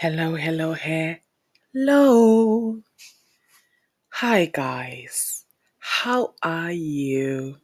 Hello, 0.00 0.36
hello, 0.36 0.74
hello. 0.74 2.80
Hi, 4.10 4.44
guys. 4.44 5.44
How 5.80 6.34
are 6.40 6.70
you? 6.70 7.56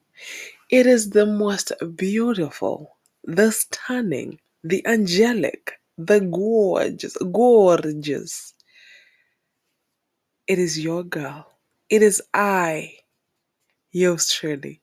It 0.69 0.89
is 0.89 1.11
the 1.11 1.27
most 1.27 1.71
beautiful, 1.95 2.97
the 3.23 3.53
stunning, 3.53 4.41
the 4.65 4.85
angelic, 4.85 5.75
the 5.97 6.23
gorgeous, 6.23 7.17
gorgeous. 7.31 8.55
It 10.49 10.59
is 10.59 10.77
your 10.77 11.05
girl. 11.05 11.47
It 11.89 12.03
is 12.03 12.21
I, 12.35 12.95
yours 13.93 14.33
truly, 14.33 14.83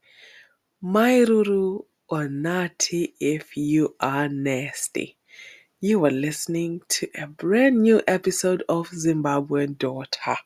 Mai 0.82 1.26
Ruru 1.26 1.84
or 2.08 2.30
Nati 2.30 3.14
if 3.20 3.58
you 3.58 3.94
are 4.00 4.30
nasty. 4.30 5.18
You 5.84 6.06
are 6.06 6.12
listening 6.12 6.84
to 6.90 7.08
a 7.16 7.28
brand 7.28 7.82
new 7.82 8.04
episode 8.08 8.64
of 8.70 8.90
Zimbabwean 8.92 9.80
Daughter. 9.80 10.38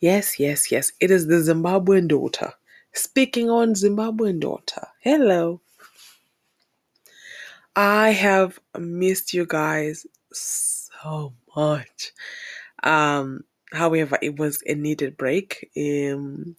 Yes, 0.00 0.38
yes, 0.38 0.70
yes. 0.70 0.92
It 1.00 1.10
is 1.10 1.28
the 1.28 1.36
Zimbabwean 1.36 2.08
Daughter. 2.08 2.52
Speaking 2.92 3.48
on 3.48 3.74
Zimbabwean 3.74 4.40
Daughter. 4.40 4.88
Hello. 5.00 5.62
I 7.74 8.10
have 8.10 8.60
missed 8.78 9.32
you 9.32 9.46
guys 9.46 10.06
so 10.32 11.32
much. 11.56 12.12
Um, 12.82 13.44
however, 13.72 14.18
it 14.20 14.38
was 14.38 14.62
a 14.66 14.74
needed 14.74 15.16
break. 15.16 15.70
Um, 15.76 16.56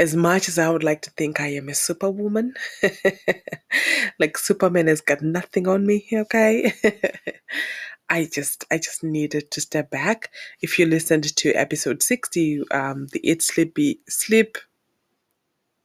as 0.00 0.16
much 0.16 0.48
as 0.48 0.58
I 0.58 0.70
would 0.70 0.82
like 0.82 1.02
to 1.02 1.10
think 1.10 1.40
I 1.40 1.48
am 1.48 1.68
a 1.68 1.74
superwoman, 1.74 2.54
like 4.18 4.38
Superman 4.38 4.86
has 4.86 5.02
got 5.02 5.20
nothing 5.20 5.68
on 5.68 5.86
me, 5.86 6.08
okay? 6.10 6.72
I 8.08 8.26
just 8.32 8.64
I 8.70 8.78
just 8.78 9.04
needed 9.04 9.50
to 9.50 9.60
step 9.60 9.90
back. 9.90 10.30
If 10.62 10.78
you 10.78 10.86
listened 10.86 11.36
to 11.36 11.52
episode 11.52 12.02
60, 12.02 12.62
um, 12.70 13.08
the 13.12 13.20
eat 13.22 13.42
sleep 13.42 13.74
be 13.74 14.00
sleep 14.08 14.56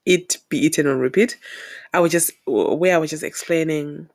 eat 0.05 0.37
be 0.47 0.59
eaten 0.59 0.87
on 0.87 0.97
repeat, 0.97 1.37
I 1.93 1.99
was 1.99 2.13
just 2.13 2.31
where 2.47 2.95
I 2.95 2.97
was 2.97 3.09
just 3.09 3.23
explaining 3.23 4.09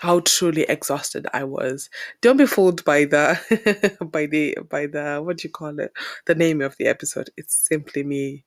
how 0.00 0.20
truly 0.20 0.62
exhausted 0.62 1.26
I 1.34 1.44
was. 1.44 1.90
Don't 2.22 2.38
be 2.38 2.46
fooled 2.46 2.84
by 2.86 3.04
the 3.04 3.98
by 4.12 4.24
the 4.24 4.56
by 4.70 4.86
the 4.86 5.20
what 5.22 5.36
do 5.36 5.48
you 5.48 5.52
call 5.52 5.78
it? 5.78 5.92
The 6.24 6.34
name 6.34 6.62
of 6.62 6.74
the 6.78 6.86
episode. 6.86 7.28
It's 7.36 7.54
simply 7.54 8.02
me 8.02 8.44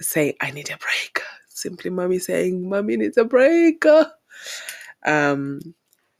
saying 0.00 0.34
I 0.40 0.50
need 0.50 0.70
a 0.70 0.78
break. 0.78 1.20
Simply 1.48 1.90
mommy 1.90 2.18
saying 2.18 2.68
mommy 2.68 2.96
needs 2.96 3.16
a 3.18 3.24
break. 3.24 3.84
Um 5.04 5.60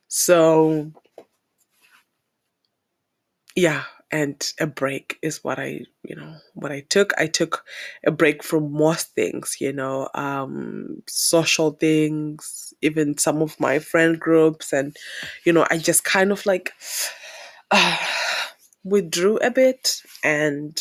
so 0.08 0.92
yeah, 3.56 3.84
and 4.10 4.52
a 4.60 4.66
break 4.66 5.18
is 5.22 5.42
what 5.44 5.58
I, 5.58 5.80
you 6.02 6.16
know, 6.16 6.36
what 6.54 6.72
I 6.72 6.80
took. 6.88 7.12
I 7.18 7.26
took 7.26 7.64
a 8.06 8.10
break 8.10 8.42
from 8.42 8.72
most 8.72 9.14
things, 9.14 9.56
you 9.60 9.72
know, 9.72 10.08
um, 10.14 11.02
social 11.08 11.72
things, 11.72 12.72
even 12.82 13.18
some 13.18 13.42
of 13.42 13.58
my 13.60 13.78
friend 13.78 14.18
groups, 14.18 14.72
and 14.72 14.96
you 15.44 15.52
know, 15.52 15.66
I 15.70 15.78
just 15.78 16.04
kind 16.04 16.32
of 16.32 16.46
like 16.46 16.72
uh, 17.70 17.96
withdrew 18.84 19.38
a 19.38 19.50
bit, 19.50 20.00
and 20.24 20.78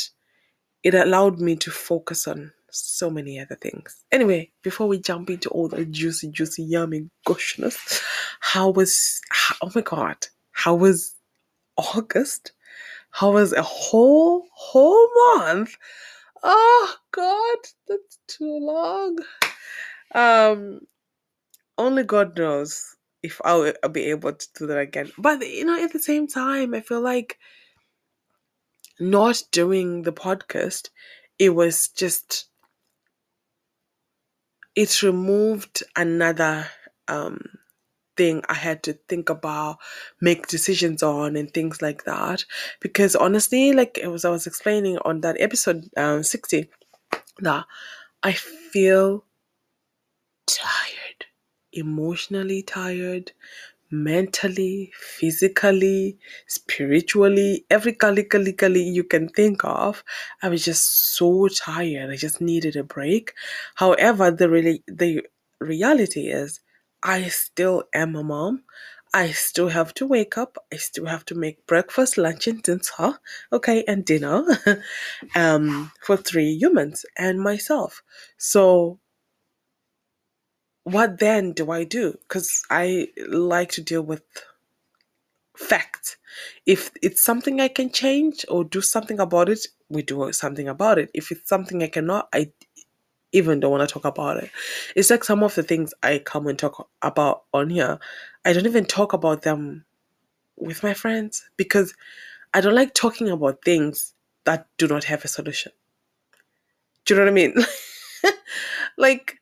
it 0.84 0.94
allowed 0.96 1.40
me 1.40 1.56
to 1.58 1.72
focus 1.72 2.28
on 2.28 2.52
so 2.78 3.10
many 3.10 3.40
other 3.40 3.56
things. 3.56 4.04
Anyway, 4.12 4.52
before 4.64 4.88
we 4.88 5.00
jump 5.00 5.30
into 5.30 5.50
all 5.50 5.68
the 5.68 5.86
juicy, 5.86 6.30
juicy, 6.30 6.64
yummy 6.64 7.10
gushness, 7.26 8.02
how 8.40 8.70
was? 8.70 9.22
How, 9.30 9.56
oh 9.62 9.72
my 9.74 9.82
god, 9.82 10.28
how 10.52 10.76
was 10.76 11.16
August? 11.78 12.52
How 13.12 13.32
was 13.32 13.54
a 13.54 13.64
whole 13.64 14.46
whole 14.54 15.10
month? 15.38 15.76
Oh 16.44 16.96
God, 17.12 17.58
that's 17.88 18.20
too 18.28 18.60
long. 18.60 19.18
Um, 20.14 20.82
only 21.78 22.04
God 22.04 22.38
knows 22.38 22.96
if 23.24 23.42
I'll, 23.44 23.74
I'll 23.84 23.90
be 23.90 24.06
able 24.06 24.34
to 24.34 24.48
do 24.58 24.68
that 24.68 24.78
again. 24.78 25.12
But 25.18 25.48
you 25.48 25.66
know, 25.66 25.84
at 25.84 25.94
the 25.94 26.00
same 26.00 26.28
time, 26.28 26.74
I 26.74 26.82
feel 26.82 27.02
like 27.02 27.38
not 29.00 29.42
doing 29.52 30.04
the 30.04 30.14
podcast, 30.14 30.90
it 31.40 31.50
was 31.50 31.90
just 31.90 32.46
it 34.78 35.04
removed 35.04 35.84
another 35.98 36.68
um 37.10 37.42
thing 38.18 38.44
I 38.50 38.56
had 38.56 38.84
to 38.84 38.94
think 39.08 39.30
about, 39.30 39.78
make 40.22 40.48
decisions 40.48 41.04
on, 41.04 41.36
and 41.38 41.54
things 41.54 41.82
like 41.82 42.04
that. 42.06 42.46
Because 42.82 43.16
honestly, 43.16 43.74
like 43.74 43.98
it 44.02 44.08
was, 44.08 44.26
I 44.26 44.30
was 44.32 44.48
explaining 44.48 44.98
on 45.06 45.22
that 45.22 45.38
episode 45.40 45.90
um, 45.96 46.24
60, 46.24 46.70
that 47.40 47.66
I 48.24 48.34
feel 48.34 49.24
tired, 50.48 51.26
emotionally 51.72 52.64
tired, 52.64 53.32
mentally, 53.92 54.92
physically, 55.00 56.18
spiritually, 56.48 57.66
every 57.70 57.94
calically 57.94 58.84
you 58.84 59.04
can 59.04 59.30
think 59.30 59.64
of. 59.64 60.04
I 60.42 60.50
was 60.50 60.64
just 60.66 61.16
so 61.16 61.48
tired. 61.48 62.10
I 62.12 62.16
just 62.16 62.42
needed 62.42 62.76
a 62.76 62.84
break. 62.84 63.34
However, 63.76 64.32
the 64.32 64.50
really 64.50 64.84
the 64.88 65.24
reality 65.60 66.28
is 66.28 66.60
I 67.04 67.24
still 67.30 67.84
am 67.94 68.16
a 68.16 68.24
mom. 68.24 68.64
I 69.14 69.32
still 69.32 69.70
have 69.70 69.94
to 69.96 70.06
wake 70.06 70.38
up. 70.38 70.58
I 70.72 70.78
still 70.78 71.06
have 71.06 71.24
to 71.26 71.36
make 71.36 71.66
breakfast, 71.66 72.18
lunch, 72.18 72.48
and 72.48 72.62
dinner. 72.62 73.20
Okay, 73.54 73.84
and 73.88 74.06
dinner 74.06 74.44
um, 75.36 75.92
for 76.02 76.18
three 76.18 76.52
humans 76.52 77.06
and 77.18 77.42
myself. 77.42 78.04
So, 78.38 79.00
what 80.88 81.20
then 81.20 81.52
do 81.52 81.70
I 81.70 81.84
do? 81.84 82.18
Because 82.28 82.64
I 82.70 83.10
like 83.28 83.72
to 83.72 83.82
deal 83.82 84.02
with 84.02 84.22
facts. 85.58 86.16
If 86.66 86.92
it's 87.02 87.22
something 87.22 87.60
I 87.60 87.68
can 87.68 87.92
change 87.92 88.46
or 88.48 88.64
do 88.64 88.80
something 88.80 89.20
about 89.20 89.50
it, 89.50 89.68
we 89.90 90.02
do 90.02 90.32
something 90.32 90.70
about 90.70 90.98
it. 90.98 91.12
If 91.14 91.30
it's 91.32 91.50
something 91.50 91.84
I 91.84 91.88
cannot, 91.88 92.30
I 92.32 92.52
even 93.34 93.60
don't 93.60 93.72
want 93.72 93.88
to 93.88 93.94
talk 93.94 94.06
about 94.06 94.38
it. 94.38 94.50
It's 94.96 95.10
like 95.10 95.26
some 95.26 95.44
of 95.44 95.56
the 95.56 95.64
things 95.64 95.94
I 96.04 96.20
come 96.20 96.48
and 96.48 96.58
talk 96.58 96.88
about 97.02 97.44
on 97.54 97.70
here, 97.70 98.00
I 98.46 98.54
don't 98.54 98.66
even 98.66 98.86
talk 98.86 99.12
about 99.12 99.42
them 99.42 99.84
with 100.56 100.84
my 100.84 100.94
friends 100.94 101.50
because 101.58 101.94
I 102.54 102.62
don't 102.62 102.76
like 102.76 102.94
talking 102.94 103.30
about 103.30 103.66
things 103.66 104.14
that 104.46 104.68
do 104.78 104.88
not 104.88 105.04
have 105.04 105.26
a 105.26 105.28
solution. 105.28 105.74
Do 107.04 107.14
you 107.14 107.20
know 107.20 107.26
what 107.26 107.32
I 107.32 107.34
mean? 107.34 107.56
like, 108.98 109.42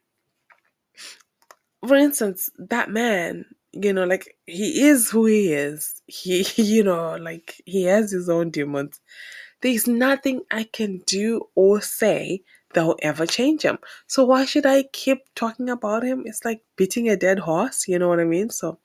for 1.85 1.95
instance, 1.95 2.49
that 2.57 2.89
man, 2.89 3.45
you 3.73 3.93
know, 3.93 4.05
like 4.05 4.35
he 4.45 4.85
is 4.87 5.09
who 5.09 5.25
he 5.25 5.53
is. 5.53 6.01
He, 6.07 6.45
you 6.57 6.83
know, 6.83 7.15
like 7.15 7.61
he 7.65 7.83
has 7.83 8.11
his 8.11 8.29
own 8.29 8.51
demons. 8.51 8.99
There's 9.61 9.87
nothing 9.87 10.41
I 10.51 10.63
can 10.63 11.01
do 11.07 11.41
or 11.55 11.81
say 11.81 12.43
that 12.73 12.85
will 12.85 12.99
ever 13.01 13.25
change 13.25 13.63
him. 13.63 13.79
So 14.07 14.23
why 14.25 14.45
should 14.45 14.65
I 14.65 14.83
keep 14.93 15.19
talking 15.33 15.69
about 15.69 16.03
him? 16.03 16.23
It's 16.25 16.45
like 16.45 16.61
beating 16.75 17.09
a 17.09 17.17
dead 17.17 17.39
horse, 17.39 17.87
you 17.87 17.97
know 17.97 18.07
what 18.07 18.19
I 18.19 18.25
mean? 18.25 18.49
So 18.49 18.79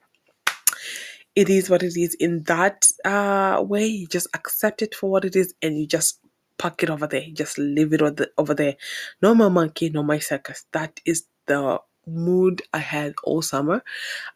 it 1.35 1.49
is 1.49 1.69
what 1.69 1.83
it 1.83 1.95
is 1.97 2.15
in 2.15 2.43
that 2.43 2.87
uh, 3.05 3.61
way. 3.63 3.85
You 3.85 4.07
just 4.07 4.27
accept 4.33 4.81
it 4.81 4.95
for 4.95 5.09
what 5.09 5.25
it 5.25 5.35
is 5.35 5.53
and 5.61 5.77
you 5.77 5.85
just 5.87 6.19
park 6.57 6.83
it 6.83 6.89
over 6.89 7.07
there. 7.07 7.21
You 7.21 7.33
just 7.33 7.57
leave 7.57 7.93
it 7.93 8.01
over 8.37 8.53
there. 8.53 8.75
No 9.21 9.35
more 9.35 9.49
monkey, 9.49 9.89
no 9.89 10.03
more 10.03 10.19
circus. 10.19 10.65
That 10.71 10.99
is 11.05 11.25
the 11.47 11.79
mood 12.11 12.61
I 12.73 12.79
had 12.79 13.15
all 13.23 13.41
summer 13.41 13.83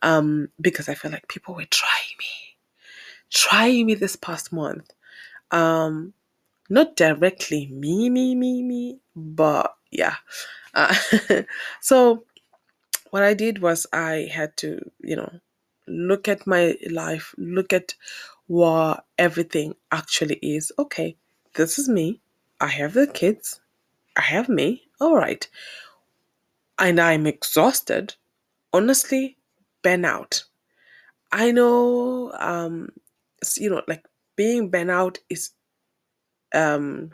um, 0.02 0.50
because 0.62 0.90
I 0.90 0.96
felt 0.96 1.14
like 1.14 1.28
people 1.30 1.56
were 1.56 1.66
trying 1.66 2.18
me, 2.20 2.58
trying 3.32 3.86
me 3.88 3.96
this 3.96 4.16
past 4.16 4.54
month. 4.54 4.92
Um, 5.52 6.14
not 6.70 6.96
directly 6.96 7.68
me, 7.68 8.10
me, 8.10 8.36
me, 8.36 8.64
me, 8.64 9.00
but 9.16 9.76
yeah. 9.92 10.16
Uh, 10.74 10.96
so 11.82 12.26
what 13.12 13.24
I 13.24 13.34
did 13.34 13.62
was 13.62 13.88
I 13.94 14.30
had 14.32 14.58
to, 14.58 14.80
you 15.02 15.16
know, 15.16 15.32
look 15.88 16.28
at 16.28 16.48
my 16.48 16.78
life, 16.90 17.34
look 17.38 17.74
at 17.74 17.96
what 18.48 19.06
everything 19.18 19.76
actually 19.92 20.36
is. 20.42 20.72
Okay, 20.78 21.18
this 21.56 21.80
is 21.80 21.90
me. 21.90 22.22
I 22.60 22.68
have 22.68 22.94
the 22.94 23.08
kids. 23.08 23.62
I 24.18 24.22
have 24.22 24.50
me. 24.50 24.84
All 25.02 25.16
right. 25.16 25.48
And 26.78 27.00
I'm 27.00 27.26
exhausted. 27.26 28.16
Honestly, 28.74 29.38
burnout. 29.84 30.44
I 31.32 31.52
know, 31.52 32.32
um, 32.40 32.90
you 33.58 33.70
know, 33.70 33.82
like 33.88 34.06
being 34.36 34.72
burnout 34.72 35.18
is 35.30 35.52
um, 36.54 37.12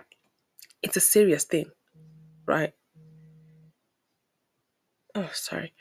it's 0.81 0.97
a 0.97 1.01
serious 1.01 1.43
thing, 1.43 1.65
right? 2.45 2.73
Oh, 5.15 5.29
sorry. 5.33 5.73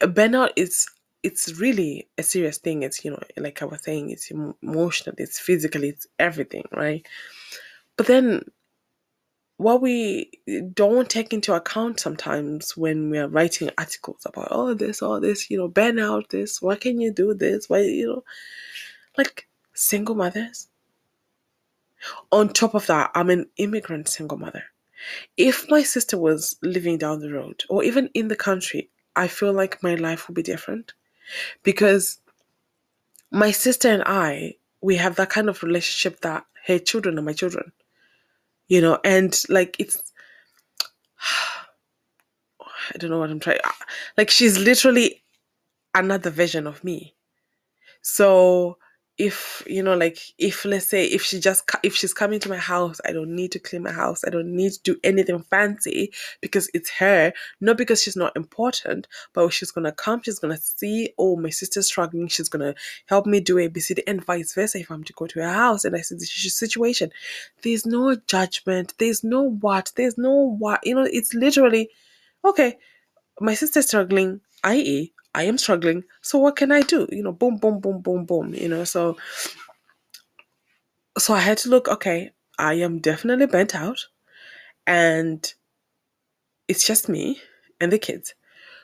Burnout 0.00 0.50
is 0.56 0.86
it's 1.22 1.58
really 1.58 2.08
a 2.18 2.22
serious 2.22 2.58
thing. 2.58 2.82
It's 2.82 3.04
you 3.04 3.10
know, 3.10 3.20
like 3.36 3.62
I 3.62 3.66
was 3.66 3.82
saying, 3.82 4.10
it's 4.10 4.30
emotional, 4.30 5.14
it's 5.18 5.38
physically, 5.38 5.88
it's 5.90 6.06
everything, 6.18 6.64
right? 6.72 7.06
But 7.96 8.06
then 8.06 8.44
what 9.58 9.80
we 9.80 10.30
don't 10.74 11.08
take 11.08 11.32
into 11.32 11.54
account 11.54 11.98
sometimes 11.98 12.76
when 12.76 13.10
we 13.10 13.18
are 13.18 13.28
writing 13.28 13.70
articles 13.78 14.22
about 14.26 14.52
all 14.52 14.68
oh, 14.68 14.74
this, 14.74 15.00
all 15.00 15.20
this, 15.20 15.50
you 15.50 15.56
know, 15.56 15.68
ban 15.68 15.98
out 15.98 16.28
this, 16.28 16.60
why 16.60 16.76
can 16.76 17.00
you 17.00 17.10
do 17.10 17.32
this? 17.32 17.68
Why 17.68 17.80
you 17.80 18.06
know 18.06 18.24
like 19.16 19.48
single 19.74 20.14
mothers. 20.14 20.68
On 22.30 22.48
top 22.48 22.74
of 22.74 22.86
that, 22.86 23.10
I'm 23.14 23.30
an 23.30 23.46
immigrant 23.56 24.08
single 24.08 24.38
mother. 24.38 24.64
If 25.36 25.68
my 25.70 25.82
sister 25.82 26.18
was 26.18 26.56
living 26.62 26.98
down 26.98 27.20
the 27.20 27.32
road 27.32 27.64
or 27.68 27.84
even 27.84 28.10
in 28.14 28.28
the 28.28 28.36
country, 28.36 28.90
I 29.14 29.28
feel 29.28 29.52
like 29.52 29.82
my 29.82 29.94
life 29.94 30.28
would 30.28 30.34
be 30.34 30.42
different 30.42 30.92
because 31.62 32.18
my 33.30 33.50
sister 33.50 33.88
and 33.88 34.02
I, 34.04 34.56
we 34.80 34.96
have 34.96 35.16
that 35.16 35.30
kind 35.30 35.48
of 35.48 35.62
relationship 35.62 36.20
that 36.20 36.44
her 36.66 36.78
children 36.78 37.18
are 37.18 37.22
my 37.22 37.32
children, 37.32 37.72
you 38.68 38.80
know, 38.80 38.98
and 39.04 39.42
like 39.48 39.76
it's, 39.78 40.12
I 42.94 42.98
don't 42.98 43.10
know 43.10 43.18
what 43.18 43.30
I'm 43.30 43.40
trying, 43.40 43.58
like 44.16 44.30
she's 44.30 44.58
literally 44.58 45.22
another 45.94 46.30
version 46.30 46.66
of 46.66 46.84
me. 46.84 47.14
So 48.02 48.78
if 49.18 49.62
you 49.66 49.82
know 49.82 49.96
like 49.96 50.18
if 50.38 50.64
let's 50.66 50.86
say 50.86 51.06
if 51.06 51.22
she 51.22 51.40
just 51.40 51.68
if 51.82 51.94
she's 51.96 52.12
coming 52.12 52.38
to 52.38 52.50
my 52.50 52.58
house 52.58 53.00
i 53.06 53.12
don't 53.12 53.34
need 53.34 53.50
to 53.52 53.58
clean 53.58 53.82
my 53.82 53.92
house. 53.92 54.24
I 54.26 54.30
don't 54.30 54.54
need 54.54 54.72
to 54.72 54.82
do 54.82 54.96
anything 55.02 55.42
fancy 55.50 56.12
because 56.40 56.68
it's 56.74 56.90
her. 56.90 57.32
Not 57.60 57.78
because 57.78 58.02
she's 58.02 58.16
not 58.16 58.36
important 58.36 59.06
but 59.32 59.48
she's 59.50 59.70
gonna 59.70 59.92
come 59.92 60.22
she's 60.22 60.38
gonna 60.38 60.58
see 60.58 61.12
oh 61.18 61.36
my 61.36 61.50
sister's 61.50 61.86
struggling. 61.86 62.28
She's 62.28 62.48
gonna 62.48 62.74
help 63.06 63.26
me 63.26 63.40
do 63.40 63.56
abcd 63.56 64.00
and 64.06 64.24
vice 64.24 64.54
versa 64.54 64.78
if 64.78 64.90
i'm 64.90 65.04
to 65.04 65.12
go 65.12 65.26
to 65.26 65.40
her 65.40 65.52
house 65.52 65.84
and 65.84 65.96
i 65.96 66.00
see 66.00 66.16
the 66.16 66.26
situation. 66.26 67.10
There's 67.62 67.86
no 67.86 68.16
judgment. 68.16 68.94
There's 68.98 69.24
no 69.24 69.42
what. 69.42 69.92
There's 69.96 70.18
no 70.18 70.32
what 70.32 70.80
you 70.84 70.94
know 70.94 71.08
it's 71.10 71.34
literally 71.34 71.90
okay 72.44 72.76
my 73.40 73.54
sister's 73.54 73.86
struggling 73.86 74.40
i.e 74.64 75.12
I 75.36 75.44
am 75.44 75.58
struggling. 75.58 76.04
So 76.22 76.38
what 76.38 76.56
can 76.56 76.72
I 76.72 76.82
do? 76.82 77.08
You 77.12 77.22
know, 77.22 77.32
boom, 77.32 77.58
boom, 77.58 77.80
boom, 77.80 78.00
boom, 78.02 78.26
boom. 78.26 78.54
You 78.54 78.70
know, 78.70 78.84
so 78.84 79.18
so 81.18 81.34
I 81.34 81.40
had 81.40 81.58
to 81.58 81.70
look. 81.70 81.88
Okay, 81.88 82.30
I 82.58 82.74
am 82.74 83.00
definitely 83.00 83.46
bent 83.46 83.74
out, 83.74 84.06
and 84.86 85.52
it's 86.68 86.86
just 86.86 87.08
me 87.08 87.40
and 87.80 87.92
the 87.92 87.98
kids. 87.98 88.34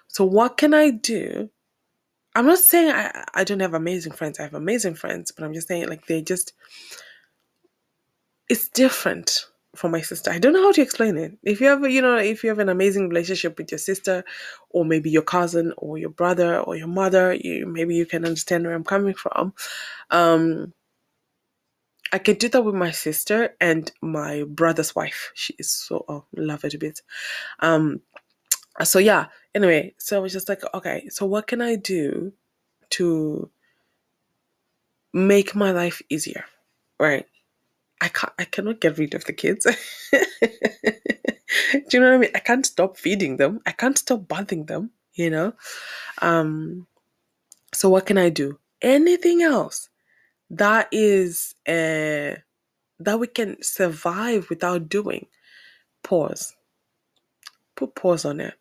So 0.09 0.25
what 0.25 0.59
can 0.59 0.75
I 0.75 0.91
do? 0.91 1.51
I'm 2.35 2.47
not 2.47 2.59
saying 2.59 2.91
I, 2.93 3.25
I 3.35 3.45
don't 3.45 3.61
have 3.61 3.75
amazing 3.75 4.13
friends. 4.13 4.41
I 4.41 4.45
have 4.45 4.55
amazing 4.55 4.95
friends, 4.95 5.33
but 5.33 5.45
I'm 5.45 5.55
just 5.55 5.69
saying 5.69 5.89
like 5.89 6.07
they 6.07 6.23
just 6.23 6.55
it's 8.49 8.69
different 8.69 9.47
for 9.75 9.89
my 9.89 10.01
sister. 10.01 10.31
I 10.31 10.39
don't 10.39 10.53
know 10.53 10.63
how 10.63 10.73
to 10.73 10.83
explain 10.83 11.17
it. 11.17 11.37
If 11.43 11.61
you 11.61 11.67
have, 11.69 11.89
you 11.91 12.03
know, 12.03 12.17
if 12.17 12.45
you 12.45 12.51
have 12.51 12.59
an 12.59 12.69
amazing 12.69 13.09
relationship 13.09 13.59
with 13.59 13.71
your 13.71 13.79
sister, 13.79 14.25
or 14.71 14.85
maybe 14.85 15.11
your 15.11 15.23
cousin, 15.23 15.73
or 15.79 15.99
your 15.99 16.11
brother, 16.11 16.61
or 16.61 16.77
your 16.77 16.89
mother, 16.89 17.35
you 17.35 17.67
maybe 17.67 17.95
you 17.95 18.07
can 18.07 18.25
understand 18.25 18.65
where 18.65 18.75
I'm 18.75 18.85
coming 18.85 19.15
from. 19.15 19.55
Um, 20.11 20.73
I 22.13 22.19
can 22.19 22.37
do 22.37 22.49
that 22.51 22.63
with 22.63 22.75
my 22.75 22.91
sister 22.91 23.57
and 23.61 23.91
my 24.03 24.45
brother's 24.45 24.95
wife. 24.95 25.33
She 25.35 25.55
is 25.59 25.71
so 25.71 26.05
oh, 26.09 26.25
love 26.37 26.65
it 26.65 26.75
a 26.75 26.79
bit. 26.79 27.01
Um, 27.61 28.03
so 28.85 28.99
yeah. 28.99 29.27
Anyway, 29.55 29.95
so 29.99 30.17
I 30.17 30.21
was 30.21 30.33
just 30.33 30.49
like, 30.49 30.63
okay, 30.75 31.09
so 31.09 31.27
what 31.27 31.47
can 31.47 31.63
I 31.63 31.77
do 31.77 32.33
to 32.91 33.51
make 35.13 35.55
my 35.55 35.73
life 35.73 36.03
easier, 36.09 36.45
right? 36.99 37.27
I 38.03 38.09
can't 38.09 38.33
I 38.39 38.45
cannot 38.45 38.81
get 38.81 38.99
rid 38.99 39.15
of 39.15 39.25
the 39.25 39.33
kids. 39.33 39.65
Do 40.13 40.19
you 41.93 42.01
know 42.01 42.09
what 42.09 42.15
I 42.15 42.19
mean? 42.19 42.31
I 42.35 42.41
can't 42.41 42.67
stop 42.67 42.97
feeding 42.97 43.37
them. 43.37 43.61
I 43.65 43.71
can't 43.71 43.97
stop 43.97 44.27
bathing 44.27 44.67
them, 44.67 44.91
you 45.15 45.31
know? 45.31 45.55
Um 46.21 46.89
so 47.73 47.89
what 47.89 48.07
can 48.07 48.19
I 48.19 48.29
do? 48.29 48.59
Anything 48.83 49.43
else 49.43 49.89
that 50.51 50.89
is 50.91 51.55
uh 51.67 52.35
that 52.99 53.21
we 53.21 53.29
can 53.29 53.63
survive 53.63 54.51
without 54.51 54.89
doing. 54.89 55.27
Pause. 56.03 56.57
Put 57.77 57.95
pause 57.95 58.25
on 58.25 58.41
it 58.41 58.55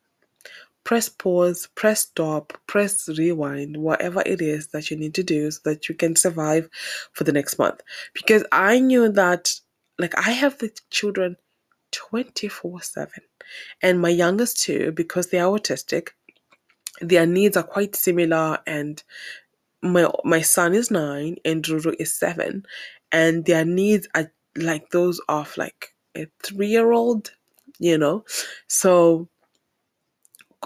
press 0.92 1.08
pause, 1.08 1.70
press 1.74 2.02
stop, 2.02 2.52
press 2.68 3.08
rewind, 3.18 3.78
whatever 3.78 4.22
it 4.26 4.42
is 4.42 4.68
that 4.74 4.92
you 4.92 4.98
need 4.98 5.14
to 5.14 5.24
do 5.24 5.50
so 5.50 5.62
that 5.64 5.88
you 5.88 5.96
can 5.96 6.18
survive 6.18 6.68
for 7.14 7.24
the 7.24 7.32
next 7.32 7.58
month. 7.58 7.80
Because 8.14 8.44
I 8.52 8.82
knew 8.82 9.08
that, 9.08 9.54
like, 9.98 10.14
I 10.18 10.32
have 10.32 10.58
the 10.58 10.70
children 10.90 11.38
24 11.94 12.82
7. 12.82 13.10
And 13.82 14.02
my 14.02 14.10
youngest 14.10 14.60
two, 14.62 14.92
because 14.92 15.28
they 15.28 15.40
are 15.40 15.58
autistic, 15.58 16.10
their 17.00 17.26
needs 17.26 17.56
are 17.56 17.64
quite 17.64 17.96
similar. 17.96 18.60
And 18.68 19.02
my 19.82 20.12
my 20.26 20.42
son 20.42 20.74
is 20.74 20.92
nine 20.92 21.38
and 21.46 21.64
Ruru 21.64 21.96
is 22.00 22.14
seven, 22.14 22.66
and 23.14 23.46
their 23.46 23.64
needs 23.64 24.10
are 24.14 24.30
like 24.58 24.90
those 24.90 25.22
of 25.30 25.56
like 25.56 25.96
a 26.18 26.28
three 26.44 26.68
year 26.68 26.92
old, 26.92 27.32
you 27.80 27.98
know. 27.98 28.26
So 28.68 29.30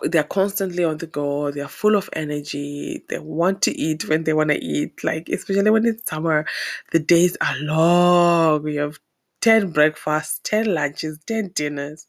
they're 0.04 0.24
constantly 0.24 0.84
on 0.84 0.98
the 0.98 1.08
go 1.08 1.52
they're 1.52 1.68
full 1.68 1.96
of 1.96 2.10
energy 2.14 3.04
they 3.10 3.20
want 3.20 3.62
to 3.62 3.72
eat 3.78 4.08
when 4.10 4.24
they 4.26 4.34
want 4.34 4.50
to 4.52 4.58
eat 4.64 5.04
like 5.04 5.30
especially 5.30 5.72
when 5.72 5.86
it's 5.86 6.10
summer 6.10 6.46
the 6.92 7.00
days 7.00 7.38
are 7.42 7.56
long. 7.62 8.64
We 8.64 8.76
have 8.78 9.00
10 9.42 9.72
breakfasts 9.72 10.40
10 10.44 10.74
lunches 10.74 11.20
10 11.28 11.50
dinners. 11.56 12.08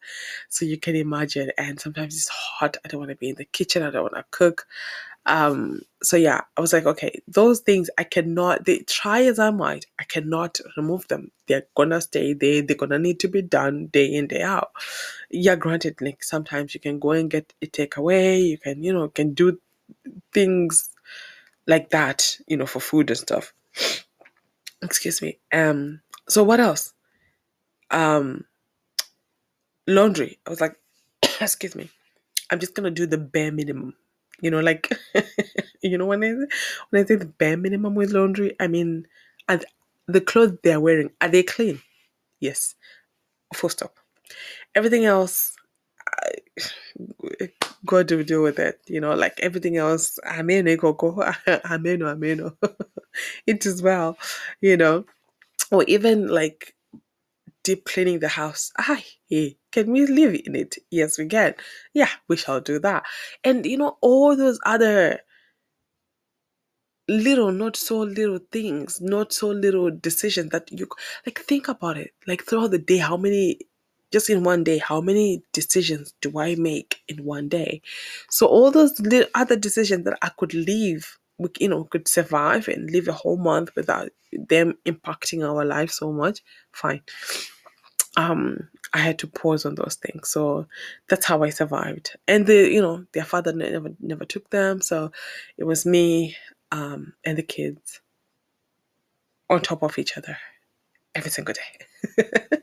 So 0.50 0.64
you 0.66 0.78
can 0.78 0.96
imagine 0.96 1.50
and 1.58 1.80
sometimes 1.80 2.14
it's 2.16 2.28
hot 2.28 2.76
i 2.84 2.88
don't 2.88 3.00
want 3.00 3.10
to 3.10 3.16
be 3.16 3.30
in 3.30 3.36
the 3.36 3.44
kitchen 3.46 3.82
i 3.82 3.90
don't 3.90 4.02
want 4.04 4.16
to 4.16 4.24
cook 4.30 4.66
um, 5.26 5.80
so 6.02 6.16
yeah, 6.16 6.40
I 6.56 6.60
was 6.60 6.72
like, 6.72 6.86
okay, 6.86 7.20
those 7.26 7.60
things 7.60 7.90
I 7.98 8.04
cannot 8.04 8.64
they 8.64 8.78
try 8.80 9.24
as 9.24 9.38
I 9.38 9.50
might, 9.50 9.86
I 9.98 10.04
cannot 10.04 10.60
remove 10.76 11.06
them. 11.08 11.32
They're 11.48 11.66
gonna 11.76 12.00
stay 12.00 12.32
there, 12.32 12.62
they're 12.62 12.76
gonna 12.76 12.98
need 12.98 13.20
to 13.20 13.28
be 13.28 13.42
done 13.42 13.88
day 13.88 14.06
in, 14.06 14.28
day 14.28 14.42
out. 14.42 14.70
Yeah, 15.30 15.56
granted, 15.56 16.00
like 16.00 16.22
sometimes 16.22 16.74
you 16.74 16.80
can 16.80 17.00
go 17.00 17.10
and 17.10 17.30
get 17.30 17.52
a 17.60 17.66
takeaway, 17.66 18.48
you 18.48 18.58
can, 18.58 18.82
you 18.84 18.92
know, 18.92 19.08
can 19.08 19.34
do 19.34 19.58
things 20.32 20.90
like 21.66 21.90
that, 21.90 22.38
you 22.46 22.56
know, 22.56 22.66
for 22.66 22.80
food 22.80 23.10
and 23.10 23.18
stuff. 23.18 23.52
Excuse 24.82 25.22
me. 25.22 25.38
Um, 25.52 26.00
so 26.28 26.44
what 26.44 26.60
else? 26.60 26.94
Um 27.90 28.44
laundry. 29.88 30.38
I 30.46 30.50
was 30.50 30.60
like, 30.60 30.76
excuse 31.40 31.74
me. 31.74 31.90
I'm 32.50 32.60
just 32.60 32.74
gonna 32.74 32.90
do 32.90 33.06
the 33.06 33.18
bare 33.18 33.52
minimum 33.52 33.94
you 34.40 34.50
know, 34.50 34.60
like 34.60 34.90
you 35.82 35.98
know 35.98 36.06
when 36.06 36.24
I 36.24 36.32
when 36.90 37.02
I 37.02 37.06
say 37.06 37.16
the 37.16 37.26
bare 37.26 37.56
minimum 37.56 37.94
with 37.94 38.12
laundry, 38.12 38.56
I 38.60 38.68
mean, 38.68 39.06
and 39.48 39.64
the 40.08 40.20
clothes 40.20 40.58
they're 40.62 40.80
wearing 40.80 41.10
are 41.20 41.28
they 41.28 41.42
clean? 41.42 41.80
Yes, 42.40 42.74
full 43.54 43.70
stop. 43.70 43.96
Everything 44.74 45.04
else, 45.06 45.56
I, 46.08 46.32
God 47.86 48.10
will 48.10 48.24
deal 48.24 48.42
with 48.42 48.58
it. 48.58 48.80
You 48.86 49.00
know, 49.00 49.14
like 49.14 49.38
everything 49.40 49.76
else, 49.76 50.18
amen, 50.26 50.68
eh, 50.68 50.76
go 50.76 50.92
go, 50.92 51.22
amen, 51.70 52.02
oh, 52.02 52.08
amen. 52.08 52.40
Oh. 52.42 52.68
It 53.46 53.66
is 53.66 53.82
well, 53.82 54.18
you 54.60 54.76
know, 54.76 55.06
or 55.72 55.84
even 55.84 56.28
like 56.28 56.75
deep 57.66 57.84
cleaning 57.84 58.20
the 58.20 58.28
house. 58.28 58.72
Hey, 58.78 59.56
can 59.72 59.90
we 59.90 60.06
live 60.06 60.34
in 60.46 60.54
it? 60.54 60.76
Yes, 60.90 61.18
we 61.18 61.26
can. 61.26 61.54
Yeah, 61.94 62.10
we 62.28 62.36
shall 62.36 62.60
do 62.60 62.78
that. 62.78 63.02
And 63.42 63.66
you 63.66 63.76
know, 63.76 63.98
all 64.00 64.36
those 64.36 64.60
other 64.64 65.18
little, 67.08 67.50
not 67.50 67.76
so 67.76 67.98
little 67.98 68.38
things, 68.52 69.00
not 69.00 69.32
so 69.32 69.48
little 69.48 69.90
decisions 69.90 70.50
that 70.50 70.70
you 70.70 70.86
like 71.26 71.40
think 71.40 71.66
about 71.68 71.98
it. 71.98 72.12
Like 72.28 72.44
throughout 72.44 72.70
the 72.70 72.78
day, 72.78 72.98
how 72.98 73.16
many 73.16 73.58
just 74.12 74.30
in 74.30 74.44
one 74.44 74.62
day, 74.62 74.78
how 74.78 75.00
many 75.00 75.42
decisions 75.52 76.14
do 76.20 76.38
I 76.38 76.54
make 76.54 77.00
in 77.08 77.24
one 77.24 77.48
day? 77.48 77.82
So 78.30 78.46
all 78.46 78.70
those 78.70 78.98
little 79.00 79.28
other 79.34 79.56
decisions 79.56 80.04
that 80.04 80.18
I 80.22 80.30
could 80.38 80.54
leave 80.54 81.18
we 81.38 81.48
you 81.60 81.68
know 81.68 81.84
could 81.84 82.08
survive 82.08 82.68
and 82.68 82.90
live 82.90 83.08
a 83.08 83.12
whole 83.12 83.36
month 83.36 83.70
without 83.76 84.10
them 84.32 84.74
impacting 84.86 85.46
our 85.46 85.64
life 85.64 85.90
so 85.90 86.12
much 86.12 86.42
fine 86.72 87.02
um 88.16 88.68
I 88.92 88.98
had 88.98 89.18
to 89.20 89.26
pause 89.26 89.66
on 89.66 89.74
those 89.74 89.96
things. 89.96 90.28
So 90.30 90.66
that's 91.08 91.26
how 91.26 91.42
I 91.42 91.50
survived. 91.50 92.16
And 92.26 92.46
the 92.46 92.70
you 92.70 92.80
know, 92.80 93.04
their 93.12 93.24
father 93.24 93.52
never 93.52 93.90
never 94.00 94.24
took 94.24 94.50
them. 94.50 94.80
So 94.80 95.12
it 95.58 95.64
was 95.64 95.86
me 95.86 96.36
um 96.72 97.12
and 97.24 97.38
the 97.38 97.42
kids 97.42 98.00
on 99.48 99.60
top 99.60 99.82
of 99.82 99.98
each 99.98 100.16
other 100.16 100.36
every 101.14 101.30
single 101.30 101.54
day. 101.54 102.22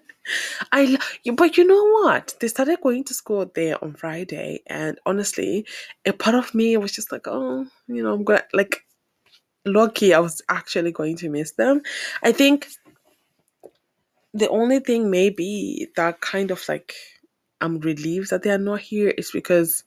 I, 0.71 0.97
but 1.35 1.57
you 1.57 1.65
know 1.65 1.91
what? 2.01 2.35
They 2.39 2.47
started 2.47 2.79
going 2.81 3.03
to 3.05 3.13
school 3.13 3.49
there 3.53 3.83
on 3.83 3.93
Friday, 3.93 4.61
and 4.67 4.99
honestly, 5.05 5.65
a 6.05 6.13
part 6.13 6.35
of 6.35 6.55
me 6.55 6.77
was 6.77 6.91
just 6.91 7.11
like, 7.11 7.27
oh, 7.27 7.65
you 7.87 8.03
know, 8.03 8.13
I'm 8.13 8.23
gonna 8.23 8.43
like, 8.53 8.85
lucky 9.65 10.13
I 10.13 10.19
was 10.19 10.41
actually 10.49 10.91
going 10.91 11.17
to 11.17 11.29
miss 11.29 11.51
them. 11.53 11.81
I 12.21 12.31
think 12.31 12.67
the 14.33 14.49
only 14.49 14.79
thing 14.79 15.11
maybe 15.11 15.87
that 15.95 16.21
kind 16.21 16.51
of 16.51 16.63
like 16.67 16.93
I'm 17.61 17.79
relieved 17.79 18.29
that 18.31 18.43
they 18.43 18.51
are 18.51 18.57
not 18.57 18.81
here 18.81 19.09
is 19.09 19.31
because 19.31 19.83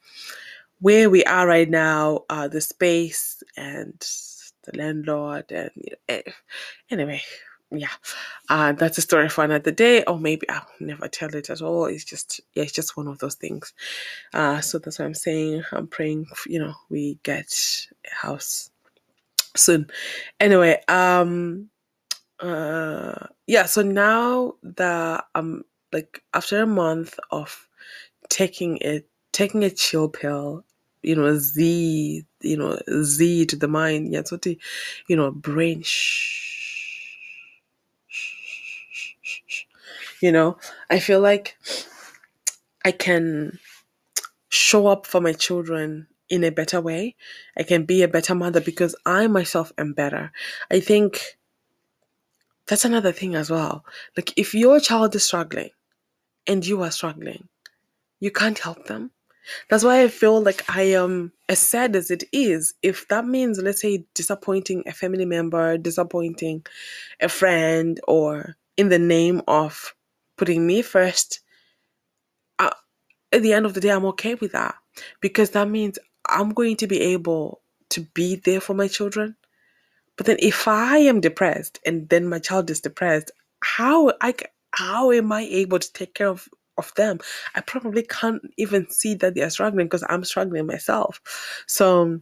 where 0.80 1.10
we 1.10 1.24
are 1.24 1.46
right 1.46 1.68
now, 1.68 2.24
uh, 2.30 2.48
the 2.48 2.60
space 2.60 3.42
and 3.56 3.94
the 4.64 4.76
landlord 4.78 5.50
and 5.50 5.70
eh, 6.08 6.22
anyway, 6.90 7.22
yeah, 7.70 7.88
uh, 8.48 8.72
that's 8.72 8.98
a 8.98 9.02
story 9.02 9.28
for 9.28 9.44
another 9.44 9.72
day, 9.72 10.04
or 10.04 10.18
maybe 10.18 10.48
I'll 10.48 10.66
never 10.80 11.08
tell 11.08 11.34
it 11.34 11.50
at 11.50 11.62
all. 11.62 11.86
It's 11.86 12.04
just 12.04 12.40
yeah, 12.54 12.62
it's 12.62 12.72
just 12.72 12.96
one 12.96 13.08
of 13.08 13.18
those 13.18 13.34
things. 13.34 13.72
Uh, 14.34 14.60
so 14.60 14.78
that's 14.78 14.98
what 14.98 15.06
I'm 15.06 15.14
saying. 15.14 15.64
I'm 15.72 15.88
praying, 15.88 16.26
you 16.46 16.60
know, 16.60 16.74
we 16.90 17.18
get 17.22 17.52
a 18.10 18.14
house 18.26 18.70
soon. 19.56 19.88
Anyway, 20.40 20.80
um, 20.88 21.68
uh, 22.40 23.26
yeah. 23.46 23.66
So 23.66 23.82
now 23.82 24.54
that 24.62 25.24
I'm 25.34 25.64
like 25.92 26.22
after 26.34 26.62
a 26.62 26.66
month 26.66 27.18
of 27.30 27.68
taking 28.28 28.78
it, 28.78 29.08
taking 29.32 29.64
a 29.64 29.70
chill 29.70 30.08
pill 30.08 30.64
you 31.02 31.14
know, 31.14 31.38
Z, 31.38 32.26
you 32.42 32.56
know, 32.56 32.78
Z 33.02 33.46
to 33.46 33.56
the 33.56 33.68
mind. 33.68 34.12
Yeah, 34.12 34.22
so 34.24 34.36
the, 34.38 34.58
you 35.08 35.16
know, 35.16 35.30
brain. 35.30 35.82
Shh, 35.82 36.86
you 40.20 40.32
know, 40.32 40.58
I 40.90 40.98
feel 40.98 41.20
like 41.20 41.56
I 42.84 42.92
can 42.92 43.58
show 44.48 44.86
up 44.86 45.06
for 45.06 45.20
my 45.20 45.32
children 45.32 46.08
in 46.28 46.44
a 46.44 46.50
better 46.50 46.80
way. 46.80 47.16
I 47.56 47.62
can 47.62 47.84
be 47.84 48.02
a 48.02 48.08
better 48.08 48.34
mother 48.34 48.60
because 48.60 48.96
I 49.06 49.26
myself 49.28 49.72
am 49.78 49.92
better. 49.92 50.32
I 50.70 50.80
think 50.80 51.38
that's 52.68 52.84
another 52.84 53.12
thing 53.12 53.34
as 53.34 53.50
well. 53.50 53.84
Like 54.16 54.32
if 54.36 54.54
your 54.54 54.80
child 54.80 55.14
is 55.14 55.24
struggling 55.24 55.70
and 56.46 56.66
you 56.66 56.82
are 56.82 56.90
struggling, 56.90 57.48
you 58.20 58.30
can't 58.30 58.58
help 58.58 58.86
them. 58.86 59.10
That's 59.70 59.84
why 59.84 60.02
I 60.02 60.08
feel 60.08 60.42
like 60.42 60.64
I 60.74 60.82
am 60.82 61.32
as 61.48 61.60
sad 61.60 61.94
as 61.96 62.10
it 62.10 62.24
is. 62.32 62.74
If 62.82 63.06
that 63.08 63.26
means, 63.26 63.58
let's 63.58 63.80
say, 63.80 64.04
disappointing 64.14 64.82
a 64.86 64.92
family 64.92 65.24
member, 65.24 65.78
disappointing 65.78 66.66
a 67.20 67.28
friend, 67.28 68.00
or 68.08 68.56
in 68.76 68.88
the 68.88 68.98
name 68.98 69.42
of 69.46 69.94
putting 70.36 70.66
me 70.66 70.82
first, 70.82 71.40
uh, 72.58 72.70
at 73.32 73.42
the 73.42 73.52
end 73.52 73.66
of 73.66 73.74
the 73.74 73.80
day, 73.80 73.90
I'm 73.90 74.06
okay 74.06 74.34
with 74.34 74.52
that 74.52 74.74
because 75.20 75.50
that 75.50 75.68
means 75.68 75.98
I'm 76.28 76.50
going 76.50 76.76
to 76.78 76.86
be 76.86 77.00
able 77.00 77.62
to 77.90 78.00
be 78.14 78.36
there 78.36 78.60
for 78.60 78.74
my 78.74 78.88
children. 78.88 79.36
But 80.16 80.26
then, 80.26 80.36
if 80.40 80.66
I 80.66 80.98
am 80.98 81.20
depressed 81.20 81.78
and 81.84 82.08
then 82.08 82.28
my 82.28 82.38
child 82.38 82.70
is 82.70 82.80
depressed, 82.80 83.30
how 83.62 84.12
I 84.20 84.34
how 84.72 85.10
am 85.12 85.32
I 85.32 85.42
able 85.42 85.78
to 85.78 85.92
take 85.92 86.14
care 86.14 86.28
of 86.28 86.48
of 86.78 86.92
them, 86.94 87.20
I 87.54 87.60
probably 87.62 88.02
can't 88.02 88.42
even 88.58 88.88
see 88.90 89.14
that 89.14 89.34
they 89.34 89.42
are 89.42 89.50
struggling 89.50 89.86
because 89.86 90.04
I'm 90.08 90.24
struggling 90.24 90.66
myself. 90.66 91.20
So 91.66 92.20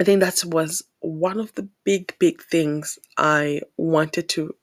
I 0.00 0.04
think 0.04 0.20
that 0.20 0.42
was 0.46 0.82
one 1.00 1.38
of 1.38 1.54
the 1.54 1.68
big, 1.84 2.14
big 2.18 2.42
things 2.42 2.98
I 3.16 3.62
wanted 3.76 4.28
to 4.30 4.54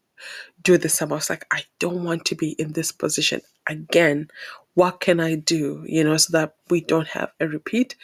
do 0.61 0.77
this 0.77 0.93
summer. 0.93 1.13
I 1.13 1.17
was 1.17 1.29
like, 1.29 1.45
I 1.51 1.63
don't 1.79 2.03
want 2.03 2.25
to 2.25 2.35
be 2.35 2.51
in 2.51 2.73
this 2.73 2.91
position 2.91 3.41
again. 3.67 4.29
What 4.75 4.99
can 4.99 5.19
I 5.19 5.35
do, 5.35 5.83
you 5.87 6.03
know, 6.03 6.17
so 6.17 6.37
that 6.37 6.55
we 6.69 6.81
don't 6.81 7.07
have 7.07 7.31
a 7.39 7.47
repeat? 7.47 7.95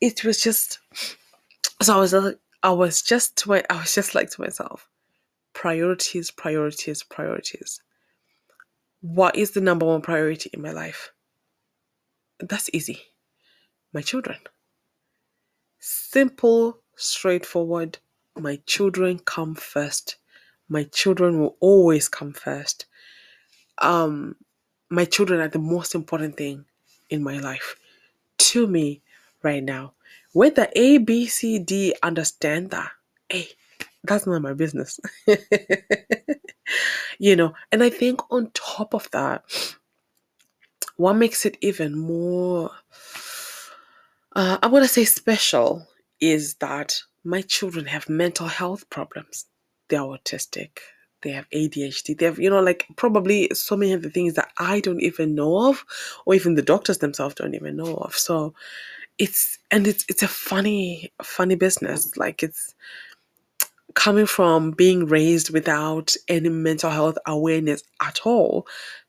It 0.00 0.24
was 0.24 0.40
just 0.40 0.78
so 1.82 1.96
I 1.96 2.00
was 2.00 2.12
like, 2.12 2.38
I 2.64 2.72
was 2.72 3.02
just 3.02 3.36
to 3.38 3.50
my, 3.50 3.64
I 3.70 3.76
was 3.82 3.94
just 3.94 4.16
like 4.16 4.30
to 4.32 4.42
myself, 4.42 4.88
priorities, 5.54 6.32
priorities, 6.32 7.04
priorities 7.04 7.80
what 9.04 9.36
is 9.36 9.50
the 9.50 9.60
number 9.60 9.84
one 9.84 10.00
priority 10.00 10.48
in 10.54 10.62
my 10.62 10.72
life? 10.72 11.12
That's 12.40 12.70
easy. 12.72 13.00
My 13.92 14.00
children. 14.00 14.38
Simple, 15.78 16.78
straightforward. 16.96 17.98
My 18.34 18.60
children 18.64 19.18
come 19.18 19.54
first. 19.56 20.16
My 20.70 20.84
children 20.84 21.38
will 21.38 21.56
always 21.60 22.08
come 22.08 22.32
first. 22.32 22.86
Um, 23.76 24.36
my 24.88 25.04
children 25.04 25.38
are 25.40 25.48
the 25.48 25.58
most 25.58 25.94
important 25.94 26.38
thing 26.38 26.64
in 27.10 27.22
my 27.22 27.36
life 27.38 27.76
to 28.38 28.66
me 28.66 29.02
right 29.42 29.62
now. 29.62 29.92
Whether 30.34 30.68
A, 30.76 30.98
B, 30.98 31.28
C, 31.28 31.60
D 31.60 31.94
understand 32.02 32.72
that, 32.72 32.90
hey, 33.30 33.50
that's 34.04 34.26
not 34.26 34.42
my 34.42 34.54
business. 34.54 35.00
you 37.20 37.36
know, 37.36 37.54
and 37.72 37.84
I 37.84 37.90
think 37.90 38.22
on 38.32 38.52
top 38.54 38.94
of 38.94 39.10
that, 39.12 39.44
what 40.96 41.14
makes 41.14 41.46
it 41.46 41.56
even 41.62 41.96
more, 41.98 42.70
uh, 44.36 44.58
I 44.62 44.66
want 44.68 44.84
to 44.84 44.88
say 44.90 45.04
special, 45.04 45.86
is 46.20 46.54
that 46.56 47.00
my 47.24 47.42
children 47.42 47.86
have 47.86 48.08
mental 48.08 48.46
health 48.48 48.88
problems. 48.90 49.46
They're 49.90 50.00
autistic, 50.00 50.78
they 51.22 51.32
have 51.32 51.48
ADHD, 51.50 52.18
they 52.18 52.26
have, 52.26 52.40
you 52.40 52.50
know, 52.50 52.62
like 52.62 52.86
probably 52.96 53.50
so 53.54 53.76
many 53.76 53.92
of 53.94 54.02
the 54.02 54.10
things 54.10 54.34
that 54.34 54.50
I 54.58 54.80
don't 54.80 55.02
even 55.02 55.34
know 55.34 55.70
of, 55.70 55.84
or 56.26 56.34
even 56.34 56.56
the 56.56 56.62
doctors 56.62 56.98
themselves 56.98 57.36
don't 57.36 57.56
even 57.56 57.76
know 57.76 57.96
of. 57.96 58.16
So 58.16 58.54
it's, 59.18 59.58
and 59.70 59.86
it's, 59.86 60.04
it's 60.08 60.22
a 60.22 60.28
funny, 60.28 61.12
funny 61.22 61.54
business. 61.54 62.16
Like 62.16 62.42
it's, 62.42 62.74
coming 63.94 64.26
from 64.26 64.72
being 64.72 65.06
raised 65.06 65.50
without 65.50 66.14
any 66.28 66.48
mental 66.48 66.90
health 66.90 67.16
awareness 67.26 67.82
at 68.02 68.20
all 68.24 68.66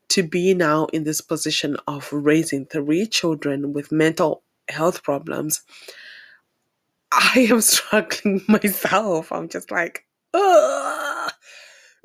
to 0.09 0.23
be 0.23 0.53
now 0.53 0.85
in 0.93 1.03
this 1.03 1.21
position 1.21 1.77
of 1.87 2.11
raising 2.11 2.65
three 2.65 3.07
children 3.07 3.73
with 3.73 3.91
mental 3.91 4.43
health 4.69 5.03
problems, 5.03 5.63
I 7.11 7.47
am 7.49 7.61
struggling 7.61 8.41
myself. 8.47 9.31
I'm 9.31 9.49
just 9.49 9.71
like, 9.71 10.05
ugh, 10.33 11.31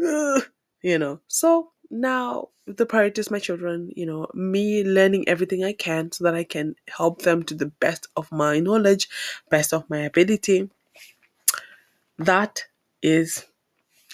ugh, 0.04 0.42
you 0.82 0.98
know. 0.98 1.20
So 1.28 1.72
now 1.90 2.48
the 2.66 2.86
priority 2.86 3.20
is 3.20 3.30
my 3.30 3.38
children, 3.38 3.90
you 3.96 4.06
know, 4.06 4.28
me 4.34 4.84
learning 4.84 5.28
everything 5.28 5.64
I 5.64 5.72
can 5.72 6.12
so 6.12 6.24
that 6.24 6.34
I 6.34 6.44
can 6.44 6.76
help 6.88 7.22
them 7.22 7.42
to 7.44 7.54
the 7.54 7.66
best 7.66 8.08
of 8.16 8.30
my 8.30 8.60
knowledge, 8.60 9.08
best 9.50 9.72
of 9.72 9.88
my 9.90 9.98
ability. 9.98 10.70
That 12.18 12.64
is 13.02 13.44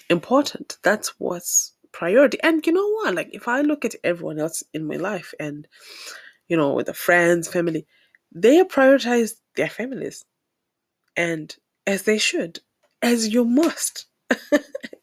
important. 0.08 0.78
That's 0.82 1.14
what's 1.18 1.74
priority. 1.92 2.38
And 2.42 2.66
you 2.66 2.72
know 2.72 2.90
what? 2.92 3.14
Like 3.14 3.30
if 3.32 3.48
I 3.48 3.60
look 3.62 3.84
at 3.84 3.94
everyone 4.04 4.38
else 4.38 4.62
in 4.72 4.86
my 4.86 4.96
life 4.96 5.34
and 5.38 5.66
you 6.48 6.56
know, 6.56 6.72
with 6.74 6.86
the 6.86 6.94
friends, 6.94 7.48
family, 7.48 7.86
they 8.32 8.62
prioritize 8.64 9.34
their 9.56 9.68
families. 9.68 10.24
And 11.16 11.54
as 11.86 12.02
they 12.02 12.18
should, 12.18 12.60
as 13.02 13.28
you 13.28 13.44
must. 13.44 14.06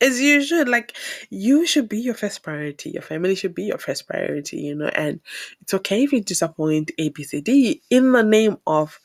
As 0.01 0.19
you 0.19 0.43
should. 0.43 0.69
Like 0.69 0.95
you 1.29 1.65
should 1.65 1.89
be 1.89 1.99
your 1.99 2.13
first 2.13 2.43
priority. 2.43 2.91
Your 2.91 3.01
family 3.01 3.35
should 3.35 3.55
be 3.55 3.63
your 3.63 3.77
first 3.77 4.07
priority, 4.07 4.57
you 4.57 4.75
know, 4.75 4.87
and 4.87 5.19
it's 5.61 5.73
okay 5.73 6.03
if 6.03 6.11
you 6.13 6.21
disappoint 6.21 6.91
ABCD 6.99 7.81
in 7.89 8.11
the 8.11 8.23
name 8.23 8.57
of 8.67 8.99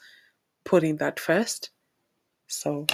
putting 0.65 0.97
that 0.97 1.21
first. 1.21 1.71
So 2.47 2.87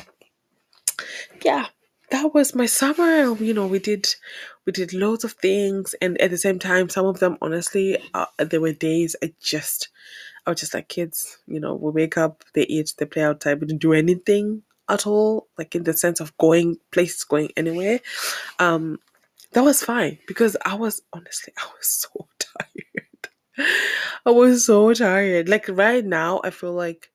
yeah, 1.44 1.66
that 2.10 2.34
was 2.34 2.54
my 2.54 2.66
summer. 2.66 3.34
You 3.42 3.54
know, 3.54 3.66
we 3.66 3.78
did 3.78 4.06
we 4.66 4.72
did 4.72 4.92
loads 4.92 5.24
of 5.24 5.32
things, 5.32 5.94
and 6.00 6.20
at 6.20 6.30
the 6.30 6.38
same 6.38 6.58
time, 6.58 6.88
some 6.88 7.06
of 7.06 7.20
them 7.20 7.38
honestly, 7.40 7.98
uh, 8.14 8.26
there 8.38 8.60
were 8.60 8.72
days 8.72 9.16
I 9.22 9.32
just 9.40 9.88
I 10.46 10.50
was 10.50 10.60
just 10.60 10.74
like 10.74 10.88
kids. 10.88 11.38
You 11.46 11.60
know, 11.60 11.74
we 11.74 11.90
wake 11.90 12.18
up, 12.18 12.44
they 12.54 12.64
eat, 12.64 12.94
they 12.98 13.06
play 13.06 13.22
outside, 13.22 13.60
we 13.60 13.66
didn't 13.66 13.82
do 13.82 13.92
anything 13.92 14.62
at 14.88 15.06
all, 15.06 15.48
like 15.58 15.74
in 15.74 15.84
the 15.84 15.92
sense 15.92 16.20
of 16.20 16.36
going 16.38 16.76
places, 16.92 17.24
going 17.24 17.50
anywhere. 17.56 18.00
Um, 18.58 18.98
that 19.52 19.64
was 19.64 19.82
fine 19.82 20.18
because 20.26 20.56
I 20.64 20.74
was 20.74 21.00
honestly 21.12 21.52
I 21.58 21.66
was 21.78 21.88
so 21.88 22.28
tired. 22.38 23.68
I 24.26 24.30
was 24.30 24.66
so 24.66 24.92
tired. 24.92 25.48
Like 25.48 25.68
right 25.68 26.04
now, 26.04 26.40
I 26.44 26.50
feel 26.50 26.72
like 26.72 27.10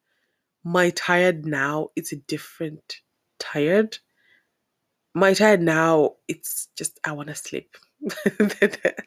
my 0.64 0.90
tired 0.92 1.46
now 1.46 1.90
is 1.96 2.12
a 2.12 2.18
different 2.18 2.98
tired. 3.40 3.98
My 5.14 5.34
tired 5.34 5.62
now, 5.62 6.16
it's 6.28 6.68
just 6.78 7.00
I 7.04 7.12
want 7.12 7.30
to 7.30 7.36
sleep. 7.36 7.76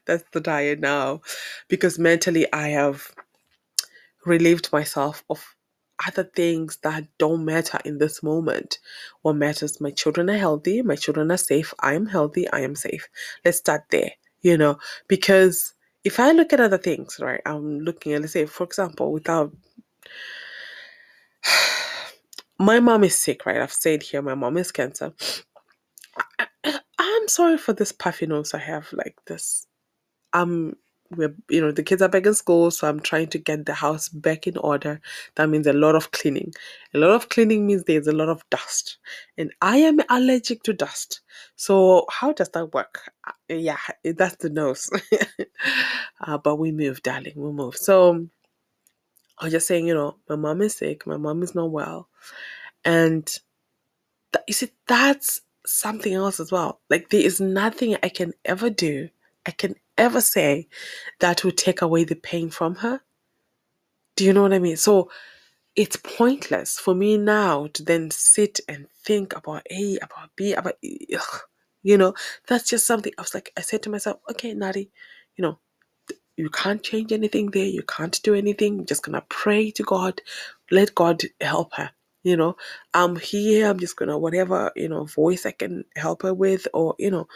That's 0.04 0.24
the 0.32 0.40
tired 0.42 0.80
now, 0.80 1.22
because 1.68 1.98
mentally 1.98 2.50
I 2.52 2.68
have 2.68 3.12
relieved 4.26 4.72
myself 4.72 5.24
of 5.30 5.56
other 6.06 6.24
things 6.24 6.78
that 6.82 7.04
don't 7.18 7.44
matter 7.44 7.78
in 7.84 7.98
this 7.98 8.22
moment. 8.22 8.78
What 9.22 9.34
matters, 9.36 9.80
my 9.80 9.90
children 9.90 10.30
are 10.30 10.36
healthy, 10.38 10.82
my 10.82 10.96
children 10.96 11.30
are 11.30 11.36
safe, 11.36 11.74
I 11.80 11.94
am 11.94 12.06
healthy, 12.06 12.48
I 12.50 12.60
am 12.60 12.74
safe. 12.74 13.08
Let's 13.44 13.58
start 13.58 13.84
there. 13.90 14.12
you 14.42 14.56
know, 14.56 14.78
because 15.08 15.74
if 16.04 16.18
I 16.18 16.32
look 16.32 16.52
at 16.52 16.60
other 16.60 16.78
things, 16.78 17.18
right, 17.20 17.40
I'm 17.46 17.80
looking 17.80 18.12
at, 18.12 18.20
let's 18.22 18.32
say, 18.32 18.46
for 18.46 18.64
example, 18.64 19.12
without 19.12 19.52
my 22.58 22.80
mom 22.80 23.04
is 23.04 23.16
sick, 23.16 23.46
right? 23.46 23.60
I've 23.60 23.72
said 23.72 24.02
here, 24.02 24.22
my 24.22 24.34
mom 24.34 24.56
is 24.56 24.72
cancer. 24.72 25.12
I, 26.64 26.80
am 26.98 27.28
sorry 27.28 27.58
for 27.58 27.72
this 27.72 27.92
puffy 27.92 28.26
nose 28.26 28.54
I 28.54 28.58
have, 28.58 28.92
like 28.92 29.16
this. 29.26 29.66
I'm 30.32 30.76
we're 31.16 31.34
you 31.50 31.60
know 31.60 31.72
the 31.72 31.82
kids 31.82 32.02
are 32.02 32.08
back 32.08 32.26
in 32.26 32.34
school 32.34 32.70
so 32.70 32.88
i'm 32.88 33.00
trying 33.00 33.28
to 33.28 33.38
get 33.38 33.66
the 33.66 33.74
house 33.74 34.08
back 34.10 34.46
in 34.46 34.56
order. 34.58 35.00
That 35.36 35.48
means 35.50 35.66
a 35.66 35.72
lot 35.72 35.94
of 35.96 36.10
cleaning. 36.12 36.52
A 36.94 36.98
lot 36.98 37.10
of 37.10 37.28
cleaning 37.30 37.66
means 37.66 37.84
there's 37.84 38.06
a 38.08 38.12
lot 38.12 38.28
of 38.28 38.48
dust. 38.50 38.98
And 39.38 39.52
i 39.62 39.78
am 39.78 40.00
allergic 40.10 40.62
to 40.64 40.72
dust. 40.72 41.20
So 41.56 42.06
how 42.10 42.32
does 42.32 42.50
that 42.50 42.74
work? 42.74 43.00
Uh, 43.26 43.32
yeah 43.54 43.78
that's 44.04 44.36
the 44.36 44.50
nose. 44.50 44.90
Uh, 46.20 46.38
but 46.38 46.56
we 46.56 46.72
move 46.72 47.02
darling 47.02 47.34
we 47.36 47.50
move. 47.52 47.76
So 47.76 48.26
i 49.38 49.44
was 49.46 49.52
just 49.52 49.66
saying 49.68 49.86
you 49.86 49.94
know 49.94 50.16
my 50.28 50.36
mom 50.36 50.62
is 50.62 50.76
sick 50.76 51.06
my 51.06 51.16
mom 51.16 51.42
is 51.42 51.54
not 51.54 51.70
well. 51.70 52.08
And 52.84 53.28
you 54.48 54.54
see 54.54 54.70
that's 54.88 55.42
something 55.66 56.14
else 56.14 56.40
as 56.40 56.52
well. 56.52 56.80
Like 56.90 57.10
there 57.10 57.22
is 57.22 57.40
nothing 57.40 57.96
i 58.02 58.08
can 58.10 58.32
ever 58.44 58.70
do 58.70 59.08
i 59.46 59.50
can 59.52 59.74
ever 59.98 60.20
say 60.20 60.68
that 61.20 61.44
would 61.44 61.58
take 61.58 61.82
away 61.82 62.04
the 62.04 62.16
pain 62.16 62.50
from 62.50 62.76
her. 62.76 63.00
Do 64.16 64.24
you 64.24 64.32
know 64.32 64.42
what 64.42 64.52
I 64.54 64.58
mean? 64.58 64.76
So 64.76 65.10
it's 65.74 65.96
pointless 65.96 66.78
for 66.78 66.94
me 66.94 67.16
now 67.16 67.68
to 67.74 67.82
then 67.82 68.10
sit 68.10 68.60
and 68.68 68.86
think 69.04 69.34
about 69.34 69.66
A, 69.70 69.98
about 70.02 70.30
B, 70.36 70.52
about 70.52 70.74
ugh, 71.14 71.40
you 71.82 71.96
know, 71.96 72.14
that's 72.46 72.68
just 72.68 72.86
something 72.86 73.12
I 73.18 73.22
was 73.22 73.34
like, 73.34 73.52
I 73.56 73.62
said 73.62 73.82
to 73.84 73.90
myself, 73.90 74.20
okay, 74.30 74.54
Nadi, 74.54 74.90
you 75.36 75.42
know, 75.42 75.58
you 76.36 76.50
can't 76.50 76.82
change 76.82 77.12
anything 77.12 77.50
there, 77.50 77.64
you 77.66 77.82
can't 77.82 78.20
do 78.22 78.34
anything, 78.34 78.84
just 78.86 79.02
gonna 79.02 79.24
pray 79.28 79.70
to 79.72 79.82
God, 79.82 80.20
let 80.70 80.94
God 80.94 81.22
help 81.40 81.74
her. 81.74 81.90
You 82.22 82.36
know, 82.36 82.56
I'm 82.94 83.16
here, 83.16 83.68
I'm 83.68 83.80
just 83.80 83.96
gonna 83.96 84.18
whatever, 84.18 84.72
you 84.76 84.88
know, 84.88 85.04
voice 85.04 85.46
I 85.46 85.52
can 85.52 85.84
help 85.96 86.22
her 86.22 86.34
with, 86.34 86.68
or 86.74 86.94
you 86.98 87.10
know, 87.10 87.26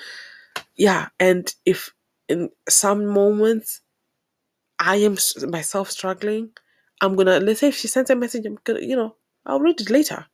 yeah. 0.77 1.09
And 1.19 1.53
if 1.65 1.93
in 2.29 2.51
some 2.69 3.07
moments 3.07 3.81
I 4.79 4.97
am 4.97 5.17
myself 5.49 5.91
struggling, 5.91 6.51
I'm 7.01 7.17
gonna 7.17 7.41
let's 7.41 7.61
say 7.61 7.69
if 7.69 7.77
she 7.77 7.89
sends 7.89 8.11
a 8.11 8.17
message, 8.17 8.47
I'm 8.47 8.59
gonna 8.65 8.81
you 8.81 8.97
know 8.97 9.17
I'll 9.45 9.61
read 9.61 9.81
it 9.81 9.91
later, 9.91 10.27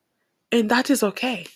and 0.50 0.70
that 0.70 0.90
is 0.90 1.02
okay. 1.02 1.46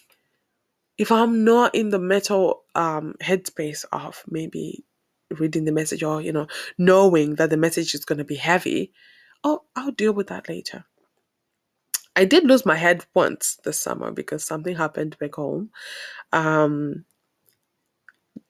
If 0.99 1.13
I'm 1.13 1.45
not 1.45 1.75
in 1.75 1.91
the 1.91 1.99
mental 1.99 2.63
um, 2.75 3.15
headspace 3.23 3.85
of 3.93 4.23
maybe 4.29 4.85
reading 5.39 5.65
the 5.65 5.73
message 5.73 6.03
or 6.03 6.21
you 6.21 6.33
know 6.33 6.47
knowing 6.79 7.35
that 7.37 7.51
the 7.51 7.57
message 7.57 7.95
is 7.95 8.05
gonna 8.05 8.25
be 8.25 8.37
heavy, 8.37 8.93
oh 9.43 9.63
I'll 9.75 9.93
deal 9.93 10.13
with 10.13 10.29
that 10.29 10.49
later. 10.49 10.85
I 12.15 12.25
did 12.25 12.45
lose 12.45 12.65
my 12.65 12.77
head 12.77 13.05
once 13.15 13.59
this 13.65 13.79
summer 13.79 14.11
because 14.11 14.43
something 14.43 14.75
happened 14.75 15.19
back 15.19 15.35
home. 15.35 15.71
Um, 16.33 17.05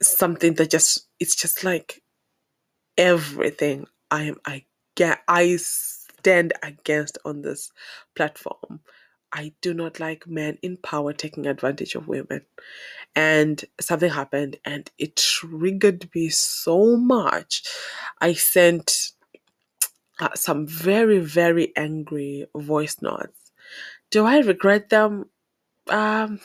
something 0.02 0.54
that 0.54 0.70
just 0.70 1.08
it's 1.20 1.36
just 1.36 1.64
like 1.64 2.02
everything 2.98 3.86
I 4.10 4.24
am 4.24 4.36
I 4.46 4.64
get 4.96 5.20
I 5.28 5.56
stand 5.58 6.52
against 6.62 7.18
on 7.24 7.42
this 7.42 7.70
platform. 8.16 8.80
I 9.32 9.52
do 9.62 9.74
not 9.74 10.00
like 10.00 10.26
men 10.28 10.58
in 10.62 10.76
power 10.78 11.12
taking 11.12 11.46
advantage 11.46 11.94
of 11.96 12.08
women. 12.08 12.42
And 13.16 13.64
something 13.80 14.10
happened 14.10 14.58
and 14.64 14.90
it 14.98 15.16
triggered 15.16 16.10
me 16.14 16.30
so 16.30 16.96
much. 16.96 17.64
I 18.20 18.34
sent 18.34 19.12
uh, 20.20 20.34
some 20.34 20.66
very, 20.66 21.18
very 21.20 21.72
angry 21.76 22.46
voice 22.56 22.98
notes. 23.02 23.52
Do 24.10 24.26
I 24.26 24.38
regret 24.40 24.90
them? 24.90 25.30
Um, 25.88 26.40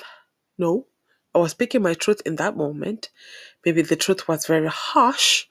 no. 0.58 0.88
I 1.33 1.39
was 1.39 1.51
speaking 1.51 1.81
my 1.81 1.93
truth 1.93 2.21
in 2.25 2.35
that 2.38 2.57
moment. 2.57 3.09
Maybe 3.65 3.81
the 3.81 3.95
truth 3.95 4.27
was 4.27 4.45
very 4.45 4.67
harsh, 4.67 5.45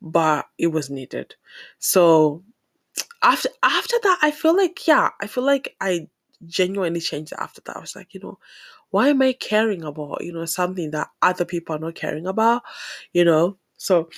but 0.00 0.46
it 0.58 0.68
was 0.68 0.90
needed. 0.90 1.34
So 1.78 2.44
after 3.22 3.48
after 3.62 3.96
that, 4.02 4.18
I 4.22 4.30
feel 4.30 4.56
like 4.56 4.86
yeah, 4.86 5.10
I 5.20 5.26
feel 5.26 5.44
like 5.44 5.76
I 5.80 6.08
genuinely 6.46 7.00
changed 7.00 7.32
after 7.38 7.60
that. 7.62 7.76
I 7.76 7.80
was 7.80 7.96
like, 7.96 8.14
you 8.14 8.20
know, 8.20 8.38
why 8.90 9.08
am 9.08 9.22
I 9.22 9.32
caring 9.34 9.84
about 9.84 10.24
you 10.24 10.32
know 10.32 10.46
something 10.46 10.90
that 10.92 11.10
other 11.22 11.44
people 11.44 11.76
are 11.76 11.80
not 11.80 11.96
caring 11.96 12.26
about? 12.26 12.62
You 13.12 13.24
know, 13.24 13.58
so 13.76 14.10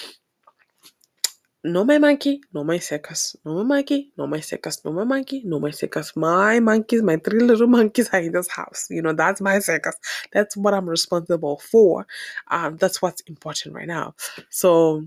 no 1.67 1.85
my 1.85 1.99
monkey, 1.99 2.41
no 2.53 2.65
my 2.65 2.79
circus, 2.79 3.37
no 3.45 3.55
my 3.57 3.63
monkey, 3.65 4.13
no 4.17 4.27
my 4.27 4.41
circus, 4.41 4.85
no 4.85 4.93
my 4.93 5.05
monkey, 5.05 5.43
no 5.45 5.59
my 5.61 5.71
circus. 5.71 6.17
My 6.17 6.61
monkeys, 6.61 7.03
my 7.03 7.17
three 7.17 7.41
little 7.41 7.67
monkeys 7.79 8.09
are 8.13 8.21
in 8.21 8.33
this 8.33 8.49
house. 8.49 8.87
You 8.91 9.03
know, 9.03 9.13
that's 9.13 9.41
my 9.41 9.59
circus. 9.59 9.97
That's 10.33 10.57
what 10.57 10.75
I'm 10.75 10.89
responsible 10.89 11.59
for. 11.59 12.07
Um, 12.51 12.77
that's 12.77 13.03
what's 13.03 13.23
important 13.23 13.75
right 13.75 13.89
now. 13.89 14.15
So 14.51 15.07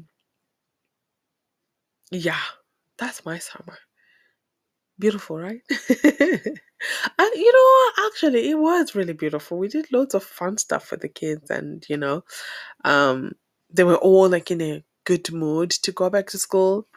yeah, 2.11 2.41
that's 2.97 3.25
my 3.25 3.37
summer. 3.39 3.77
Beautiful, 4.99 5.37
right? 5.37 5.61
and 5.69 7.31
you 7.35 7.53
know, 7.53 8.05
actually, 8.07 8.49
it 8.49 8.57
was 8.59 8.95
really 8.95 9.13
beautiful. 9.13 9.57
We 9.57 9.69
did 9.69 9.91
loads 9.93 10.13
of 10.13 10.23
fun 10.23 10.57
stuff 10.57 10.85
for 10.85 10.97
the 10.97 11.07
kids, 11.07 11.49
and 11.49 11.85
you 11.87 11.95
know, 11.97 12.23
um, 12.83 13.33
they 13.71 13.85
were 13.85 13.97
all 13.97 14.27
like 14.29 14.51
in 14.51 14.61
a 14.61 14.83
good 15.05 15.31
mood 15.33 15.71
to 15.71 15.91
go 15.91 16.09
back 16.09 16.27
to 16.27 16.37
school. 16.39 16.87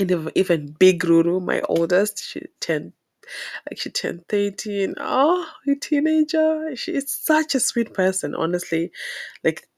And 0.00 0.30
even 0.36 0.76
Big 0.78 1.02
Ruru, 1.04 1.42
my 1.44 1.60
oldest, 1.62 2.24
she 2.24 2.42
turned 2.60 2.92
like 3.70 3.80
she 3.80 3.90
turned 3.90 4.26
13. 4.28 4.94
Oh, 4.98 5.46
a 5.68 5.74
teenager. 5.76 6.76
She's 6.76 7.10
such 7.12 7.54
a 7.54 7.60
sweet 7.60 7.94
person, 7.94 8.34
honestly. 8.34 8.92
Like 9.44 9.68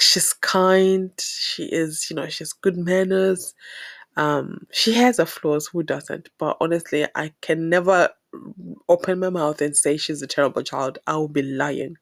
she's 0.00 0.32
kind. 0.34 1.10
She 1.20 1.64
is, 1.64 2.08
you 2.10 2.16
know, 2.16 2.28
she 2.28 2.44
has 2.44 2.52
good 2.54 2.76
manners. 2.78 3.54
Um, 4.16 4.66
she 4.70 4.94
has 4.94 5.18
her 5.18 5.26
flaws, 5.26 5.66
who 5.66 5.82
doesn't? 5.82 6.28
But 6.38 6.56
honestly, 6.60 7.06
I 7.14 7.32
can 7.40 7.68
never 7.68 8.10
open 8.88 9.18
my 9.18 9.30
mouth 9.30 9.60
and 9.60 9.76
say 9.76 9.96
she's 9.96 10.22
a 10.22 10.26
terrible 10.26 10.62
child. 10.62 10.98
I 11.06 11.16
will 11.16 11.28
be 11.28 11.42
lying. 11.42 11.96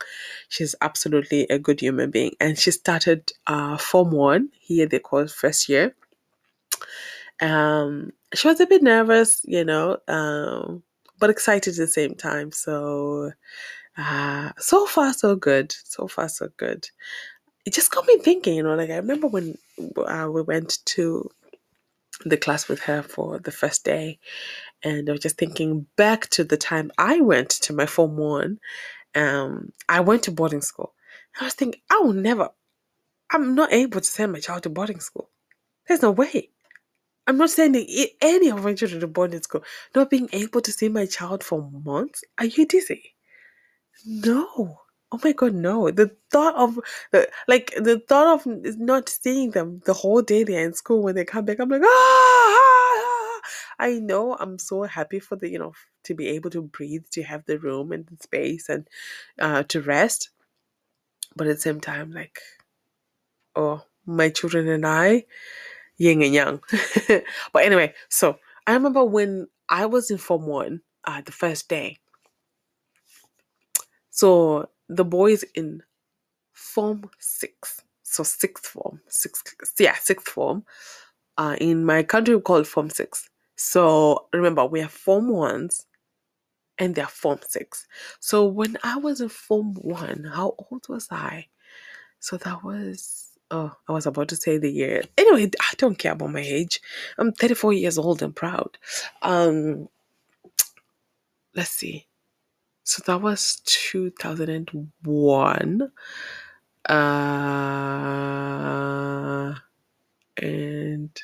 She's 0.49 0.75
absolutely 0.81 1.47
a 1.49 1.59
good 1.59 1.81
human 1.81 2.11
being. 2.11 2.33
And 2.41 2.59
she 2.59 2.71
started 2.71 3.33
uh, 3.47 3.77
Form 3.79 4.11
1, 4.11 4.51
here 4.61 4.87
they 4.87 4.99
call 4.99 5.27
first 5.27 5.69
year. 5.69 5.95
Um, 7.41 8.13
she 8.35 8.49
was 8.49 8.61
a 8.61 8.67
bit 8.67 8.83
nervous, 8.83 9.41
you 9.45 9.65
know, 9.65 9.99
um, 10.09 10.83
but 11.19 11.31
excited 11.31 11.73
at 11.73 11.77
the 11.77 11.87
same 11.87 12.15
time. 12.15 12.53
So, 12.53 13.33
uh, 13.97 14.51
so 14.59 14.87
far, 14.87 15.13
so 15.13 15.37
good. 15.37 15.75
So 15.85 16.07
far, 16.09 16.29
so 16.29 16.49
good. 16.57 16.89
It 17.65 17.75
just 17.75 17.91
got 17.91 18.07
me 18.07 18.19
thinking, 18.19 18.57
you 18.57 18.63
know, 18.63 18.75
like 18.75 18.91
I 18.91 18.97
remember 18.97 19.29
when 19.29 19.57
uh, 19.97 20.29
we 20.33 20.43
went 20.43 20.79
to 20.87 21.31
the 22.29 22.37
class 22.37 22.69
with 22.69 22.81
her 22.81 23.03
for 23.03 23.39
the 23.39 23.51
first 23.53 23.85
day. 23.85 24.19
And 24.83 25.09
I 25.09 25.13
was 25.13 25.21
just 25.21 25.39
thinking 25.39 25.87
back 25.97 26.29
to 26.31 26.45
the 26.45 26.57
time 26.57 26.91
I 26.99 27.21
went 27.21 27.51
to 27.51 27.73
my 27.73 27.87
Form 27.87 28.17
1. 28.17 28.59
Um, 29.15 29.73
I 29.89 30.01
went 30.01 30.25
to 30.25 30.33
boarding 30.33 30.63
school. 30.63 30.95
I 31.41 31.45
was 31.45 31.55
thinking, 31.55 31.81
I 31.91 32.01
will 32.03 32.13
never, 32.13 32.51
I'm 33.31 33.55
not 33.55 33.73
able 33.73 34.01
to 34.01 34.07
send 34.07 34.33
my 34.33 34.41
child 34.41 34.65
to 34.65 34.71
boarding 34.71 35.01
school. 35.01 35.31
There's 35.87 36.03
no 36.03 36.11
way. 36.11 36.51
I'm 37.27 37.39
not 37.39 37.51
sending 37.51 37.87
any 38.21 38.51
of 38.51 38.65
my 38.65 38.75
children 38.75 39.01
to 39.01 39.07
boarding 39.07 39.43
school. 39.43 39.63
Not 39.95 40.11
being 40.11 40.29
able 40.33 40.61
to 40.61 40.73
see 40.73 40.89
my 40.89 41.07
child 41.07 41.45
for 41.45 41.71
months. 41.85 42.25
Are 42.39 42.47
you 42.47 42.67
dizzy? 42.67 43.15
No. 44.05 44.82
Oh 45.13 45.21
my 45.23 45.33
god, 45.33 45.55
no! 45.55 45.91
The 45.91 46.11
thought 46.31 46.55
of 46.57 46.79
uh, 47.13 47.25
like 47.47 47.73
the 47.77 47.99
thought 48.09 48.47
of 48.47 48.47
not 48.79 49.09
seeing 49.11 49.51
them 49.51 49.83
the 49.85 49.93
whole 49.93 50.23
day 50.23 50.43
they're 50.45 50.65
in 50.65 50.75
school 50.75 51.03
when 51.03 51.15
they 51.15 51.25
come 51.25 51.45
back, 51.45 51.61
I'm 51.61 51.69
like, 51.69 51.83
ah, 51.85 51.87
ah, 51.87 53.03
ah. 53.05 53.41
I 53.79 53.99
know 53.99 54.37
I'm 54.41 54.59
so 54.59 54.85
happy 54.85 55.21
for 55.21 55.37
the 55.37 55.49
you 55.51 55.59
know 55.59 55.75
to 56.05 56.15
be 56.15 56.29
able 56.29 56.51
to 56.51 56.63
breathe, 56.63 57.05
to 57.13 57.23
have 57.25 57.45
the 57.47 57.59
room 57.59 57.93
and 57.93 58.07
the 58.07 58.17
space 58.23 58.69
and 58.71 58.89
uh, 59.39 59.65
to 59.65 59.83
rest, 59.83 60.31
but 61.37 61.47
at 61.47 61.57
the 61.57 61.61
same 61.63 61.81
time, 61.81 62.13
like, 62.13 62.41
oh, 63.57 63.83
my 64.07 64.31
children 64.31 64.69
and 64.69 64.87
I, 64.87 65.25
yin 65.99 66.23
and 66.23 66.35
yang. 66.35 66.61
but 67.53 67.65
anyway, 67.65 67.95
so 68.09 68.39
I 68.67 68.75
remember 68.75 69.05
when 69.05 69.49
I 69.69 69.87
was 69.87 70.11
in 70.11 70.19
Form 70.19 70.47
One, 70.47 70.81
uh, 71.07 71.23
the 71.23 71.33
first 71.33 71.69
day. 71.69 71.99
So 74.11 74.69
the 74.97 75.05
boys 75.05 75.45
in 75.55 75.83
form 76.53 77.11
six. 77.19 77.83
So 78.03 78.23
sixth 78.23 78.67
form, 78.67 79.01
sixth, 79.09 79.55
yeah, 79.79 79.95
sixth 79.95 80.29
form. 80.29 80.65
Uh, 81.39 81.57
in 81.61 81.85
my 81.85 82.03
country, 82.03 82.37
we 82.37 82.43
call 82.43 82.57
it 82.57 82.67
form 82.67 82.91
six. 82.91 83.29
So 83.57 84.27
remember, 84.33 84.67
we 84.67 84.81
have 84.81 84.93
form 84.93 85.29
ones 85.29 85.87
and 86.79 86.95
they're 86.95 87.07
form 87.07 87.41
six. 87.49 87.87
So 88.21 88.47
when 88.47 88.77
I 88.83 88.97
was 88.97 89.21
in 89.21 89.31
form 89.31 89.75
one, 89.75 90.25
how 90.35 90.55
old 90.71 90.89
was 90.89 91.09
I? 91.11 91.47
So 92.21 92.37
that 92.39 92.63
was 92.65 93.33
Oh, 93.53 93.71
I 93.87 93.93
was 93.93 94.07
about 94.07 94.29
to 94.29 94.37
say 94.37 94.57
the 94.57 94.71
year. 94.73 95.03
Anyway, 95.19 95.51
I 95.61 95.75
don't 95.77 95.99
care 95.99 96.13
about 96.13 96.31
my 96.33 96.41
age. 96.41 96.81
I'm 97.19 97.33
34 97.33 97.75
years 97.75 97.99
old 97.99 98.23
and 98.23 98.35
proud. 98.35 98.79
Um, 99.21 99.89
let's 101.55 101.71
see. 101.71 102.07
So 102.85 103.03
that 103.07 103.21
was 103.21 103.61
2001. 103.65 105.93
Uh, 106.89 106.95
and 110.37 111.23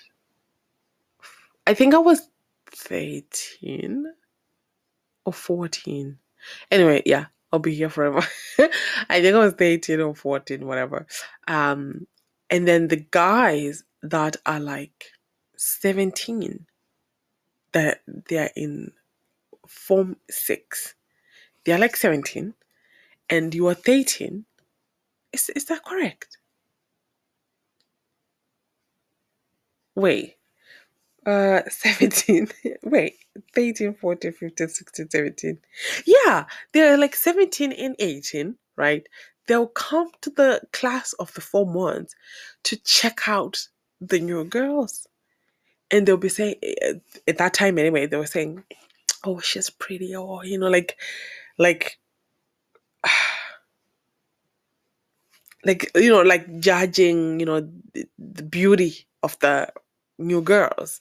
I 1.66 1.75
think 1.75 1.94
I 1.94 1.99
was 1.99 2.29
13 2.71 4.07
or 5.25 5.33
14. 5.33 6.16
Anyway, 6.71 7.03
yeah, 7.05 7.27
I'll 7.53 7.59
be 7.59 7.75
here 7.75 7.90
forever. 7.90 8.23
I 9.11 9.21
think 9.21 9.35
I 9.35 9.38
was 9.38 9.55
13 9.55 10.01
or 10.01 10.14
14, 10.14 10.64
whatever. 10.66 11.07
Um, 11.49 12.07
and 12.51 12.68
then 12.68 12.88
the 12.88 13.05
guys 13.11 13.85
that 14.03 14.37
are 14.47 14.61
like 14.61 15.07
17, 15.57 16.66
that 17.73 18.03
they're 18.07 18.51
in 18.57 18.92
form 19.66 20.16
six, 20.31 20.94
they're 21.68 21.78
like 21.78 21.96
17, 21.96 22.54
and 23.28 23.54
you 23.54 23.66
are 23.66 23.74
13. 23.74 24.46
Is, 25.35 25.50
is 25.50 25.66
that 25.66 25.85
correct? 25.85 26.38
Wait, 29.94 30.37
uh, 31.26 31.61
17. 31.68 32.48
Wait, 32.85 33.16
13, 33.54 33.94
14, 34.00 34.33
15, 34.33 34.68
16, 34.68 35.11
17. 35.11 35.59
Yeah, 36.07 36.46
they're 36.72 36.96
like 36.96 37.14
17 37.14 37.72
and 37.72 37.94
18, 37.98 38.57
right? 38.76 39.07
They'll 39.46 39.66
come 39.66 40.11
to 40.22 40.31
the 40.31 40.62
class 40.72 41.12
of 41.14 41.35
the 41.35 41.42
form 41.42 41.74
ones 41.74 42.14
to 42.64 42.76
check 42.76 43.28
out 43.28 43.68
the 44.00 44.20
new 44.20 44.42
girls. 44.44 45.07
And 45.90 46.07
they'll 46.07 46.16
be 46.16 46.31
saying, 46.31 46.54
eh, 46.62 46.94
at 47.26 47.37
that 47.37 47.52
time 47.52 47.76
anyway, 47.76 48.07
they 48.07 48.16
were 48.16 48.24
saying, 48.24 48.64
oh, 49.22 49.40
she's 49.40 49.68
pretty, 49.68 50.16
or, 50.16 50.46
you 50.46 50.59
know, 50.59 50.68
like, 50.68 50.96
like, 51.59 51.99
like, 55.64 55.90
you 55.94 56.11
know, 56.11 56.23
like 56.23 56.61
judging, 56.61 57.40
you 57.40 57.47
know, 57.47 57.68
the, 57.94 58.07
the 58.18 58.42
beauty 58.42 59.07
of 59.23 59.38
the 59.40 59.73
new 60.18 60.42
girls. 60.42 61.01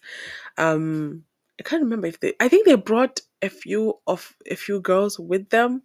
Um, 0.57 1.23
I 1.59 1.63
can't 1.63 1.83
remember 1.83 2.07
if 2.07 2.19
they. 2.19 2.33
I 2.39 2.49
think 2.49 2.65
they 2.65 2.75
brought 2.75 3.21
a 3.41 3.49
few 3.49 3.99
of 4.07 4.35
a 4.49 4.55
few 4.55 4.79
girls 4.79 5.19
with 5.19 5.49
them. 5.49 5.83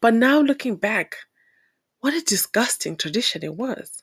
But 0.00 0.14
now 0.14 0.40
looking 0.40 0.76
back, 0.76 1.16
what 2.00 2.14
a 2.14 2.20
disgusting 2.20 2.96
tradition 2.96 3.42
it 3.42 3.56
was. 3.56 4.02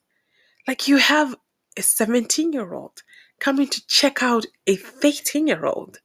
Like 0.67 0.87
you 0.87 0.97
have 0.97 1.35
a 1.77 1.81
17 1.81 2.53
year 2.53 2.73
old 2.73 3.03
coming 3.39 3.67
to 3.67 3.87
check 3.87 4.23
out 4.23 4.45
a 4.67 4.75
13 4.75 5.47
year 5.47 5.65
old. 5.65 5.99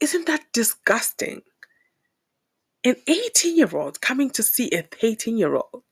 Isn't 0.00 0.26
that 0.26 0.44
disgusting? 0.52 1.42
An 2.86 2.94
18 3.08 3.56
year 3.56 3.76
old 3.76 4.00
coming 4.00 4.30
to 4.30 4.44
see 4.44 4.70
a 4.70 4.82
13 4.82 5.36
year 5.36 5.56
old. 5.56 5.82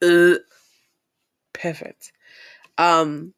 Uh, 0.00 0.38
perfect. 1.52 2.12
Um, 2.78 3.34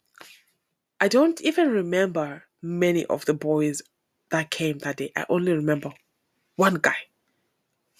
I 1.00 1.08
don't 1.08 1.40
even 1.40 1.70
remember 1.72 2.44
many 2.62 3.06
of 3.06 3.24
the 3.24 3.34
boys 3.34 3.82
that 4.30 4.50
came 4.50 4.78
that 4.78 4.98
day. 4.98 5.10
I 5.16 5.26
only 5.28 5.52
remember 5.52 5.90
one 6.54 6.76
guy. 6.76 6.96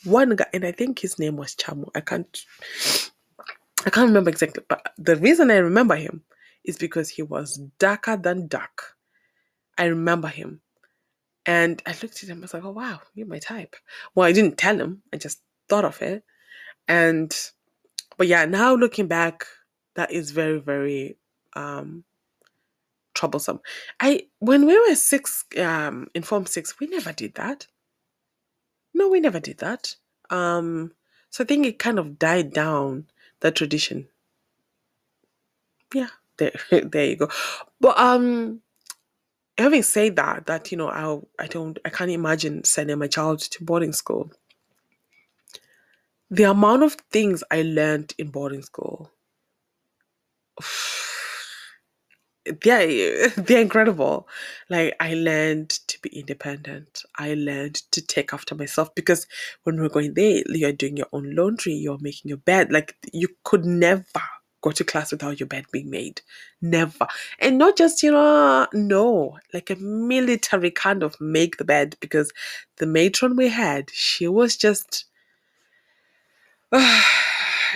One 0.05 0.37
guy, 0.37 0.47
and 0.55 0.65
I 0.65 0.71
think 0.71 1.01
his 1.01 1.19
name 1.19 1.37
was 1.37 1.57
Chamu. 1.57 1.89
I 1.97 2.01
can't 2.01 2.45
I 3.85 3.91
can't 3.91 4.07
remember 4.07 4.31
exactly, 4.31 4.63
but 4.69 4.93
the 4.99 5.17
reason 5.17 5.51
I 5.51 5.57
remember 5.57 5.97
him 5.97 6.23
is 6.65 6.79
because 6.79 7.09
he 7.09 7.23
was 7.23 7.61
darker 7.81 8.17
than 8.17 8.47
dark. 8.47 8.95
I 9.77 9.87
remember 9.87 10.29
him. 10.29 10.61
And 11.47 11.83
I 11.87 11.91
looked 12.03 12.23
at 12.23 12.29
him, 12.29 12.39
I 12.39 12.41
was 12.43 12.55
like, 12.55 12.65
oh 12.65 12.71
wow, 12.71 13.01
you're 13.15 13.27
my 13.27 13.39
type. 13.39 13.77
Well, 14.15 14.27
I 14.27 14.33
didn't 14.33 14.57
tell 14.59 14.81
him, 14.81 15.03
I 15.13 15.19
just 15.19 15.41
thought 15.69 15.85
of 15.85 16.01
it. 16.01 16.25
And 16.89 17.35
but 18.17 18.29
yeah, 18.29 18.45
now 18.45 18.75
looking 18.75 19.09
back, 19.09 19.47
that 19.95 20.11
is 20.13 20.31
very, 20.31 20.59
very 20.59 21.17
um 21.55 22.05
troublesome. 23.15 23.61
I 24.01 24.27
when 24.41 24.67
we 24.67 24.79
were 24.79 24.95
six, 24.95 25.45
um, 25.59 26.09
in 26.15 26.23
Form 26.23 26.47
Six, 26.47 26.79
we 26.81 26.87
never 26.87 27.13
did 27.13 27.35
that. 27.35 27.67
No, 28.93 29.09
we 29.09 29.21
never 29.21 29.41
did 29.41 29.59
that. 29.59 29.97
Um, 30.31 30.93
so 31.31 31.43
I 31.45 31.47
think 31.47 31.67
it 31.67 31.79
kind 31.79 31.99
of 31.99 32.19
died 32.19 32.53
down 32.53 33.07
the 33.41 33.51
tradition. 33.51 34.09
Yeah, 35.93 36.09
there, 36.37 36.53
there 36.71 37.07
you 37.07 37.17
go. 37.17 37.29
But 37.81 37.99
um, 37.99 38.61
having 39.59 39.83
said 39.83 40.17
that, 40.17 40.47
that 40.47 40.71
you 40.73 40.79
know, 40.79 40.89
I 40.89 41.45
I 41.45 41.47
don't, 41.47 41.79
I 41.85 41.91
can't 41.91 42.11
imagine 42.11 42.65
sending 42.65 42.99
my 42.99 43.07
child 43.09 43.41
to 43.41 43.65
boarding 43.65 43.93
school. 43.93 44.33
The 46.31 46.45
amount 46.45 46.83
of 46.83 46.95
things 47.13 47.45
I 47.51 47.63
learned 47.63 48.15
in 48.19 48.29
boarding 48.31 48.63
school 48.63 49.11
they're 52.63 53.29
they're 53.37 53.61
incredible. 53.63 54.29
Like 54.69 54.95
I 55.01 55.15
learned 55.15 55.71
to 55.71 55.99
be 56.03 56.11
independent. 56.19 57.03
I 57.19 57.35
learned 57.35 57.77
to 57.93 58.03
take 58.05 58.33
after 58.35 58.55
myself 58.55 58.95
because 58.95 59.27
when 59.65 59.81
we're 59.81 59.89
going 59.89 60.15
there, 60.15 60.43
you're 60.49 60.73
doing 60.73 60.97
your 60.97 61.09
own 61.13 61.35
laundry, 61.35 61.75
you're 61.75 61.99
making 62.01 62.29
your 62.29 62.39
bed. 62.39 62.73
Like 62.73 62.97
you 63.13 63.29
could 63.45 63.65
never 63.65 64.05
go 64.65 64.71
to 64.71 64.83
class 64.83 65.13
without 65.13 65.39
your 65.39 65.47
bed 65.47 65.67
being 65.71 65.91
made. 65.91 66.23
Never. 66.63 67.07
And 67.39 67.59
not 67.59 67.77
just, 67.77 68.03
you 68.03 68.11
know, 68.11 68.67
no, 68.73 69.39
like 69.53 69.69
a 69.69 69.77
military 69.77 70.71
kind 70.71 71.03
of 71.03 71.21
make 71.21 71.59
the 71.59 71.65
bed 71.65 71.97
because 72.01 72.33
the 72.79 72.87
matron 72.87 73.37
we 73.37 73.49
had, 73.49 73.91
she 73.91 74.27
was 74.27 74.57
just 74.57 75.05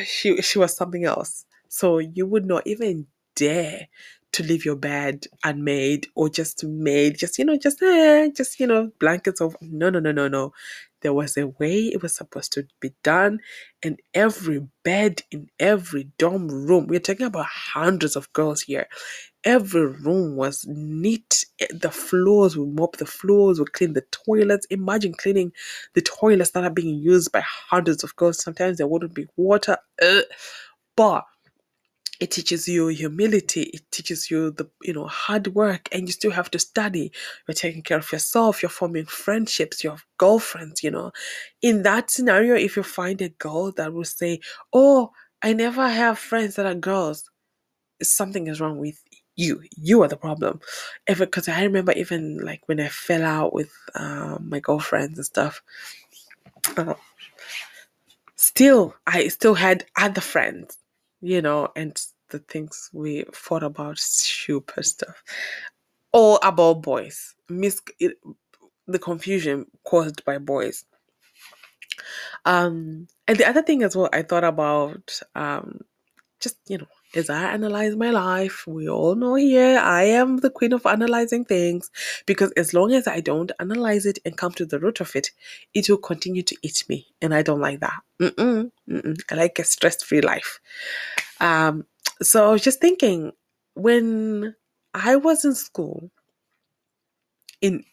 she 0.04 0.40
she 0.40 0.58
was 0.58 0.74
something 0.74 1.04
else. 1.04 1.44
So 1.68 1.98
you 1.98 2.24
would 2.26 2.46
not 2.46 2.66
even 2.66 3.06
dare 3.36 3.88
to 4.38 4.44
leave 4.44 4.64
your 4.64 4.76
bed 4.76 5.26
unmade 5.44 6.08
or 6.16 6.28
just 6.30 6.64
made, 6.64 7.18
just, 7.18 7.38
you 7.38 7.44
know, 7.44 7.58
just, 7.58 7.82
eh, 7.82 8.30
just, 8.36 8.60
you 8.60 8.66
know, 8.66 8.90
blankets 9.00 9.40
over. 9.40 9.56
No, 9.60 9.90
no, 9.90 10.00
no, 10.00 10.12
no, 10.12 10.28
no. 10.28 10.54
There 11.02 11.12
was 11.14 11.36
a 11.36 11.48
way 11.48 11.88
it 11.88 12.02
was 12.02 12.16
supposed 12.16 12.52
to 12.54 12.66
be 12.80 12.92
done. 13.04 13.40
And 13.82 14.00
every 14.14 14.66
bed 14.84 15.22
in 15.30 15.48
every 15.60 16.10
dorm 16.18 16.48
room, 16.48 16.86
we're 16.88 17.00
talking 17.00 17.26
about 17.26 17.46
hundreds 17.46 18.16
of 18.16 18.32
girls 18.32 18.62
here. 18.62 18.88
Every 19.44 19.86
room 19.86 20.36
was 20.36 20.64
neat. 20.68 21.44
The 21.70 21.90
floors, 21.90 22.56
we 22.56 22.66
mop 22.66 22.96
the 22.98 23.06
floors, 23.06 23.60
we 23.60 23.66
clean 23.66 23.94
the 23.94 24.04
toilets. 24.26 24.66
Imagine 24.70 25.14
cleaning 25.14 25.52
the 25.94 26.02
toilets 26.02 26.52
that 26.52 26.64
are 26.64 26.70
being 26.70 26.98
used 27.00 27.32
by 27.32 27.42
hundreds 27.44 28.04
of 28.04 28.16
girls. 28.16 28.42
Sometimes 28.42 28.78
there 28.78 28.88
wouldn't 28.88 29.14
be 29.14 29.26
water. 29.36 29.78
Uh, 30.02 30.22
but 30.96 31.24
it 32.20 32.30
teaches 32.32 32.66
you 32.68 32.88
humility 32.88 33.62
it 33.74 33.82
teaches 33.92 34.30
you 34.30 34.50
the 34.52 34.68
you 34.82 34.92
know 34.92 35.06
hard 35.06 35.48
work 35.54 35.88
and 35.92 36.08
you 36.08 36.12
still 36.12 36.30
have 36.32 36.50
to 36.50 36.58
study. 36.58 37.12
You're 37.46 37.54
taking 37.54 37.82
care 37.82 37.98
of 37.98 38.10
yourself 38.12 38.62
you're 38.62 38.70
forming 38.70 39.06
friendships 39.06 39.84
you 39.84 39.90
have 39.90 40.04
girlfriends 40.18 40.82
you 40.82 40.90
know. 40.90 41.12
In 41.62 41.82
that 41.84 42.10
scenario 42.10 42.54
if 42.56 42.76
you 42.76 42.82
find 42.82 43.20
a 43.22 43.28
girl 43.30 43.72
that 43.72 43.92
will 43.92 44.04
say 44.04 44.40
oh 44.72 45.12
i 45.42 45.52
never 45.52 45.88
have 45.88 46.18
friends 46.18 46.56
that 46.56 46.66
are 46.66 46.74
girls 46.74 47.30
something 48.02 48.46
is 48.46 48.60
wrong 48.60 48.78
with 48.78 49.02
you. 49.36 49.62
You 49.76 50.02
are 50.02 50.08
the 50.08 50.16
problem. 50.16 50.60
Ever 51.06 51.26
because 51.26 51.48
i 51.48 51.62
remember 51.62 51.92
even 51.92 52.38
like 52.38 52.62
when 52.66 52.80
i 52.80 52.88
fell 52.88 53.24
out 53.24 53.52
with 53.54 53.72
um, 53.94 54.48
my 54.48 54.60
girlfriends 54.60 55.18
and 55.18 55.26
stuff 55.26 55.62
uh, 56.76 56.94
still 58.36 58.94
i 59.06 59.28
still 59.28 59.54
had 59.54 59.84
other 59.96 60.20
friends 60.20 60.78
you 61.20 61.42
know, 61.42 61.68
and 61.76 62.00
the 62.30 62.38
things 62.40 62.90
we 62.92 63.24
thought 63.32 63.62
about 63.62 63.98
super 63.98 64.82
stuff. 64.82 65.22
All 66.12 66.38
about 66.42 66.82
boys. 66.82 67.34
Mis- 67.48 67.82
it, 67.98 68.18
the 68.86 68.98
confusion 68.98 69.66
caused 69.84 70.24
by 70.24 70.38
boys. 70.38 70.84
Um, 72.44 73.08
and 73.26 73.38
the 73.38 73.48
other 73.48 73.62
thing 73.62 73.82
as 73.82 73.96
well, 73.96 74.08
I 74.12 74.22
thought 74.22 74.44
about 74.44 75.20
um, 75.34 75.80
just, 76.40 76.56
you 76.66 76.78
know, 76.78 76.86
as 77.14 77.30
I 77.30 77.52
analyze 77.52 77.96
my 77.96 78.10
life, 78.10 78.66
we 78.66 78.88
all 78.88 79.14
know 79.14 79.34
here 79.34 79.78
I 79.78 80.04
am 80.04 80.38
the 80.38 80.50
queen 80.50 80.72
of 80.72 80.84
analyzing 80.86 81.44
things 81.44 81.90
because 82.26 82.52
as 82.52 82.74
long 82.74 82.92
as 82.92 83.06
I 83.06 83.20
don't 83.20 83.52
analyze 83.58 84.06
it 84.06 84.18
and 84.24 84.36
come 84.36 84.52
to 84.52 84.66
the 84.66 84.78
root 84.78 85.00
of 85.00 85.16
it, 85.16 85.30
it 85.74 85.88
will 85.88 85.98
continue 85.98 86.42
to 86.42 86.56
eat 86.62 86.84
me. 86.88 87.06
And 87.22 87.34
I 87.34 87.42
don't 87.42 87.60
like 87.60 87.80
that. 87.80 88.00
Mm-mm, 88.20 88.70
mm-mm. 88.88 89.20
I 89.30 89.34
like 89.34 89.58
a 89.58 89.64
stress 89.64 90.02
free 90.02 90.20
life. 90.20 90.60
Um, 91.40 91.86
so 92.20 92.48
I 92.48 92.52
was 92.52 92.62
just 92.62 92.80
thinking 92.80 93.32
when 93.74 94.54
I 94.92 95.16
was 95.16 95.44
in 95.44 95.54
school, 95.54 96.10
in 97.60 97.84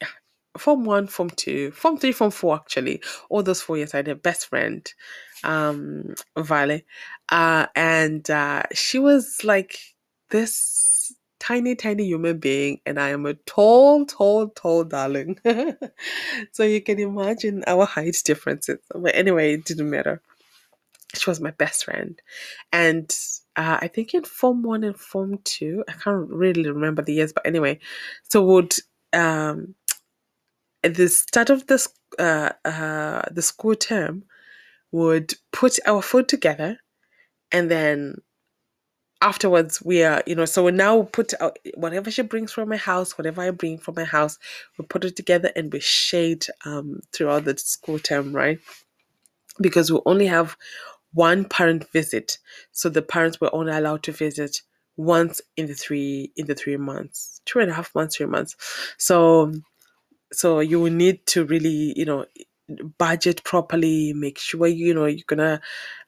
form 0.57 0.85
one, 0.85 1.07
form 1.07 1.29
two, 1.29 1.71
form 1.71 1.97
three, 1.97 2.11
form 2.11 2.31
four 2.31 2.55
actually. 2.55 3.01
All 3.29 3.43
those 3.43 3.61
four 3.61 3.77
years 3.77 3.93
I 3.93 3.97
had 3.97 4.07
a 4.07 4.15
best 4.15 4.47
friend, 4.47 4.91
um, 5.43 6.15
Vale. 6.37 6.81
Uh, 7.29 7.67
and 7.75 8.29
uh, 8.29 8.63
she 8.73 8.99
was 8.99 9.41
like 9.43 9.77
this 10.29 11.13
tiny, 11.39 11.75
tiny 11.75 12.05
human 12.05 12.39
being, 12.39 12.79
and 12.85 12.99
I 12.99 13.09
am 13.09 13.25
a 13.25 13.33
tall, 13.33 14.05
tall, 14.05 14.49
tall 14.49 14.83
darling. 14.83 15.37
so 16.51 16.63
you 16.63 16.81
can 16.81 16.99
imagine 16.99 17.63
our 17.67 17.85
height 17.85 18.17
differences. 18.23 18.79
But 18.93 19.15
anyway, 19.15 19.53
it 19.53 19.65
didn't 19.65 19.89
matter. 19.89 20.21
She 21.15 21.29
was 21.29 21.39
my 21.39 21.51
best 21.51 21.85
friend. 21.85 22.19
And 22.71 23.15
uh, 23.55 23.77
I 23.81 23.87
think 23.87 24.13
in 24.13 24.23
Form 24.23 24.63
1 24.63 24.83
and 24.83 24.97
Form 24.97 25.39
2, 25.43 25.83
I 25.87 25.93
can't 25.93 26.29
really 26.29 26.69
remember 26.69 27.01
the 27.01 27.13
years, 27.13 27.33
but 27.33 27.45
anyway, 27.45 27.79
so 28.23 28.43
would 28.43 28.73
um, 29.13 29.75
at 30.85 30.95
the 30.95 31.09
start 31.09 31.49
of 31.49 31.67
this 31.67 31.89
uh, 32.19 32.51
uh, 32.63 33.23
the 33.31 33.41
school 33.41 33.75
term 33.75 34.23
would 34.91 35.33
put 35.51 35.79
our 35.85 36.01
food 36.01 36.29
together 36.29 36.77
and 37.51 37.69
then 37.69 38.15
afterwards 39.21 39.81
we 39.81 40.03
are 40.03 40.21
you 40.27 40.35
know 40.35 40.45
so 40.45 40.63
we 40.63 40.71
now 40.71 41.01
put 41.01 41.33
out 41.41 41.57
whatever 41.75 42.11
she 42.11 42.21
brings 42.21 42.51
from 42.51 42.69
my 42.69 42.77
house 42.77 43.17
whatever 43.17 43.41
i 43.41 43.49
bring 43.49 43.77
from 43.77 43.95
my 43.95 44.03
house 44.03 44.37
we 44.77 44.85
put 44.85 45.03
it 45.03 45.15
together 45.15 45.51
and 45.55 45.73
we 45.73 45.79
shade 45.79 46.45
um 46.65 46.99
throughout 47.11 47.43
the 47.45 47.57
school 47.57 47.97
term 47.97 48.33
right? 48.33 48.59
Because 49.59 49.91
we 49.91 49.99
only 50.05 50.27
have 50.27 50.55
one 51.13 51.45
parent 51.45 51.89
visit 51.91 52.37
so 52.71 52.89
the 52.89 53.01
parents 53.01 53.41
were 53.41 53.53
only 53.55 53.71
allowed 53.71 54.03
to 54.03 54.11
visit 54.11 54.61
once 54.97 55.41
in 55.57 55.65
the 55.65 55.73
three 55.73 56.31
in 56.35 56.45
the 56.45 56.55
three 56.55 56.77
months 56.77 57.41
two 57.45 57.59
and 57.59 57.71
a 57.71 57.73
half 57.73 57.95
months 57.95 58.17
three 58.17 58.25
months. 58.27 58.55
So 58.97 59.53
so 60.31 60.59
you 60.59 60.79
will 60.79 60.91
need 60.91 61.25
to 61.27 61.45
really 61.45 61.93
you 61.95 62.05
know 62.05 62.25
budget 62.97 63.43
properly 63.43 64.13
make 64.13 64.37
sure 64.39 64.67
you 64.67 64.93
know 64.93 65.05
you're 65.05 65.23
gonna 65.27 65.61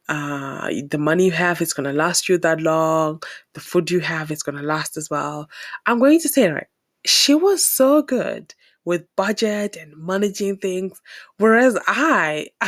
uh 0.10 0.69
the 0.89 0.97
money 0.97 1.25
you 1.25 1.32
have 1.32 1.62
is 1.62 1.73
gonna 1.73 1.93
last 1.93 2.27
you 2.30 2.38
that 2.38 2.62
long 2.62 3.21
the 3.53 3.60
food 3.60 3.91
you 3.91 3.99
have 3.99 4.32
is 4.32 4.41
gonna 4.43 4.63
last 4.63 4.97
as 4.97 5.10
well. 5.10 5.49
I'm 5.86 5.99
going 5.99 6.19
to 6.21 6.30
say 6.30 6.49
right 6.49 6.67
she 7.06 7.34
was 7.34 7.63
so 7.63 8.01
good 8.01 8.53
with 8.86 9.06
budget 9.15 9.75
and 9.75 9.93
managing 9.97 10.58
things 10.58 11.01
whereas 11.38 11.77
i 11.88 12.47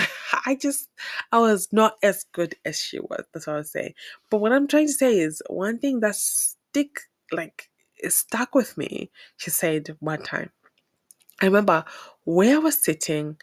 i 0.45 0.55
just 0.59 0.89
i 1.31 1.39
was 1.39 1.67
not 1.71 1.95
as 2.03 2.25
good 2.33 2.55
as 2.65 2.79
she 2.79 2.99
was 2.99 3.23
that's 3.33 3.47
what 3.47 3.53
i 3.53 3.57
was 3.57 3.71
saying 3.71 3.93
but 4.29 4.39
what 4.39 4.51
i'm 4.51 4.67
trying 4.67 4.87
to 4.87 4.93
say 4.93 5.17
is 5.17 5.41
one 5.47 5.79
thing 5.79 6.01
that 6.01 6.15
stick 6.15 6.99
like 7.31 7.69
stuck 8.07 8.53
with 8.53 8.77
me 8.77 9.09
she 9.37 9.49
said 9.49 9.95
one 9.99 10.21
time 10.21 10.49
I 11.41 11.45
remember 11.45 11.85
where 12.23 12.55
I 12.55 12.59
was 12.59 12.77
sitting, 12.77 13.37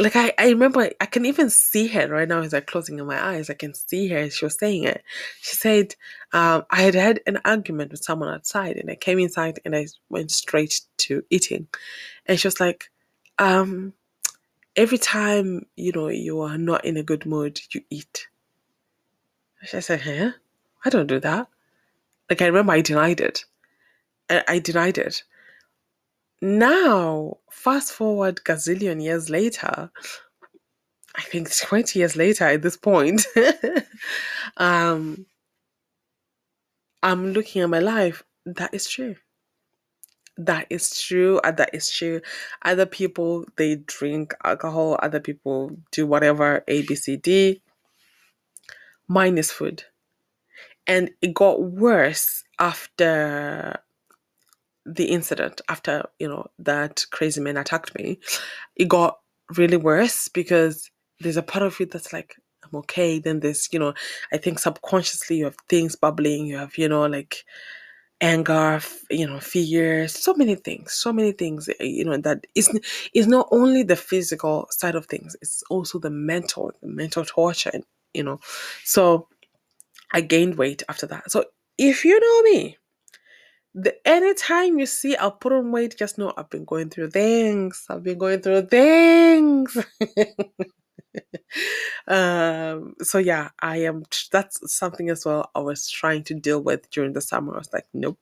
like 0.00 0.16
I, 0.16 0.32
I 0.38 0.48
remember 0.50 0.90
I 1.00 1.06
can 1.06 1.26
even 1.26 1.50
see 1.50 1.88
her 1.88 2.08
right 2.08 2.28
now 2.28 2.40
as 2.42 2.54
I'm 2.54 2.62
closing 2.62 3.04
my 3.04 3.22
eyes. 3.22 3.50
I 3.50 3.54
can 3.54 3.74
see 3.74 4.08
her. 4.08 4.30
She 4.30 4.44
was 4.44 4.58
saying 4.58 4.84
it. 4.84 5.02
She 5.40 5.56
said, 5.56 5.94
um, 6.32 6.64
I 6.70 6.82
had 6.82 6.94
had 6.94 7.20
an 7.26 7.38
argument 7.44 7.90
with 7.90 8.04
someone 8.04 8.28
outside 8.32 8.76
and 8.76 8.90
I 8.90 8.94
came 8.94 9.18
inside 9.18 9.60
and 9.64 9.74
I 9.76 9.86
went 10.08 10.30
straight 10.30 10.80
to 10.98 11.24
eating. 11.30 11.68
And 12.26 12.38
she 12.38 12.46
was 12.46 12.60
like, 12.60 12.90
um, 13.38 13.94
every 14.76 14.98
time, 14.98 15.66
you 15.76 15.92
know, 15.92 16.08
you 16.08 16.40
are 16.42 16.58
not 16.58 16.84
in 16.84 16.96
a 16.96 17.02
good 17.02 17.26
mood, 17.26 17.60
you 17.72 17.82
eat. 17.90 18.28
I 19.72 19.80
said, 19.80 20.00
huh? 20.02 20.32
I 20.84 20.90
don't 20.90 21.08
do 21.08 21.20
that. 21.20 21.48
Like 22.30 22.42
I 22.42 22.46
remember 22.46 22.72
I 22.72 22.80
denied 22.80 23.20
it. 23.20 23.44
I, 24.30 24.44
I 24.48 24.58
denied 24.60 24.98
it. 24.98 25.24
Now, 26.40 27.38
fast 27.50 27.92
forward 27.92 28.40
gazillion 28.44 29.02
years 29.02 29.28
later, 29.28 29.90
I 31.16 31.22
think 31.22 31.50
20 31.54 31.98
years 31.98 32.14
later 32.14 32.44
at 32.44 32.62
this 32.62 32.76
point, 32.76 33.26
um, 34.56 35.26
I'm 37.02 37.32
looking 37.32 37.62
at 37.62 37.70
my 37.70 37.80
life. 37.80 38.22
That 38.46 38.72
is 38.72 38.88
true. 38.88 39.16
That 40.36 40.68
is 40.70 41.00
true. 41.00 41.40
That 41.42 41.70
is 41.72 41.90
true. 41.90 42.20
Other 42.64 42.86
people, 42.86 43.44
they 43.56 43.76
drink 43.76 44.34
alcohol. 44.44 44.96
Other 45.02 45.18
people 45.18 45.76
do 45.90 46.06
whatever, 46.06 46.62
A, 46.68 46.82
B, 46.82 46.94
C, 46.94 47.16
D. 47.16 47.62
Mine 49.08 49.38
is 49.38 49.50
food. 49.50 49.82
And 50.86 51.10
it 51.20 51.34
got 51.34 51.60
worse 51.60 52.44
after 52.60 53.80
the 54.94 55.06
incident 55.06 55.60
after 55.68 56.04
you 56.18 56.28
know 56.28 56.46
that 56.58 57.04
crazy 57.10 57.40
man 57.40 57.56
attacked 57.56 57.94
me 57.96 58.18
it 58.76 58.88
got 58.88 59.18
really 59.56 59.76
worse 59.76 60.28
because 60.28 60.90
there's 61.20 61.36
a 61.36 61.42
part 61.42 61.64
of 61.64 61.80
it 61.80 61.90
that's 61.90 62.12
like 62.12 62.36
i'm 62.64 62.78
okay 62.78 63.18
then 63.18 63.40
there's 63.40 63.68
you 63.72 63.78
know 63.78 63.94
i 64.32 64.38
think 64.38 64.58
subconsciously 64.58 65.36
you 65.36 65.44
have 65.44 65.56
things 65.68 65.96
bubbling 65.96 66.46
you 66.46 66.56
have 66.56 66.76
you 66.78 66.88
know 66.88 67.06
like 67.06 67.44
anger 68.20 68.80
you 69.10 69.26
know 69.26 69.38
fear 69.38 70.08
so 70.08 70.34
many 70.34 70.56
things 70.56 70.92
so 70.92 71.12
many 71.12 71.30
things 71.32 71.68
eh, 71.68 71.84
you 71.84 72.04
know 72.04 72.16
that 72.16 72.44
is 72.56 72.68
is 73.14 73.28
not 73.28 73.48
only 73.52 73.84
the 73.84 73.94
physical 73.96 74.66
side 74.70 74.96
of 74.96 75.06
things 75.06 75.36
it's 75.40 75.62
also 75.70 76.00
the 76.00 76.10
mental 76.10 76.72
the 76.82 76.88
mental 76.88 77.24
torture 77.24 77.70
and 77.72 77.84
you 78.14 78.22
know. 78.24 78.40
So 78.84 79.28
i 80.12 80.20
gained 80.20 80.56
weight 80.58 80.82
after 80.88 81.06
that. 81.08 81.30
So 81.30 81.44
if 81.78 82.04
you 82.04 82.18
know 82.18 82.42
me 82.52 82.76
the 83.74 83.94
anytime 84.08 84.78
you 84.78 84.86
see 84.86 85.16
I'll 85.16 85.32
put 85.32 85.52
on 85.52 85.72
weight, 85.72 85.96
just 85.98 86.18
know 86.18 86.32
I've 86.36 86.50
been 86.50 86.64
going 86.64 86.90
through 86.90 87.10
things. 87.10 87.84
I've 87.90 88.02
been 88.04 88.18
going 88.18 88.40
through 88.40 88.66
things. 88.66 89.76
um 92.08 92.94
so 93.02 93.18
yeah, 93.18 93.50
I 93.60 93.78
am 93.78 94.04
that's 94.32 94.58
something 94.74 95.10
as 95.10 95.24
well 95.26 95.50
I 95.54 95.60
was 95.60 95.88
trying 95.90 96.24
to 96.24 96.34
deal 96.34 96.62
with 96.62 96.88
during 96.90 97.12
the 97.12 97.20
summer. 97.20 97.54
I 97.54 97.58
was 97.58 97.72
like, 97.72 97.86
nope. 97.94 98.18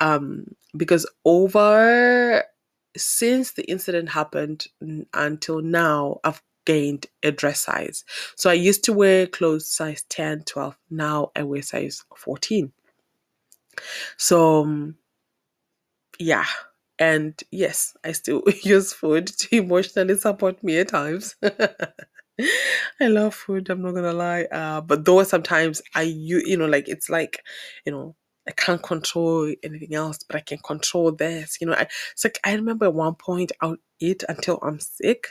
Um 0.00 0.46
because 0.76 1.06
over 1.24 2.44
since 2.96 3.52
the 3.52 3.64
incident 3.70 4.10
happened 4.10 4.66
until 5.14 5.60
now, 5.62 6.20
I've 6.24 6.42
gained 6.64 7.06
a 7.22 7.30
dress 7.32 7.60
size. 7.62 8.04
So 8.36 8.50
I 8.50 8.54
used 8.54 8.84
to 8.84 8.92
wear 8.92 9.26
clothes 9.26 9.68
size 9.70 10.02
10, 10.08 10.42
12. 10.44 10.76
Now 10.90 11.30
I 11.36 11.42
wear 11.44 11.62
size 11.62 12.04
14. 12.16 12.72
So, 14.16 14.62
um, 14.62 14.96
yeah. 16.18 16.46
And 16.98 17.40
yes, 17.50 17.94
I 18.04 18.12
still 18.12 18.42
use 18.62 18.92
food 18.92 19.26
to 19.26 19.56
emotionally 19.56 20.16
support 20.16 20.62
me 20.62 20.78
at 20.78 20.88
times. 20.88 21.36
I 23.00 23.08
love 23.08 23.34
food, 23.34 23.68
I'm 23.70 23.82
not 23.82 23.94
gonna 23.94 24.12
lie. 24.12 24.44
Uh, 24.44 24.80
but 24.80 25.04
though 25.04 25.22
sometimes 25.22 25.82
I, 25.94 26.02
you, 26.02 26.42
you 26.44 26.56
know, 26.56 26.66
like 26.66 26.88
it's 26.88 27.08
like, 27.10 27.42
you 27.84 27.92
know, 27.92 28.14
I 28.48 28.52
can't 28.52 28.82
control 28.82 29.52
anything 29.62 29.94
else, 29.94 30.18
but 30.26 30.36
I 30.36 30.40
can 30.40 30.58
control 30.58 31.12
this. 31.12 31.58
You 31.60 31.66
know, 31.68 31.74
I, 31.74 31.86
it's 32.12 32.24
like 32.24 32.38
I 32.44 32.54
remember 32.54 32.86
at 32.86 32.94
one 32.94 33.14
point 33.14 33.52
I'll 33.60 33.76
eat 34.00 34.24
until 34.28 34.58
I'm 34.62 34.78
sick. 34.80 35.28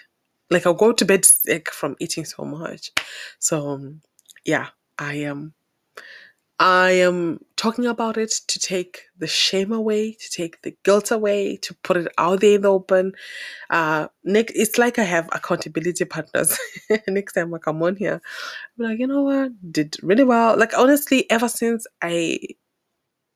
Like 0.49 0.65
I'll 0.67 0.73
go 0.73 0.91
to 0.93 1.05
bed 1.05 1.25
sick 1.25 1.71
from 1.71 1.95
eating 1.99 2.25
so 2.25 2.43
much. 2.43 2.91
So, 3.39 3.69
um, 3.69 4.01
yeah, 4.45 4.67
I 4.99 5.15
am. 5.15 5.53
I 6.59 6.91
am 6.91 7.39
talking 7.57 7.85
about 7.85 8.17
it 8.17 8.31
to 8.47 8.59
take 8.59 9.03
the 9.17 9.27
shame 9.27 9.73
away, 9.73 10.13
to 10.13 10.31
take 10.31 10.61
the 10.61 10.75
guilt 10.83 11.11
away, 11.11 11.57
to 11.57 11.73
put 11.83 11.97
it 11.97 12.07
out 12.17 12.39
there 12.41 12.55
in 12.55 12.61
the 12.61 12.69
open. 12.71 13.11
Uh, 13.69 14.07
Nick, 14.23 14.53
it's 14.55 14.77
like 14.77 14.97
I 14.97 15.03
have 15.03 15.27
accountability 15.33 16.05
partners. 16.07 16.57
Next 17.07 17.33
time 17.33 17.53
I 17.53 17.57
come 17.57 17.83
on 17.83 17.97
here, 17.97 18.21
I'm 18.79 18.85
like, 18.85 18.99
you 18.99 19.07
know 19.07 19.23
what, 19.23 19.51
did 19.71 19.97
really 20.01 20.23
well. 20.23 20.57
Like 20.57 20.77
honestly, 20.77 21.29
ever 21.29 21.49
since 21.49 21.87
I 22.01 22.39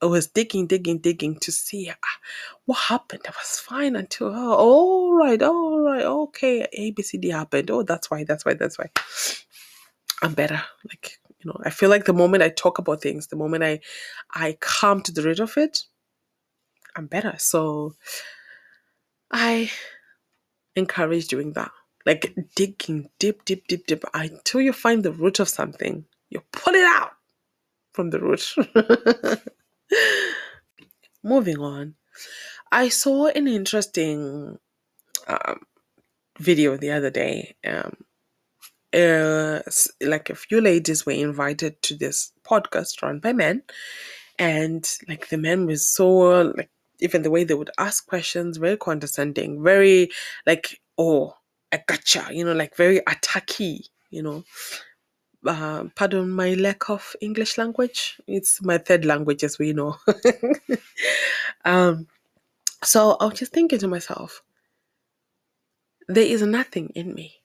I 0.02 0.06
was 0.06 0.28
digging, 0.28 0.68
digging, 0.68 1.00
digging 1.00 1.38
to 1.42 1.52
see 1.52 1.90
ah, 1.92 2.18
what 2.66 2.78
happened. 2.80 3.24
I 3.28 3.32
was 3.32 3.60
fine 3.60 3.98
until 3.98 4.30
oh, 4.34 4.54
all 4.54 5.14
right, 5.14 5.42
all 5.42 5.82
right, 5.82 6.06
okay, 6.06 6.66
A 6.72 6.92
B 6.92 7.04
C 7.04 7.18
D 7.18 7.30
happened. 7.30 7.70
Oh, 7.70 7.84
that's 7.84 8.10
why, 8.10 8.24
that's 8.24 8.46
why, 8.46 8.54
that's 8.54 8.80
why. 8.80 8.90
I'm 10.22 10.34
better. 10.34 10.62
Like 10.88 11.19
you 11.40 11.50
know, 11.50 11.58
I 11.64 11.70
feel 11.70 11.90
like 11.90 12.06
the 12.06 12.14
moment 12.14 12.44
I 12.44 12.50
talk 12.50 12.80
about 12.80 13.02
things, 13.02 13.28
the 13.28 13.36
moment 13.36 13.64
I 13.64 13.80
I 14.32 14.58
come 14.60 15.02
to 15.04 15.12
the 15.12 15.22
root 15.22 15.40
of 15.40 15.58
it, 15.58 15.84
I'm 16.96 17.08
better. 17.08 17.36
So 17.38 17.94
I 19.32 19.72
encourage 20.76 21.28
doing 21.28 21.54
that. 21.54 21.72
Like 22.06 22.34
digging 22.56 23.10
deep, 23.20 23.46
deep, 23.46 23.68
deep, 23.68 23.86
deep 23.86 24.04
until 24.14 24.62
you 24.62 24.74
find 24.74 25.04
the 25.04 25.12
root 25.12 25.40
of 25.40 25.50
something. 25.50 26.06
You 26.30 26.42
pull 26.52 26.74
it 26.74 26.86
out 26.86 27.12
from 27.94 28.10
the 28.10 28.20
root. 28.20 28.56
Moving 31.24 31.58
on, 31.60 31.96
I 32.72 32.90
saw 32.90 33.28
an 33.28 33.48
interesting 33.48 34.58
um, 35.28 35.60
video 36.40 36.78
the 36.78 36.92
other 36.92 37.10
day. 37.10 37.56
Um, 37.66 37.98
uh, 38.94 39.62
like 40.02 40.30
a 40.30 40.36
few 40.36 40.62
ladies 40.62 41.06
were 41.06 41.12
invited 41.12 41.82
to 41.84 41.96
this 41.96 42.32
podcast 42.44 43.02
run 43.02 43.20
by 43.20 43.34
men, 43.34 43.64
and 44.38 44.90
like 45.08 45.30
the 45.30 45.38
men 45.38 45.66
was 45.66 45.88
so 45.88 46.54
like 46.56 46.70
even 47.00 47.22
the 47.22 47.32
way 47.32 47.44
they 47.44 47.54
would 47.54 47.72
ask 47.78 48.06
questions, 48.08 48.58
very 48.58 48.78
condescending, 48.78 49.64
very 49.64 50.10
like, 50.46 50.82
oh, 50.98 51.36
I 51.72 51.82
gotcha, 51.88 52.28
you 52.32 52.44
know, 52.44 52.54
like 52.54 52.76
very 52.76 53.00
attacky, 53.02 53.88
you 54.10 54.24
know. 54.24 54.44
Uh, 55.46 55.86
pardon 55.96 56.30
my 56.30 56.54
lack 56.56 56.90
of 56.90 57.16
English 57.22 57.58
language. 57.58 58.20
It's 58.28 58.62
my 58.62 58.78
third 58.78 59.06
language, 59.06 59.44
as 59.46 59.58
we 59.58 59.72
know. 59.72 59.96
um, 61.66 62.08
so 62.84 63.16
I 63.20 63.26
was 63.26 63.40
just 63.40 63.54
thinking 63.54 63.80
to 63.80 63.88
myself, 63.88 64.44
there 66.08 66.26
is 66.26 66.42
nothing 66.42 66.90
in 66.96 67.14
me. 67.14 67.39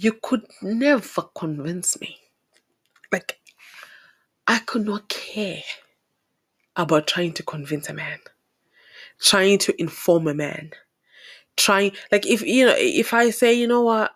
You 0.00 0.14
could 0.22 0.46
never 0.62 1.22
convince 1.36 2.00
me. 2.00 2.18
Like, 3.12 3.40
I 4.46 4.60
could 4.60 4.84
not 4.86 5.08
care 5.08 5.62
about 6.76 7.06
trying 7.06 7.32
to 7.34 7.42
convince 7.42 7.88
a 7.88 7.94
man, 7.94 8.18
trying 9.20 9.58
to 9.60 9.80
inform 9.80 10.28
a 10.28 10.34
man, 10.34 10.72
trying, 11.56 11.92
like, 12.12 12.26
if, 12.26 12.42
you 12.42 12.66
know, 12.66 12.74
if 12.78 13.14
I 13.14 13.30
say, 13.30 13.54
you 13.54 13.68
know 13.68 13.82
what, 13.82 14.12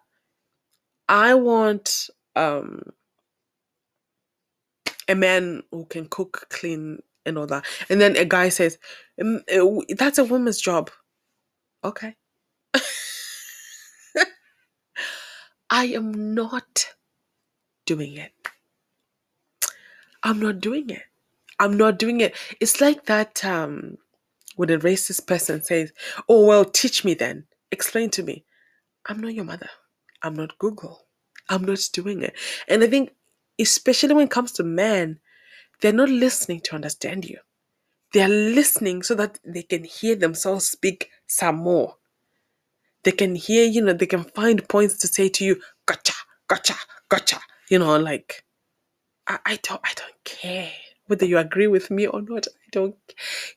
I 1.08 1.34
want 1.34 2.10
um 2.36 2.82
a 5.08 5.14
man 5.14 5.62
who 5.70 5.86
can 5.86 6.06
cook, 6.08 6.46
clean, 6.50 7.00
and 7.26 7.38
all 7.38 7.46
that. 7.46 7.64
And 7.88 8.00
then 8.00 8.16
a 8.16 8.24
guy 8.24 8.48
says, 8.50 8.78
"Mm, 9.20 9.42
uh, 9.52 9.94
"That's 9.96 10.18
a 10.18 10.24
woman's 10.24 10.60
job." 10.60 10.90
Okay. 11.84 12.16
I 15.74 15.86
am 15.86 16.34
not 16.34 16.86
doing 17.86 18.16
it. 18.16 18.32
I'm 20.22 20.40
not 20.40 20.60
doing 20.60 20.90
it. 20.90 21.02
I'm 21.60 21.76
not 21.76 21.98
doing 21.98 22.20
it. 22.20 22.36
It's 22.60 22.80
like 22.80 23.06
that 23.06 23.44
um 23.44 23.98
when 24.56 24.70
a 24.70 24.78
racist 24.78 25.26
person 25.26 25.62
says, 25.62 25.92
"Oh 26.28 26.46
well, 26.46 26.64
teach 26.64 27.04
me 27.04 27.14
then. 27.14 27.46
Explain 27.72 28.10
to 28.10 28.22
me." 28.22 28.44
I'm 29.08 29.20
not 29.20 29.34
your 29.34 29.44
mother. 29.46 29.70
I'm 30.22 30.34
not 30.34 30.58
Google. 30.58 31.06
I'm 31.48 31.64
not 31.64 31.80
doing 31.92 32.22
it. 32.22 32.34
And 32.68 32.84
I 32.84 32.88
think, 32.88 33.12
especially 33.60 34.14
when 34.14 34.26
it 34.26 34.32
comes 34.32 34.52
to 34.54 34.64
men, 34.64 35.20
they're 35.80 35.92
not 35.92 36.10
listening 36.10 36.60
to 36.62 36.76
understand 36.76 37.26
you. 37.26 37.38
They're 38.12 38.28
listening 38.28 39.02
so 39.02 39.14
that 39.16 39.40
they 39.44 39.62
can 39.62 39.84
hear 39.84 40.16
themselves 40.16 40.68
speak 40.68 41.10
some 41.26 41.56
more. 41.56 41.96
They 43.04 43.12
can 43.12 43.36
hear, 43.36 43.64
you 43.66 43.82
know, 43.82 43.94
they 43.94 44.06
can 44.06 44.24
find 44.24 44.68
points 44.68 44.98
to 44.98 45.08
say 45.08 45.28
to 45.30 45.44
you, 45.44 45.60
gotcha, 45.86 46.14
gotcha, 46.48 46.74
gotcha. 47.10 47.40
You 47.70 47.80
know, 47.80 47.98
like 47.98 48.44
I, 49.26 49.38
I 49.46 49.58
don't 49.62 49.80
I 49.84 49.92
don't 49.96 50.24
care 50.24 50.70
whether 51.06 51.26
you 51.26 51.38
agree 51.38 51.66
with 51.68 51.90
me 51.90 52.06
or 52.06 52.22
not. 52.22 52.46
I 52.48 52.68
don't 52.72 52.96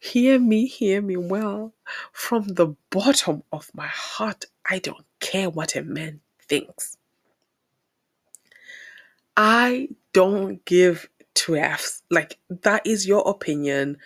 hear 0.02 0.40
me, 0.40 0.68
hear 0.68 1.02
me 1.02 1.18
well. 1.18 1.74
From 2.14 2.44
the 2.48 2.76
bottom 2.92 3.44
of 3.52 3.70
my 3.74 3.88
heart, 3.88 4.46
I 4.70 4.80
don't 4.80 5.06
care 5.20 5.50
what 5.50 5.76
a 5.76 5.84
man 5.84 6.22
thinks. 6.50 6.98
I 9.38 9.90
don't 10.14 10.64
give 10.66 11.10
two 11.36 11.58
F's. 11.58 12.04
Like, 12.12 12.40
that 12.50 12.86
is 12.88 13.08
your 13.08 13.28
opinion. 13.28 13.98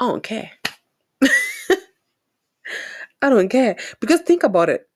I 0.00 0.08
don't 0.08 0.22
care. 0.22 0.50
I 3.26 3.30
don't 3.30 3.48
care. 3.48 3.76
Because 4.00 4.20
think 4.20 4.44
about 4.44 4.68
it. 4.68 4.88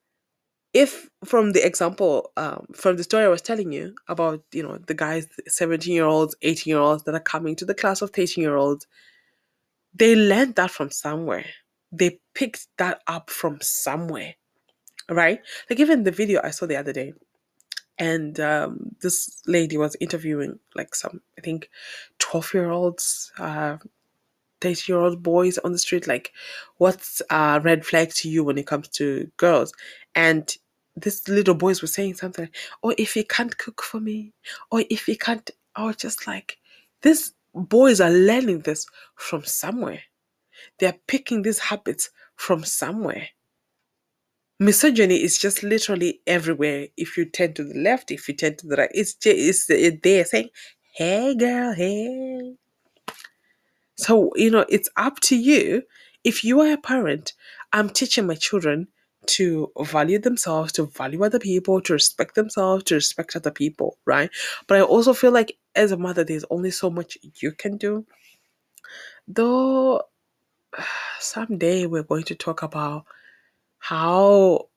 If 0.72 1.10
from 1.24 1.52
the 1.52 1.66
example, 1.66 2.30
um, 2.36 2.66
from 2.72 2.96
the 2.96 3.02
story 3.02 3.24
I 3.24 3.28
was 3.28 3.42
telling 3.42 3.72
you 3.72 3.94
about, 4.08 4.44
you 4.52 4.62
know, 4.62 4.78
the 4.86 4.94
guys, 4.94 5.26
17 5.48 5.92
year 5.92 6.04
olds, 6.04 6.36
18 6.42 6.70
year 6.70 6.78
olds 6.78 7.02
that 7.04 7.14
are 7.14 7.20
coming 7.20 7.56
to 7.56 7.64
the 7.64 7.74
class 7.74 8.02
of 8.02 8.10
13 8.10 8.42
year 8.42 8.54
olds, 8.54 8.86
they 9.92 10.14
learned 10.14 10.54
that 10.54 10.70
from 10.70 10.90
somewhere. 10.92 11.46
They 11.90 12.20
picked 12.34 12.68
that 12.78 13.00
up 13.08 13.30
from 13.30 13.58
somewhere, 13.60 14.34
right? 15.08 15.40
Like 15.68 15.80
even 15.80 16.04
the 16.04 16.12
video 16.12 16.40
I 16.44 16.50
saw 16.50 16.66
the 16.66 16.76
other 16.76 16.92
day, 16.92 17.14
and 17.98 18.38
um, 18.38 18.94
this 19.02 19.42
lady 19.48 19.76
was 19.76 19.96
interviewing 20.00 20.60
like 20.76 20.94
some, 20.94 21.20
I 21.36 21.40
think, 21.40 21.68
12 22.20 22.54
year 22.54 22.70
olds, 22.70 23.32
uh, 23.38 23.78
30 24.60 24.92
year 24.92 25.00
old 25.00 25.22
boys 25.22 25.58
on 25.58 25.72
the 25.72 25.78
street 25.78 26.06
like 26.06 26.32
what's 26.78 27.22
a 27.30 27.60
red 27.62 27.84
flag 27.84 28.10
to 28.14 28.28
you 28.28 28.44
when 28.44 28.58
it 28.58 28.66
comes 28.66 28.88
to 28.88 29.30
girls? 29.36 29.72
And 30.14 30.54
these 30.96 31.26
little 31.28 31.54
boys 31.54 31.82
were 31.82 31.88
saying 31.88 32.14
something 32.14 32.44
like, 32.44 32.56
or 32.82 32.94
if 32.98 33.14
he 33.14 33.24
can't 33.24 33.56
cook 33.58 33.82
for 33.82 34.00
me 34.00 34.32
or 34.70 34.84
if 34.90 35.06
he 35.06 35.16
can't 35.16 35.50
was 35.78 35.96
just 35.96 36.26
like 36.26 36.58
these 37.02 37.32
boys 37.54 38.00
are 38.00 38.10
learning 38.10 38.60
this 38.60 38.86
from 39.14 39.44
somewhere. 39.44 40.02
They're 40.78 40.98
picking 41.06 41.42
these 41.42 41.58
habits 41.58 42.10
from 42.36 42.64
somewhere. 42.64 43.28
Misogyny 44.58 45.22
is 45.22 45.38
just 45.38 45.62
literally 45.62 46.20
everywhere. 46.26 46.88
If 46.96 47.16
you 47.16 47.24
turn 47.24 47.54
to 47.54 47.64
the 47.64 47.78
left 47.78 48.10
if 48.10 48.28
you 48.28 48.34
turn 48.34 48.56
to 48.56 48.66
the 48.66 48.76
right 48.76 48.90
it's 48.92 49.14
just 49.14 49.70
it's 49.70 50.00
there 50.02 50.24
saying 50.24 50.50
hey 50.94 51.34
girl 51.34 51.72
hey 51.72 52.56
so, 54.00 54.30
you 54.34 54.50
know, 54.50 54.64
it's 54.70 54.88
up 54.96 55.20
to 55.20 55.36
you. 55.36 55.82
If 56.24 56.42
you 56.42 56.60
are 56.60 56.72
a 56.72 56.78
parent, 56.78 57.34
I'm 57.74 57.90
teaching 57.90 58.26
my 58.26 58.34
children 58.34 58.88
to 59.26 59.70
value 59.78 60.18
themselves, 60.18 60.72
to 60.72 60.86
value 60.86 61.22
other 61.22 61.38
people, 61.38 61.82
to 61.82 61.92
respect 61.92 62.34
themselves, 62.34 62.84
to 62.84 62.94
respect 62.94 63.36
other 63.36 63.50
people, 63.50 63.98
right? 64.06 64.30
But 64.66 64.78
I 64.78 64.80
also 64.80 65.12
feel 65.12 65.32
like 65.32 65.58
as 65.74 65.92
a 65.92 65.98
mother, 65.98 66.24
there's 66.24 66.46
only 66.50 66.70
so 66.70 66.88
much 66.88 67.18
you 67.42 67.52
can 67.52 67.76
do. 67.76 68.06
Though 69.28 70.04
someday 71.20 71.84
we're 71.84 72.02
going 72.02 72.24
to 72.24 72.34
talk 72.34 72.62
about 72.62 73.04
how 73.80 74.70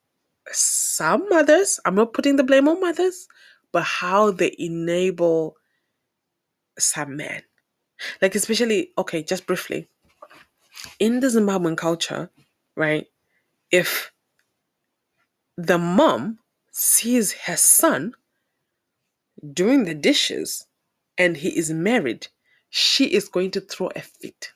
some 0.52 1.30
mothers, 1.30 1.80
I'm 1.86 1.96
not 1.96 2.12
putting 2.12 2.36
the 2.36 2.44
blame 2.44 2.68
on 2.68 2.82
mothers, 2.82 3.30
but 3.72 3.84
how 3.84 4.32
they 4.32 4.54
enable 4.60 5.56
some 6.78 7.16
men 7.16 7.42
like, 8.22 8.36
especially, 8.36 8.92
okay, 8.98 9.24
just 9.24 9.46
briefly, 9.46 9.88
in 11.00 11.20
the 11.20 11.28
Zimbabwean 11.28 11.78
culture, 11.78 12.30
right, 12.76 13.08
if 13.72 14.12
the 15.58 15.78
mom 15.78 16.40
sees 16.72 17.34
her 17.34 17.58
son 17.58 18.14
doing 19.54 19.84
the 19.84 19.94
dishes 19.94 20.66
and 21.18 21.38
he 21.38 21.58
is 21.58 21.72
married, 21.72 22.28
she 22.70 23.06
is 23.06 23.30
going 23.30 23.52
to 23.52 23.62
throw 23.62 23.90
a 23.96 24.02
fit. 24.02 24.52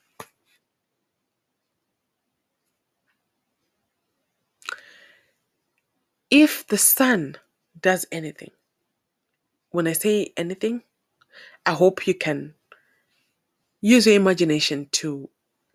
If 6.30 6.68
the 6.68 6.78
son 6.78 7.38
does 7.80 8.06
anything, 8.12 8.52
when 9.72 9.88
I 9.88 9.94
say 9.94 10.34
anything, 10.38 10.84
I 11.66 11.74
hope 11.74 12.08
you 12.08 12.16
can 12.16 12.54
use 13.82 14.06
your 14.06 14.16
imagination 14.16 14.88
to 14.94 15.30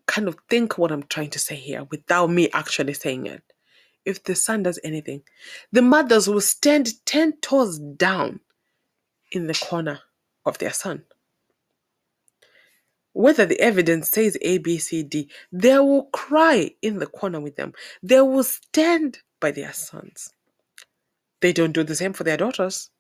kind 0.07 0.29
of 0.29 0.37
think 0.51 0.79
what 0.79 0.93
I'm 0.93 1.05
trying 1.05 1.31
to 1.31 1.39
say 1.39 1.57
here 1.57 1.85
without 1.91 2.29
me 2.29 2.49
actually 2.53 2.95
saying 2.95 3.27
it. 3.27 3.43
If 4.05 4.25
the 4.25 4.35
son 4.35 4.65
does 4.65 4.81
anything, 4.83 5.23
the 5.71 5.83
mothers 5.83 6.29
will 6.29 6.41
stand 6.41 7.05
10 7.07 7.39
toes 7.41 7.79
down 7.79 8.41
in 9.31 9.47
the 9.47 9.55
corner 9.55 10.01
of 10.45 10.59
their 10.59 10.73
son. 10.73 11.05
Whether 13.13 13.47
the 13.47 13.61
evidence 13.61 14.11
says 14.11 14.39
A, 14.41 14.59
B, 14.59 14.79
C, 14.79 15.03
D, 15.03 15.31
they 15.53 15.79
will 15.79 16.05
cry 16.07 16.73
in 16.81 16.99
the 16.99 17.07
corner 17.07 17.41
with 17.41 17.57
them. 17.57 17.75
They 18.03 18.21
will 18.21 18.43
stand 18.43 19.19
by 19.41 19.51
their 19.51 19.73
sons. 19.73 20.33
They 21.41 21.53
don't 21.53 21.73
do 21.73 21.85
the 21.85 21.95
same 21.95 22.13
for 22.15 22.25
their 22.25 22.37
daughters. 22.39 22.91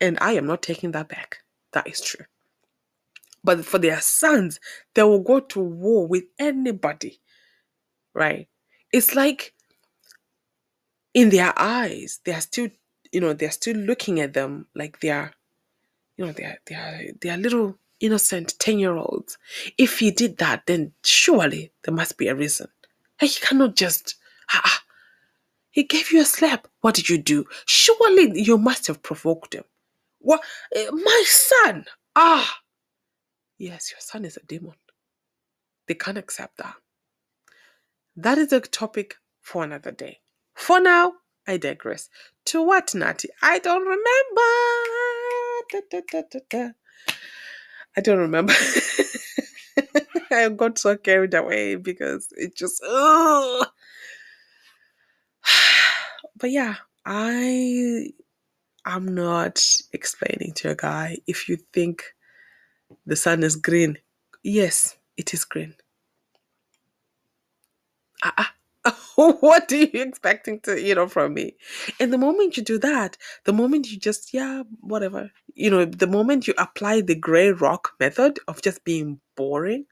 And 0.00 0.18
I 0.20 0.32
am 0.32 0.46
not 0.46 0.62
taking 0.62 0.90
that 0.92 1.08
back. 1.08 1.38
That 1.72 1.86
is 1.86 2.00
true. 2.00 2.26
But 3.44 3.64
for 3.66 3.78
their 3.78 4.00
sons, 4.00 4.58
they 4.94 5.02
will 5.02 5.20
go 5.20 5.38
to 5.38 5.60
war 5.60 6.06
with 6.06 6.24
anybody. 6.38 7.20
Right? 8.14 8.48
It's 8.92 9.14
like 9.14 9.52
in 11.12 11.28
their 11.28 11.52
eyes, 11.56 12.20
they 12.24 12.32
are 12.32 12.40
still, 12.40 12.68
you 13.12 13.20
know, 13.20 13.34
they're 13.34 13.50
still 13.50 13.76
looking 13.76 14.20
at 14.20 14.32
them 14.32 14.66
like 14.74 15.00
they 15.00 15.10
are, 15.10 15.32
you 16.16 16.24
know, 16.26 16.32
they 16.32 16.44
are 16.44 16.58
they 16.66 16.74
are 16.74 17.00
they 17.20 17.30
are 17.30 17.36
little 17.36 17.78
innocent 18.00 18.58
10 18.58 18.78
year 18.78 18.96
olds. 18.96 19.36
If 19.76 19.98
he 19.98 20.10
did 20.10 20.38
that, 20.38 20.62
then 20.66 20.92
surely 21.04 21.72
there 21.84 21.94
must 21.94 22.16
be 22.16 22.28
a 22.28 22.34
reason. 22.34 22.68
He 23.20 23.28
cannot 23.28 23.76
just 23.76 24.14
ah, 24.52 24.82
he 25.70 25.82
gave 25.82 26.10
you 26.12 26.22
a 26.22 26.24
slap. 26.24 26.66
What 26.80 26.94
did 26.94 27.08
you 27.08 27.18
do? 27.18 27.44
Surely 27.66 28.40
you 28.40 28.56
must 28.56 28.86
have 28.86 29.02
provoked 29.02 29.54
him. 29.54 29.64
What 30.20 30.40
my 30.74 31.24
son? 31.26 31.84
Ah 32.16 32.60
Yes, 33.58 33.90
your 33.92 34.00
son 34.00 34.24
is 34.24 34.36
a 34.36 34.46
demon. 34.46 34.74
They 35.88 35.94
can't 35.94 36.18
accept 36.18 36.58
that. 36.58 36.74
That 38.16 38.38
is 38.38 38.52
a 38.52 38.60
topic 38.60 39.16
for 39.42 39.64
another 39.64 39.92
day. 39.92 40.20
For 40.54 40.80
now, 40.80 41.14
I 41.46 41.56
digress. 41.58 42.10
To 42.46 42.62
what, 42.62 42.94
Natty? 42.94 43.28
I 43.42 43.58
don't 43.58 43.82
remember. 43.82 44.42
Da, 45.70 45.80
da, 45.90 46.00
da, 46.50 46.70
I 47.96 48.00
don't 48.00 48.18
remember. 48.18 48.54
I 50.30 50.48
got 50.50 50.78
so 50.78 50.96
carried 50.96 51.34
away 51.34 51.76
because 51.76 52.28
it 52.32 52.56
just 52.56 52.82
ugh. 52.88 53.66
but 56.38 56.50
yeah, 56.50 56.76
I 57.06 58.10
I'm 58.84 59.14
not 59.14 59.64
explaining 59.92 60.54
to 60.56 60.70
a 60.70 60.76
guy 60.76 61.18
if 61.26 61.48
you 61.48 61.58
think 61.72 62.13
the 63.06 63.16
sun 63.16 63.42
is 63.44 63.56
green. 63.56 63.98
Yes, 64.42 64.96
it 65.16 65.34
is 65.34 65.44
green. 65.44 65.74
Uh-uh. 68.22 68.44
what 69.16 69.70
are 69.72 69.76
you 69.76 69.90
expecting 70.02 70.60
to 70.60 70.80
you 70.82 70.94
know 70.94 71.08
from 71.08 71.34
me 71.34 71.54
and 72.00 72.12
the 72.12 72.18
moment 72.18 72.56
you 72.56 72.62
do 72.64 72.78
that 72.78 73.16
the 73.44 73.52
moment 73.52 73.90
you 73.90 73.98
just 73.98 74.34
yeah 74.34 74.62
whatever 74.80 75.30
you 75.54 75.70
know 75.70 75.84
the 75.84 76.06
moment 76.06 76.48
you 76.48 76.54
apply 76.58 77.00
the 77.02 77.14
gray 77.14 77.50
rock 77.52 77.92
method 78.00 78.38
of 78.48 78.62
just 78.62 78.84
being 78.84 79.20
boring 79.36 79.84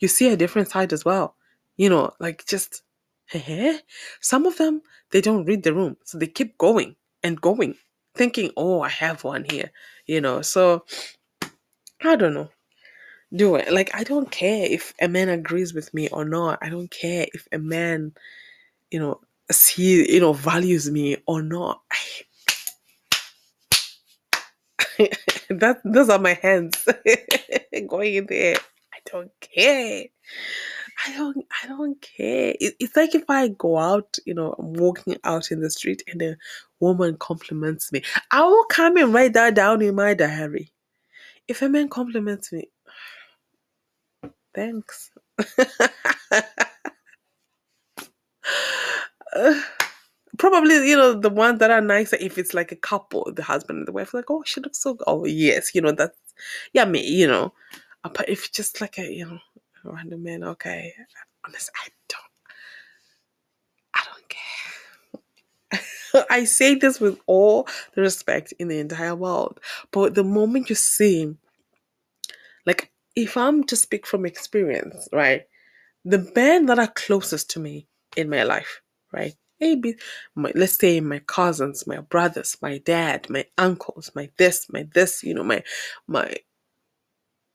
you 0.00 0.08
see 0.08 0.28
a 0.28 0.36
different 0.36 0.68
side 0.68 0.92
as 0.92 1.04
well 1.04 1.36
you 1.76 1.88
know 1.88 2.10
like 2.20 2.44
just 2.46 2.82
hey 3.26 3.78
some 4.20 4.46
of 4.46 4.56
them 4.58 4.82
they 5.12 5.20
don't 5.20 5.46
read 5.46 5.62
the 5.64 5.74
room 5.74 5.96
so 6.04 6.18
they 6.18 6.26
keep 6.28 6.58
going 6.58 6.96
and 7.22 7.40
going 7.40 7.74
thinking 8.14 8.50
oh 8.56 8.82
i 8.82 8.88
have 8.88 9.24
one 9.24 9.44
here 9.50 9.70
you 10.06 10.20
know 10.20 10.42
so 10.42 10.84
i 12.04 12.16
don't 12.16 12.34
know 12.34 12.50
do 13.34 13.56
it. 13.56 13.72
Like 13.72 13.90
I 13.94 14.04
don't 14.04 14.30
care 14.30 14.66
if 14.68 14.94
a 15.00 15.08
man 15.08 15.28
agrees 15.28 15.74
with 15.74 15.92
me 15.92 16.08
or 16.08 16.24
not. 16.24 16.58
I 16.62 16.68
don't 16.68 16.90
care 16.90 17.26
if 17.32 17.48
a 17.52 17.58
man, 17.58 18.12
you 18.90 19.00
know, 19.00 19.20
see 19.50 20.12
you 20.12 20.20
know 20.20 20.32
values 20.32 20.90
me 20.90 21.16
or 21.26 21.42
not. 21.42 21.80
that 25.48 25.78
those 25.84 26.08
are 26.08 26.18
my 26.18 26.34
hands 26.34 26.86
going 27.88 28.14
in 28.14 28.26
there. 28.26 28.56
I 28.94 28.98
don't 29.10 29.30
care. 29.40 30.04
I 31.06 31.16
don't 31.16 31.44
I 31.62 31.66
don't 31.68 32.00
care. 32.00 32.54
It, 32.60 32.74
it's 32.80 32.96
like 32.96 33.14
if 33.14 33.28
I 33.28 33.48
go 33.48 33.76
out, 33.78 34.16
you 34.24 34.34
know, 34.34 34.54
I'm 34.58 34.72
walking 34.74 35.16
out 35.24 35.50
in 35.50 35.60
the 35.60 35.70
street 35.70 36.02
and 36.10 36.22
a 36.22 36.36
woman 36.80 37.16
compliments 37.18 37.92
me. 37.92 38.02
I 38.30 38.42
will 38.42 38.64
come 38.64 38.96
and 38.96 39.12
write 39.12 39.34
that 39.34 39.54
down 39.54 39.82
in 39.82 39.94
my 39.94 40.14
diary. 40.14 40.72
If 41.48 41.62
a 41.62 41.68
man 41.68 41.88
compliments 41.88 42.52
me, 42.52 42.68
Thanks. 44.54 45.10
probably 50.38 50.88
you 50.88 50.96
know 50.96 51.14
the 51.14 51.30
ones 51.30 51.58
that 51.58 51.70
are 51.70 51.80
nicer 51.80 52.16
if 52.20 52.38
it's 52.38 52.54
like 52.54 52.72
a 52.72 52.76
couple 52.76 53.30
the 53.34 53.42
husband 53.42 53.78
and 53.78 53.88
the 53.88 53.92
wife 53.92 54.14
like 54.14 54.30
oh 54.30 54.42
she 54.46 54.60
looks 54.60 54.78
so 54.80 54.96
oh 55.06 55.24
yes 55.24 55.74
you 55.74 55.80
know 55.80 55.92
that's 55.92 56.16
yeah 56.72 56.84
me 56.84 57.04
you 57.06 57.26
know 57.26 57.52
uh, 58.04 58.08
but 58.08 58.28
if 58.28 58.52
just 58.52 58.80
like 58.80 58.98
a 58.98 59.12
you 59.12 59.24
know 59.26 59.38
random 59.84 60.22
man 60.22 60.44
okay 60.44 60.92
honestly 61.46 61.72
i 63.94 64.00
don't 64.04 64.28
care 64.28 64.72
i 66.30 66.44
say 66.44 66.74
this 66.74 67.00
with 67.00 67.18
all 67.26 67.68
the 67.94 68.02
respect 68.02 68.52
in 68.58 68.68
the 68.68 68.78
entire 68.78 69.14
world 69.16 69.60
but 69.92 70.14
the 70.14 70.24
moment 70.24 70.68
you 70.70 70.76
see 70.76 71.34
like 72.66 72.90
if 73.16 73.36
I'm 73.36 73.64
to 73.64 73.76
speak 73.76 74.06
from 74.06 74.26
experience, 74.26 75.08
right, 75.12 75.42
the 76.04 76.30
men 76.34 76.66
that 76.66 76.78
are 76.78 76.88
closest 76.88 77.50
to 77.50 77.60
me 77.60 77.88
in 78.16 78.30
my 78.30 78.42
life, 78.44 78.82
right, 79.12 79.34
maybe 79.60 79.96
my, 80.34 80.52
let's 80.54 80.78
say 80.78 81.00
my 81.00 81.20
cousins, 81.20 81.86
my 81.86 81.98
brothers, 82.00 82.56
my 82.62 82.78
dad, 82.78 83.28
my 83.30 83.46
uncles, 83.58 84.10
my 84.14 84.30
this, 84.38 84.66
my 84.72 84.88
this, 84.94 85.22
you 85.22 85.34
know, 85.34 85.44
my 85.44 85.62
my. 86.06 86.34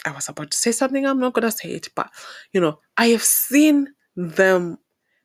I 0.06 0.12
was 0.12 0.30
about 0.30 0.52
to 0.52 0.58
say 0.58 0.72
something. 0.72 1.06
I'm 1.06 1.20
not 1.20 1.34
gonna 1.34 1.52
say 1.52 1.70
it, 1.72 1.90
but 1.96 2.10
you 2.54 2.62
know, 2.62 2.80
I 2.98 3.08
have 3.08 3.24
seen 3.24 3.90
them 4.16 4.80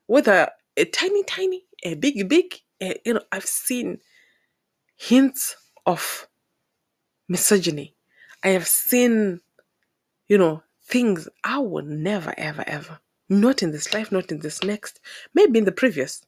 with 0.09 0.29
a, 0.29 0.53
a 0.77 0.85
tiny, 0.87 1.24
tiny, 1.24 1.64
a 1.85 1.95
big, 1.95 2.29
big. 2.29 2.55
A, 2.83 3.01
you 3.05 3.14
know, 3.14 3.22
I've 3.33 3.47
seen 3.47 3.99
hints 4.97 5.57
of 5.85 6.29
misogyny. 7.29 7.95
I 8.45 8.49
have 8.51 8.66
seen 8.66 9.41
you 10.29 10.39
know, 10.39 10.62
things 10.85 11.29
I 11.45 11.59
would 11.59 11.87
never, 11.87 12.35
ever, 12.37 12.64
ever, 12.66 13.01
not 13.29 13.62
in 13.62 13.72
this 13.72 13.93
life, 13.95 14.11
not 14.11 14.31
in 14.31 14.41
this 14.41 14.62
next, 14.62 15.01
maybe 15.35 15.59
in 15.59 15.64
the 15.64 15.72
previous, 15.72 16.24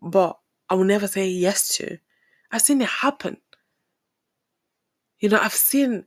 but 0.00 0.38
I 0.68 0.74
will 0.74 0.84
never 0.84 1.06
say 1.06 1.28
yes 1.28 1.76
to. 1.76 1.98
I've 2.50 2.62
seen 2.62 2.80
it 2.80 2.88
happen. 2.88 3.38
You 5.18 5.28
know, 5.28 5.38
I've 5.40 5.52
seen, 5.54 6.04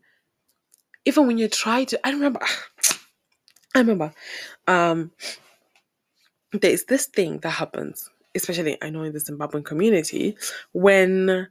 even 1.06 1.28
when 1.28 1.38
you 1.38 1.48
try 1.48 1.84
to, 1.86 2.08
I 2.08 2.12
remember, 2.12 2.42
I 3.76 3.80
remember, 3.80 4.14
um, 4.68 5.12
there's 6.52 6.86
this 6.86 7.06
thing 7.06 7.40
that 7.40 7.52
happens, 7.52 8.10
especially 8.40 8.78
I 8.82 8.90
know 8.90 9.04
in 9.04 9.14
the 9.14 9.20
Zimbabwean 9.20 9.66
community, 9.66 10.38
when 10.72 11.48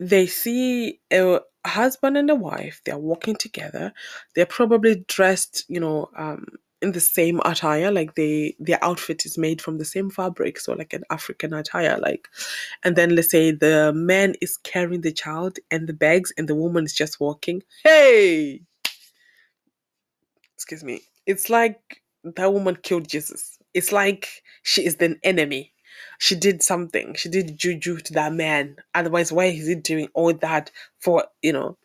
they 0.00 0.26
see 0.26 1.00
a 1.12 1.40
husband 1.64 2.16
and 2.16 2.28
a 2.28 2.34
wife 2.34 2.80
they're 2.84 2.98
walking 2.98 3.36
together 3.36 3.92
they're 4.34 4.44
probably 4.44 5.04
dressed 5.06 5.64
you 5.68 5.78
know 5.78 6.10
um, 6.16 6.44
in 6.80 6.90
the 6.90 6.98
same 6.98 7.40
attire 7.44 7.92
like 7.92 8.16
they 8.16 8.56
their 8.58 8.82
outfit 8.82 9.24
is 9.24 9.38
made 9.38 9.62
from 9.62 9.78
the 9.78 9.84
same 9.84 10.10
fabric 10.10 10.58
so 10.58 10.72
like 10.72 10.92
an 10.92 11.04
african 11.10 11.54
attire 11.54 11.96
like 12.02 12.26
and 12.82 12.96
then 12.96 13.14
let's 13.14 13.30
say 13.30 13.50
the 13.52 13.92
man 13.94 14.34
is 14.40 14.56
carrying 14.58 15.02
the 15.02 15.12
child 15.12 15.58
and 15.70 15.88
the 15.88 15.92
bags 15.92 16.32
and 16.36 16.48
the 16.48 16.54
woman 16.54 16.84
is 16.84 16.94
just 16.94 17.20
walking. 17.20 17.62
Hey! 17.84 18.62
Excuse 20.56 20.84
me. 20.84 21.00
It's 21.26 21.50
like 21.50 22.02
that 22.24 22.52
woman 22.52 22.76
killed 22.82 23.08
jesus. 23.08 23.58
It's 23.74 23.92
like 23.92 24.42
she 24.62 24.84
is 24.84 24.96
the 24.96 25.16
enemy 25.22 25.71
she 26.18 26.34
did 26.34 26.62
something. 26.62 27.14
She 27.14 27.28
did 27.28 27.58
juju 27.58 27.98
to 27.98 28.12
that 28.14 28.32
man. 28.32 28.76
Otherwise, 28.94 29.32
why 29.32 29.46
is 29.46 29.66
he 29.66 29.74
doing 29.74 30.08
all 30.14 30.32
that 30.34 30.70
for, 30.98 31.26
you 31.42 31.52
know, 31.52 31.76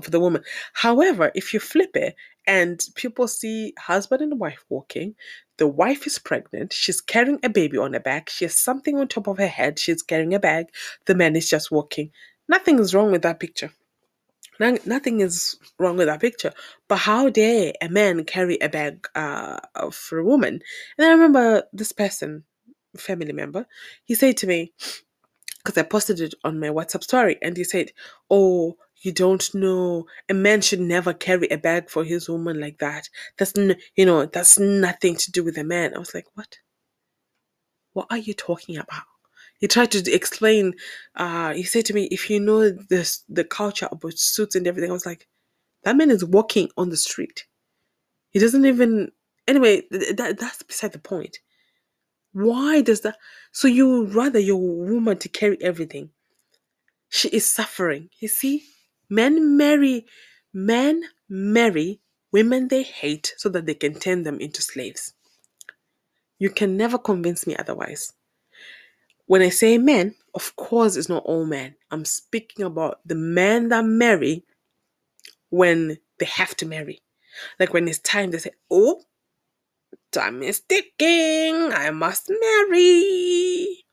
for 0.00 0.10
the 0.10 0.20
woman? 0.20 0.42
However, 0.72 1.32
if 1.34 1.54
you 1.54 1.60
flip 1.60 1.96
it 1.96 2.14
and 2.46 2.84
people 2.94 3.28
see 3.28 3.74
husband 3.78 4.22
and 4.22 4.38
wife 4.38 4.64
walking, 4.68 5.14
the 5.56 5.66
wife 5.66 6.06
is 6.06 6.18
pregnant, 6.18 6.72
she's 6.72 7.00
carrying 7.00 7.40
a 7.42 7.48
baby 7.48 7.78
on 7.78 7.94
her 7.94 8.00
back, 8.00 8.28
she 8.28 8.44
has 8.44 8.54
something 8.54 8.98
on 8.98 9.08
top 9.08 9.26
of 9.26 9.38
her 9.38 9.46
head, 9.46 9.78
she's 9.78 10.02
carrying 10.02 10.34
a 10.34 10.38
bag, 10.38 10.66
the 11.06 11.14
man 11.14 11.34
is 11.34 11.48
just 11.48 11.70
walking. 11.70 12.10
Nothing 12.48 12.78
is 12.78 12.94
wrong 12.94 13.10
with 13.10 13.22
that 13.22 13.40
picture. 13.40 13.72
Nothing 14.58 15.20
is 15.20 15.58
wrong 15.78 15.96
with 15.96 16.06
that 16.06 16.20
picture. 16.20 16.52
But 16.88 16.96
how 16.96 17.28
dare 17.28 17.72
a 17.82 17.88
man 17.88 18.24
carry 18.24 18.58
a 18.58 18.68
bag 18.68 19.06
uh, 19.14 19.58
for 19.90 20.18
a 20.18 20.24
woman? 20.24 20.60
And 20.96 21.06
I 21.06 21.10
remember 21.10 21.64
this 21.72 21.92
person, 21.92 22.44
family 22.96 23.32
member, 23.32 23.66
he 24.04 24.14
said 24.14 24.36
to 24.38 24.46
me, 24.46 24.72
because 25.64 25.78
I 25.78 25.82
posted 25.82 26.20
it 26.20 26.34
on 26.44 26.60
my 26.60 26.68
WhatsApp 26.68 27.02
story, 27.04 27.38
and 27.42 27.56
he 27.56 27.64
said, 27.64 27.92
Oh, 28.30 28.76
you 28.98 29.12
don't 29.12 29.54
know. 29.54 30.06
A 30.28 30.34
man 30.34 30.60
should 30.62 30.80
never 30.80 31.12
carry 31.12 31.48
a 31.48 31.58
bag 31.58 31.90
for 31.90 32.04
his 32.04 32.28
woman 32.28 32.60
like 32.60 32.78
that. 32.78 33.08
That's, 33.38 33.52
n- 33.58 33.76
you 33.96 34.06
know, 34.06 34.26
that's 34.26 34.58
nothing 34.58 35.16
to 35.16 35.30
do 35.32 35.44
with 35.44 35.58
a 35.58 35.64
man. 35.64 35.94
I 35.94 35.98
was 35.98 36.14
like, 36.14 36.26
What? 36.34 36.58
What 37.92 38.06
are 38.10 38.18
you 38.18 38.34
talking 38.34 38.76
about? 38.76 39.02
He 39.58 39.68
tried 39.68 39.90
to 39.92 40.12
explain. 40.12 40.74
Uh, 41.14 41.54
he 41.54 41.64
said 41.64 41.86
to 41.86 41.94
me, 41.94 42.04
If 42.10 42.30
you 42.30 42.40
know 42.40 42.70
this, 42.70 43.24
the 43.28 43.44
culture 43.44 43.88
about 43.90 44.18
suits 44.18 44.54
and 44.54 44.66
everything, 44.66 44.90
I 44.90 44.94
was 44.94 45.06
like, 45.06 45.26
That 45.84 45.96
man 45.96 46.10
is 46.10 46.24
walking 46.24 46.70
on 46.76 46.90
the 46.90 46.96
street. 46.98 47.46
He 48.30 48.38
doesn't 48.40 48.66
even. 48.66 49.12
Anyway, 49.48 49.82
th- 49.92 50.16
that, 50.16 50.38
that's 50.38 50.62
beside 50.62 50.92
the 50.92 50.98
point. 51.00 51.40
Why 52.36 52.82
does 52.82 53.00
that? 53.00 53.16
So 53.50 53.66
you 53.66 54.04
rather 54.04 54.38
your 54.38 54.60
woman 54.60 55.16
to 55.20 55.28
carry 55.30 55.56
everything. 55.62 56.10
She 57.08 57.28
is 57.30 57.48
suffering. 57.48 58.10
You 58.20 58.28
see, 58.28 58.64
men 59.08 59.56
marry, 59.56 60.04
men 60.52 61.02
marry 61.30 62.02
women 62.32 62.68
they 62.68 62.82
hate 62.82 63.32
so 63.38 63.48
that 63.48 63.64
they 63.64 63.72
can 63.72 63.94
turn 63.94 64.24
them 64.24 64.38
into 64.38 64.60
slaves. 64.60 65.14
You 66.38 66.50
can 66.50 66.76
never 66.76 66.98
convince 66.98 67.46
me 67.46 67.56
otherwise. 67.56 68.12
When 69.24 69.40
I 69.40 69.48
say 69.48 69.78
men, 69.78 70.14
of 70.34 70.54
course, 70.56 70.96
it's 70.96 71.08
not 71.08 71.24
all 71.24 71.46
men. 71.46 71.76
I'm 71.90 72.04
speaking 72.04 72.66
about 72.66 73.00
the 73.06 73.14
men 73.14 73.70
that 73.70 73.86
marry 73.86 74.44
when 75.48 75.96
they 76.18 76.26
have 76.26 76.54
to 76.56 76.66
marry. 76.66 77.00
Like 77.58 77.72
when 77.72 77.88
it's 77.88 77.98
time, 78.00 78.30
they 78.30 78.38
say, 78.38 78.50
Oh, 78.70 79.00
time 80.16 80.42
is 80.42 80.60
ticking. 80.60 81.72
I 81.72 81.90
must 81.90 82.30
marry. 82.30 83.84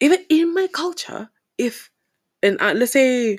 Even 0.00 0.24
in 0.28 0.54
my 0.54 0.68
culture, 0.72 1.30
if 1.58 1.90
uh, 2.42 2.72
let's 2.74 2.92
say 2.92 3.38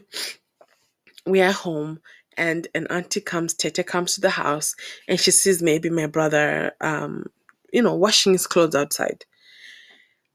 we 1.26 1.42
are 1.42 1.52
home 1.52 2.00
and 2.38 2.68
an 2.76 2.88
auntie 2.88 3.22
comes, 3.22 3.54
Tete 3.54 3.86
comes 3.86 4.16
to 4.16 4.22
the 4.22 4.30
house 4.30 4.76
and 5.08 5.20
she 5.20 5.32
sees 5.32 5.62
maybe 5.62 5.90
my 5.90 6.06
brother, 6.08 6.74
um, 6.82 7.26
you 7.72 7.82
know, 7.82 7.96
washing 7.96 8.34
his 8.34 8.48
clothes 8.48 8.76
outside. 8.76 9.26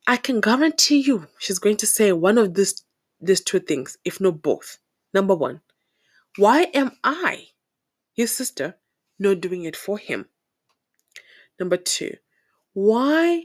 I 0.06 0.16
can 0.16 0.40
guarantee 0.40 1.00
you 1.00 1.28
she's 1.38 1.58
going 1.58 1.78
to 1.78 1.86
say 1.86 2.12
one 2.12 2.38
of 2.38 2.54
these 2.54 2.84
these 3.20 3.42
two 3.42 3.60
things, 3.60 3.96
if 4.04 4.20
not 4.20 4.42
both. 4.42 4.78
Number 5.14 5.34
one, 5.34 5.60
why 6.36 6.62
am 6.74 6.90
I, 7.04 7.46
his 8.14 8.32
sister, 8.32 8.76
not 9.18 9.40
doing 9.40 9.64
it 9.64 9.76
for 9.76 9.98
him? 9.98 10.26
Number 11.60 11.76
two, 11.78 12.14
why 12.74 13.44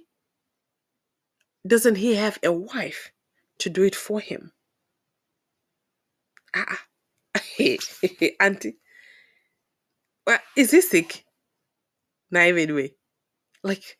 doesn't 1.67 1.95
he 1.97 2.15
have 2.15 2.39
a 2.43 2.51
wife 2.51 3.11
to 3.59 3.70
do 3.70 3.84
it 3.84 3.95
for 3.95 4.20
him? 4.22 4.51
Ah, 6.55 6.82
auntie, 8.39 8.78
well, 10.28 10.39
is 10.57 10.72
he 10.72 10.82
sick? 10.82 11.26
Naive 12.32 12.72
way. 12.76 12.93
Like, 13.63 13.97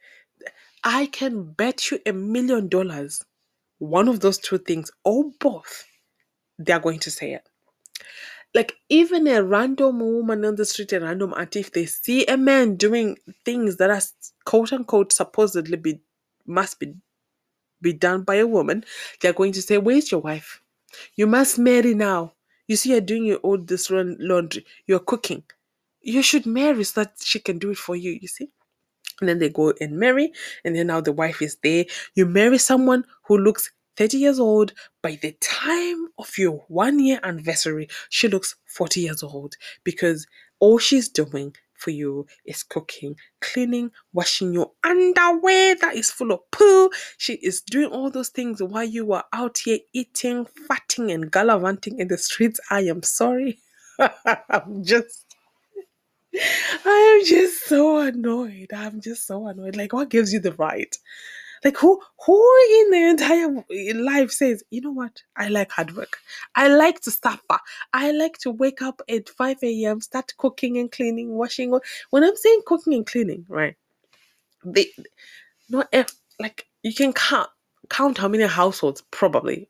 I 0.84 1.08
can 1.08 1.54
bet 1.54 1.92
you 1.92 2.00
a 2.06 2.14
million 2.14 2.70
dollars 2.70 3.22
one 3.80 4.08
of 4.08 4.22
those 4.22 4.38
two 4.38 4.58
things 4.60 4.92
or 5.04 5.32
both, 5.40 5.86
they're 6.60 6.80
going 6.80 7.00
to 7.00 7.12
say 7.12 7.34
it. 7.34 7.50
Like, 8.56 8.78
even 8.90 9.28
a 9.28 9.44
random 9.44 10.00
woman 10.00 10.44
on 10.46 10.56
the 10.56 10.66
street, 10.66 10.94
a 10.94 11.00
random 11.00 11.34
auntie, 11.38 11.60
if 11.60 11.72
they 11.72 11.86
see 11.86 12.26
a 12.26 12.38
man 12.38 12.76
doing 12.76 13.18
things 13.46 13.78
that 13.78 13.90
are 13.92 14.02
quote 14.46 14.74
unquote 14.74 15.12
supposedly 15.14 15.78
be 15.78 16.02
must 16.46 16.80
be 16.80 16.96
be 17.82 17.94
done 17.94 18.24
by 18.24 18.36
a 18.36 18.48
woman, 18.48 18.86
they're 19.22 19.34
going 19.34 19.54
to 19.54 19.62
say, 19.62 19.78
Where's 19.78 20.12
your 20.12 20.22
wife? 20.22 20.62
You 21.16 21.28
must 21.28 21.60
marry 21.60 21.94
now. 21.96 22.34
You 22.68 22.76
see, 22.78 22.92
you're 22.92 23.02
doing 23.02 23.26
your 23.26 23.38
all 23.40 23.58
this 23.58 23.90
laundry, 23.92 24.66
you're 24.88 25.00
cooking. 25.00 25.44
You 26.02 26.22
should 26.24 26.46
marry 26.46 26.84
so 26.86 27.02
that 27.04 27.16
she 27.22 27.40
can 27.40 27.60
do 27.60 27.72
it 27.72 27.78
for 27.78 27.96
you, 27.96 28.18
you 28.22 28.28
see? 28.28 28.50
And 29.22 29.30
then 29.30 29.40
they 29.40 29.50
go 29.50 29.74
and 29.82 29.98
marry, 30.00 30.34
and 30.66 30.76
then 30.76 30.88
now 30.88 31.02
the 31.02 31.12
wife 31.12 31.42
is 31.42 31.58
there. 31.64 31.86
You 32.16 32.26
marry 32.26 32.58
someone 32.58 33.06
who 33.26 33.38
looks 33.38 33.72
30 34.00 34.18
years 34.18 34.40
old. 34.40 34.74
By 35.04 35.20
the 35.22 35.34
time 35.42 36.08
of 36.18 36.38
your 36.38 36.66
one 36.70 37.00
year 37.00 37.20
anniversary, 37.22 37.90
she 38.10 38.30
looks 38.30 38.56
40 38.66 39.02
years 39.02 39.24
old 39.24 39.56
because 39.84 40.26
all 40.60 40.80
she's 40.80 41.10
doing 41.10 41.54
for 41.76 41.92
you 41.92 42.26
is 42.46 42.64
cooking, 42.64 43.16
cleaning, 43.42 43.92
washing 44.14 44.54
your 44.54 44.72
underwear 44.86 45.76
that 45.76 45.96
is 45.96 46.12
full 46.12 46.32
of 46.32 46.40
poo. 46.52 46.90
She 47.18 47.34
is 47.36 47.62
doing 47.62 47.90
all 47.92 48.10
those 48.10 48.30
things 48.30 48.64
while 48.64 48.86
you 48.86 49.12
are 49.14 49.26
out 49.34 49.60
here 49.60 49.80
eating, 49.94 50.46
fatting, 50.68 51.12
and 51.12 51.30
gallivanting 51.32 52.00
in 52.00 52.08
the 52.08 52.18
streets. 52.18 52.60
I 52.72 52.82
am 52.82 53.04
sorry. 53.04 53.60
I'm 54.50 54.84
just. 54.84 55.26
I 56.86 57.20
am 57.20 57.26
just 57.28 57.66
so 57.66 58.00
annoyed. 58.00 58.70
I'm 58.74 59.02
just 59.02 59.28
so 59.28 59.48
annoyed. 59.48 59.76
Like, 59.76 59.94
what 59.94 60.10
gives 60.10 60.32
you 60.32 60.40
the 60.40 60.54
right? 60.54 60.96
Like, 61.64 61.78
who 61.78 62.02
who 62.26 62.56
in 62.82 62.92
the 62.92 63.10
entire 63.10 63.66
life 64.04 64.32
says, 64.32 64.64
you 64.72 64.82
know 64.82 64.92
what? 64.92 65.24
I 65.36 65.50
like 65.50 65.72
hard 65.72 65.96
work. 65.96 66.18
I 66.56 66.68
like 66.70 67.02
to 67.02 67.12
suffer. 67.12 67.60
I 67.94 68.12
like 68.12 68.38
to 68.40 68.52
wake 68.52 68.82
up 68.82 69.02
at 69.10 69.30
5 69.30 69.58
a.m., 69.64 70.02
start 70.02 70.34
cooking 70.38 70.78
and 70.78 70.92
cleaning, 70.92 71.36
washing. 71.36 71.78
When 72.12 72.24
I'm 72.24 72.36
saying 72.36 72.62
cooking 72.66 72.94
and 72.94 73.06
cleaning, 73.06 73.46
right? 73.50 73.76
They 74.66 74.88
not 75.70 75.88
if 75.92 76.10
like 76.40 76.68
you 76.84 76.94
can 76.94 77.14
count 77.14 77.50
count 77.90 78.18
how 78.18 78.28
many 78.28 78.46
households 78.46 79.04
probably 79.12 79.70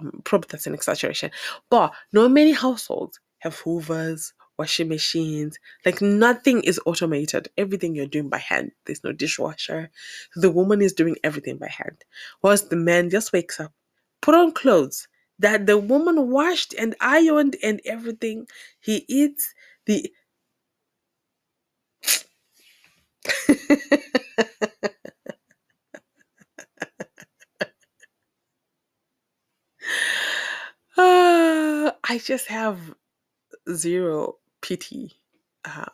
um, 0.00 0.20
probably 0.24 0.48
that's 0.50 0.66
an 0.66 0.74
exaggeration, 0.74 1.30
but 1.70 1.92
not 2.12 2.30
many 2.30 2.52
households 2.52 3.20
have 3.40 3.56
hoovers, 3.60 4.32
washing 4.60 4.88
machines. 4.88 5.58
Like 5.86 6.02
nothing 6.02 6.62
is 6.62 6.78
automated. 6.84 7.48
Everything 7.56 7.94
you're 7.94 8.14
doing 8.14 8.28
by 8.28 8.38
hand. 8.38 8.72
There's 8.84 9.02
no 9.02 9.12
dishwasher. 9.12 9.90
The 10.36 10.50
woman 10.50 10.82
is 10.82 10.92
doing 10.92 11.16
everything 11.24 11.56
by 11.56 11.68
hand. 11.68 12.04
Whilst 12.42 12.68
the 12.68 12.76
man 12.76 13.08
just 13.10 13.32
wakes 13.32 13.58
up, 13.58 13.72
put 14.20 14.34
on 14.34 14.52
clothes 14.52 15.08
that 15.38 15.66
the 15.66 15.78
woman 15.78 16.30
washed 16.30 16.74
and 16.78 16.94
ironed 17.00 17.56
and 17.62 17.80
everything. 17.86 18.46
He 18.80 19.06
eats 19.08 19.54
the 19.86 20.12
I 30.98 32.20
just 32.22 32.46
have 32.48 32.78
zero 33.74 34.36
pity. 34.62 35.12
Uh, 35.64 35.86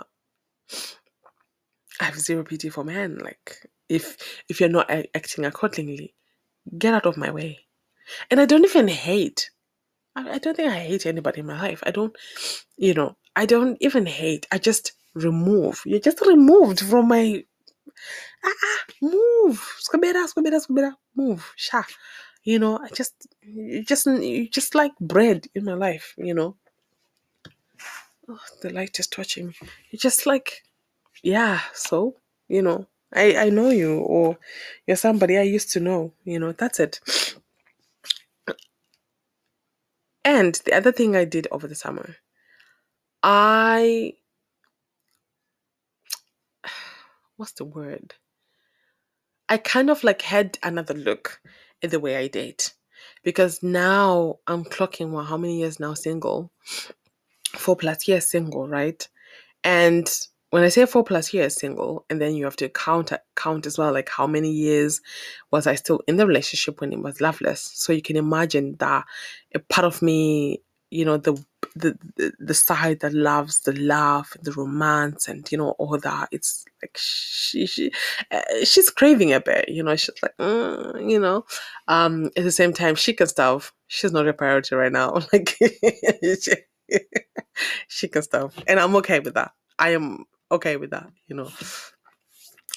I 2.00 2.04
have 2.04 2.18
zero 2.18 2.44
pity 2.44 2.70
for 2.70 2.84
men. 2.84 3.18
Like 3.18 3.68
if 3.88 4.16
if 4.48 4.60
you're 4.60 4.68
not 4.68 4.90
acting 4.90 5.44
accordingly, 5.44 6.14
get 6.78 6.94
out 6.94 7.06
of 7.06 7.16
my 7.16 7.30
way. 7.30 7.60
And 8.30 8.40
I 8.40 8.46
don't 8.46 8.64
even 8.64 8.88
hate. 8.88 9.50
I, 10.16 10.32
I 10.32 10.38
don't 10.38 10.56
think 10.56 10.70
I 10.72 10.78
hate 10.78 11.06
anybody 11.06 11.40
in 11.40 11.46
my 11.46 11.60
life. 11.60 11.82
I 11.86 11.90
don't, 11.90 12.16
you 12.76 12.94
know, 12.94 13.16
I 13.36 13.46
don't 13.46 13.76
even 13.80 14.06
hate. 14.06 14.46
I 14.52 14.58
just 14.58 14.92
remove. 15.14 15.82
You're 15.86 16.00
just 16.00 16.20
removed 16.22 16.80
from 16.80 17.08
my. 17.08 17.44
Ah, 18.44 18.50
ah 18.64 18.84
move. 19.02 19.60
Squabera, 19.80 20.26
squabera, 20.28 20.60
squabera. 20.60 20.92
Move. 21.16 21.52
Sha. 21.56 21.82
You 22.44 22.58
know, 22.60 22.78
I 22.78 22.88
just, 22.90 23.26
you 23.42 23.84
just, 23.84 24.06
you 24.06 24.48
just 24.48 24.74
like 24.74 24.92
bread 25.00 25.46
in 25.54 25.64
my 25.64 25.74
life. 25.74 26.14
You 26.18 26.34
know, 26.34 26.56
oh, 28.28 28.40
the 28.62 28.70
light 28.72 28.98
is 29.00 29.06
touching 29.06 29.48
me. 29.48 29.54
You're 29.90 30.00
just 30.00 30.26
like, 30.26 30.62
yeah, 31.22 31.60
so, 31.74 32.16
you 32.48 32.62
know, 32.62 32.86
I, 33.14 33.36
I 33.36 33.50
know 33.50 33.70
you, 33.70 33.98
or 34.00 34.38
you're 34.86 34.96
somebody 34.96 35.38
I 35.38 35.42
used 35.42 35.72
to 35.72 35.80
know, 35.80 36.12
you 36.24 36.38
know, 36.38 36.52
that's 36.52 36.80
it. 36.80 37.00
And 40.24 40.56
the 40.66 40.74
other 40.74 40.92
thing 40.92 41.16
I 41.16 41.24
did 41.24 41.48
over 41.52 41.66
the 41.68 41.74
summer, 41.76 42.16
I, 43.22 44.14
what's 47.36 47.52
the 47.52 47.64
word? 47.64 48.14
I 49.48 49.58
kind 49.58 49.90
of 49.90 50.04
like 50.04 50.22
had 50.22 50.58
another 50.64 50.94
look 50.94 51.40
at 51.82 51.92
the 51.92 52.00
way 52.00 52.16
I 52.16 52.28
date 52.28 52.74
because 53.24 53.62
now 53.62 54.38
I'm 54.48 54.64
clocking, 54.64 55.12
well, 55.12 55.24
how 55.24 55.36
many 55.36 55.60
years 55.60 55.80
now 55.80 55.94
single? 55.94 56.52
Four 57.58 57.76
plus 57.76 58.06
years 58.08 58.26
single, 58.26 58.68
right? 58.68 59.06
And 59.64 60.08
when 60.50 60.62
I 60.62 60.68
say 60.68 60.86
four 60.86 61.04
plus 61.04 61.34
years 61.34 61.54
single, 61.54 62.06
and 62.08 62.20
then 62.20 62.34
you 62.34 62.44
have 62.44 62.56
to 62.56 62.68
count 62.68 63.12
count 63.34 63.66
as 63.66 63.78
well, 63.78 63.92
like 63.92 64.08
how 64.08 64.26
many 64.26 64.50
years 64.50 65.00
was 65.50 65.66
I 65.66 65.74
still 65.74 66.00
in 66.06 66.16
the 66.16 66.26
relationship 66.26 66.80
when 66.80 66.92
it 66.92 67.00
was 67.00 67.20
loveless? 67.20 67.70
So 67.74 67.92
you 67.92 68.02
can 68.02 68.16
imagine 68.16 68.76
that 68.78 69.04
a 69.54 69.58
part 69.58 69.84
of 69.84 70.02
me, 70.02 70.62
you 70.90 71.04
know, 71.04 71.16
the 71.16 71.34
the 71.74 71.98
the, 72.38 72.54
side 72.54 73.00
that 73.00 73.12
loves 73.12 73.60
the 73.60 73.72
love, 73.72 74.32
the 74.40 74.52
romance, 74.52 75.28
and 75.28 75.50
you 75.50 75.58
know 75.58 75.70
all 75.72 75.98
that. 75.98 76.28
It's 76.32 76.64
like 76.80 76.96
she 76.96 77.66
she 77.66 77.90
uh, 78.30 78.40
she's 78.64 78.88
craving 78.90 79.32
a 79.32 79.40
bit, 79.40 79.68
you 79.68 79.82
know. 79.82 79.96
She's 79.96 80.14
like, 80.22 80.36
mm, 80.38 81.10
you 81.10 81.20
know. 81.20 81.44
Um, 81.88 82.26
at 82.36 82.44
the 82.44 82.52
same 82.52 82.72
time, 82.72 82.94
she 82.94 83.12
can 83.12 83.26
stuff. 83.26 83.74
She's 83.88 84.12
not 84.12 84.28
a 84.28 84.32
priority 84.32 84.74
right 84.74 84.92
now. 84.92 85.20
Like. 85.32 85.58
she 87.88 88.08
can 88.08 88.22
stuff. 88.22 88.58
And 88.66 88.80
I'm 88.80 88.96
okay 88.96 89.20
with 89.20 89.34
that. 89.34 89.52
I 89.78 89.90
am 89.90 90.24
okay 90.52 90.76
with 90.76 90.90
that, 90.90 91.08
you 91.28 91.36
know. 91.36 91.50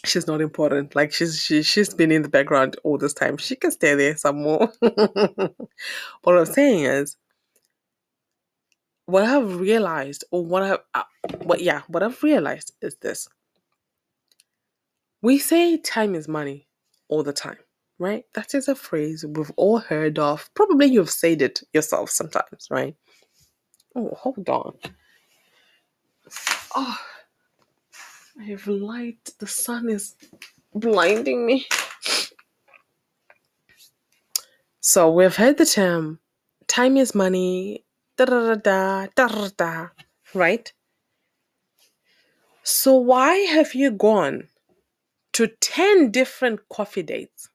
She's 0.05 0.27
not 0.27 0.41
important. 0.41 0.95
Like 0.95 1.13
she's 1.13 1.39
she 1.41 1.63
she's 1.63 1.93
been 1.93 2.11
in 2.11 2.23
the 2.23 2.29
background 2.29 2.77
all 2.83 2.97
this 2.97 3.13
time. 3.13 3.37
She 3.37 3.55
can 3.55 3.71
stay 3.71 3.95
there 3.95 4.17
some 4.17 4.41
more. 4.41 4.71
what 4.81 6.37
I'm 6.37 6.45
saying 6.45 6.85
is 6.85 7.17
what 9.05 9.23
I've 9.25 9.59
realized, 9.59 10.23
or 10.31 10.45
what 10.45 10.63
I, 10.63 10.77
uh, 10.99 11.03
what 11.43 11.61
yeah, 11.61 11.81
what 11.87 12.03
I've 12.03 12.21
realized 12.23 12.73
is 12.81 12.95
this: 12.97 13.27
we 15.21 15.39
say 15.39 15.77
time 15.77 16.15
is 16.15 16.27
money 16.27 16.67
all 17.09 17.23
the 17.23 17.33
time, 17.33 17.57
right? 17.99 18.25
That 18.35 18.55
is 18.55 18.67
a 18.69 18.75
phrase 18.75 19.25
we've 19.27 19.51
all 19.57 19.79
heard 19.79 20.19
of. 20.19 20.49
Probably 20.55 20.87
you've 20.87 21.11
said 21.11 21.41
it 21.41 21.61
yourself 21.73 22.09
sometimes, 22.11 22.67
right? 22.71 22.95
Oh, 23.95 24.09
hold 24.15 24.49
on. 24.49 24.75
Oh, 26.75 26.97
I 28.39 28.43
have 28.45 28.67
light. 28.67 29.31
The 29.39 29.47
sun 29.47 29.89
is 29.89 30.15
blinding 30.75 31.45
me. 31.45 31.67
So 34.81 35.11
we've 35.11 35.35
heard 35.35 35.57
the 35.57 35.65
term 35.67 36.19
time 36.67 36.97
is 36.97 37.15
money, 37.15 37.85
da 38.17 38.25
da 38.25 38.55
da 38.55 39.07
da 39.15 39.27
da 39.27 39.49
da, 39.57 39.87
right? 40.33 40.73
So 42.63 42.95
why 42.95 43.35
have 43.55 43.75
you 43.75 43.91
gone 43.91 44.49
to 45.33 45.47
10 45.47 46.11
different 46.11 46.69
coffee 46.69 47.03
dates? 47.03 47.48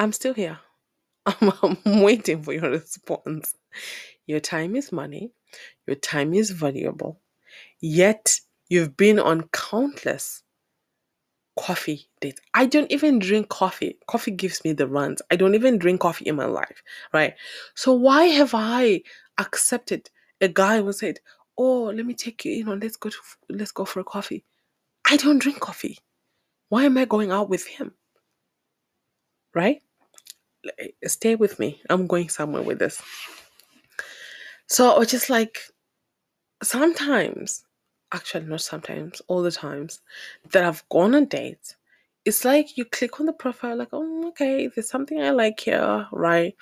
I'm 0.00 0.12
still 0.14 0.34
here. 0.34 0.58
I'm, 1.26 1.52
I'm 1.62 2.02
waiting 2.02 2.42
for 2.42 2.54
your 2.54 2.70
response. 2.70 3.54
Your 4.26 4.40
time 4.40 4.76
is 4.76 4.92
money, 4.92 5.32
your 5.86 5.96
time 5.96 6.34
is 6.34 6.50
valuable, 6.50 7.20
yet 7.80 8.40
you've 8.68 8.96
been 8.96 9.18
on 9.18 9.48
countless 9.52 10.42
coffee 11.58 12.08
dates. 12.20 12.40
I 12.54 12.66
don't 12.66 12.90
even 12.90 13.18
drink 13.18 13.48
coffee. 13.50 13.98
Coffee 14.08 14.30
gives 14.32 14.64
me 14.64 14.72
the 14.72 14.86
runs. 14.88 15.22
I 15.30 15.36
don't 15.36 15.54
even 15.54 15.78
drink 15.78 16.00
coffee 16.00 16.28
in 16.28 16.36
my 16.36 16.46
life, 16.46 16.82
right? 17.12 17.34
So 17.74 17.92
why 17.92 18.26
have 18.26 18.52
I 18.54 19.02
accepted 19.38 20.10
a 20.40 20.48
guy 20.48 20.80
who 20.82 20.92
said, 20.92 21.20
"Oh, 21.58 21.84
let 21.84 22.06
me 22.06 22.14
take 22.14 22.44
you, 22.44 22.52
you 22.52 22.64
know, 22.64 22.74
let's 22.74 22.96
go 22.96 23.10
to, 23.10 23.18
let's 23.50 23.72
go 23.72 23.84
for 23.84 24.00
a 24.00 24.04
coffee." 24.04 24.44
I 25.10 25.16
don't 25.18 25.38
drink 25.40 25.60
coffee. 25.60 25.98
Why 26.70 26.84
am 26.84 26.98
I 26.98 27.04
going 27.06 27.32
out 27.32 27.50
with 27.50 27.66
him? 27.66 27.94
Right? 29.54 29.82
Stay 31.06 31.36
with 31.36 31.58
me. 31.58 31.80
I'm 31.88 32.06
going 32.06 32.28
somewhere 32.28 32.62
with 32.62 32.78
this. 32.78 33.02
So 34.66 34.94
I 34.94 34.98
was 34.98 35.10
just 35.10 35.30
like, 35.30 35.58
sometimes, 36.62 37.64
actually, 38.12 38.46
not 38.46 38.60
sometimes, 38.60 39.20
all 39.26 39.42
the 39.42 39.50
times 39.50 40.00
that 40.52 40.64
I've 40.64 40.88
gone 40.88 41.14
on 41.14 41.24
dates, 41.26 41.76
it's 42.24 42.44
like 42.44 42.76
you 42.76 42.84
click 42.84 43.18
on 43.18 43.26
the 43.26 43.32
profile, 43.32 43.76
like, 43.76 43.88
oh, 43.92 44.28
okay, 44.28 44.68
there's 44.68 44.88
something 44.88 45.20
I 45.20 45.30
like 45.30 45.60
here, 45.60 46.06
right? 46.12 46.54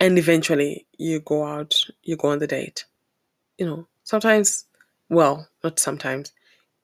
And 0.00 0.18
eventually 0.18 0.86
you 0.96 1.20
go 1.20 1.44
out, 1.44 1.74
you 2.02 2.16
go 2.16 2.28
on 2.28 2.38
the 2.38 2.46
date. 2.46 2.84
You 3.58 3.66
know, 3.66 3.88
sometimes, 4.04 4.66
well, 5.10 5.48
not 5.64 5.78
sometimes, 5.78 6.32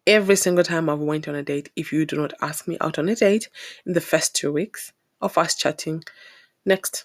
every 0.07 0.37
single 0.37 0.65
time 0.65 0.91
I've 0.91 0.99
went 0.99 1.29
on 1.29 1.37
a 1.37 1.43
date, 1.43 1.71
if 1.77 1.93
you 1.93 2.05
do 2.05 2.17
not 2.17 2.33
ask 2.41 2.67
me 2.67 2.77
out 2.81 2.99
on 2.99 3.09
a 3.09 3.15
date 3.15 3.49
in 3.87 3.93
the 3.93 4.01
first 4.01 4.35
two 4.35 4.53
weeks 4.53 4.93
of 5.23 5.39
us 5.39 5.55
chatting, 5.55 6.05
next. 6.67 7.05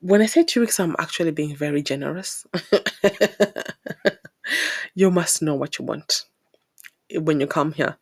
When 0.00 0.22
I 0.22 0.26
say 0.26 0.44
two 0.44 0.60
weeks, 0.60 0.80
I'm 0.80 0.96
actually 0.98 1.30
being 1.30 1.54
very 1.54 1.82
generous. 1.82 2.46
you 4.94 5.10
must 5.10 5.42
know 5.42 5.54
what 5.54 5.78
you 5.78 5.84
want 5.84 6.24
when 7.14 7.40
you 7.40 7.46
come 7.46 7.72
here. 7.72 7.96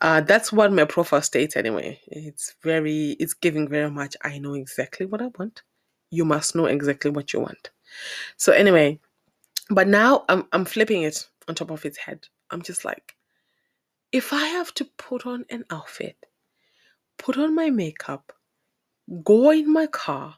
Uh, 0.00 0.20
that's 0.20 0.52
what 0.52 0.72
my 0.72 0.84
profile 0.84 1.22
states 1.22 1.56
anyway. 1.56 2.00
It's 2.06 2.54
very, 2.62 3.16
it's 3.20 3.34
giving 3.34 3.68
very 3.68 3.90
much. 3.90 4.16
I 4.22 4.38
know 4.38 4.54
exactly 4.54 5.06
what 5.06 5.22
I 5.22 5.28
want. 5.38 5.62
You 6.10 6.24
must 6.24 6.54
know 6.54 6.66
exactly 6.66 7.10
what 7.10 7.32
you 7.32 7.40
want. 7.40 7.70
So 8.36 8.52
anyway, 8.52 9.00
but 9.70 9.88
now 9.88 10.24
I'm 10.28 10.46
I'm 10.52 10.64
flipping 10.64 11.02
it 11.02 11.26
on 11.48 11.54
top 11.54 11.70
of 11.70 11.84
its 11.84 11.98
head. 11.98 12.26
I'm 12.50 12.62
just 12.62 12.84
like, 12.84 13.14
if 14.12 14.32
I 14.32 14.46
have 14.46 14.72
to 14.74 14.84
put 14.84 15.26
on 15.26 15.44
an 15.50 15.64
outfit, 15.70 16.16
put 17.24 17.38
on 17.38 17.54
my 17.54 17.70
makeup, 17.70 18.34
go 19.24 19.50
in 19.50 19.72
my 19.72 19.86
car, 19.86 20.36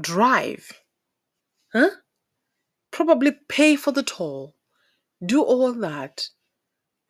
drive, 0.00 0.80
huh? 1.72 1.90
Probably 2.92 3.32
pay 3.48 3.74
for 3.74 3.90
the 3.90 4.04
toll, 4.04 4.54
do 5.26 5.42
all 5.42 5.72
that, 5.72 6.28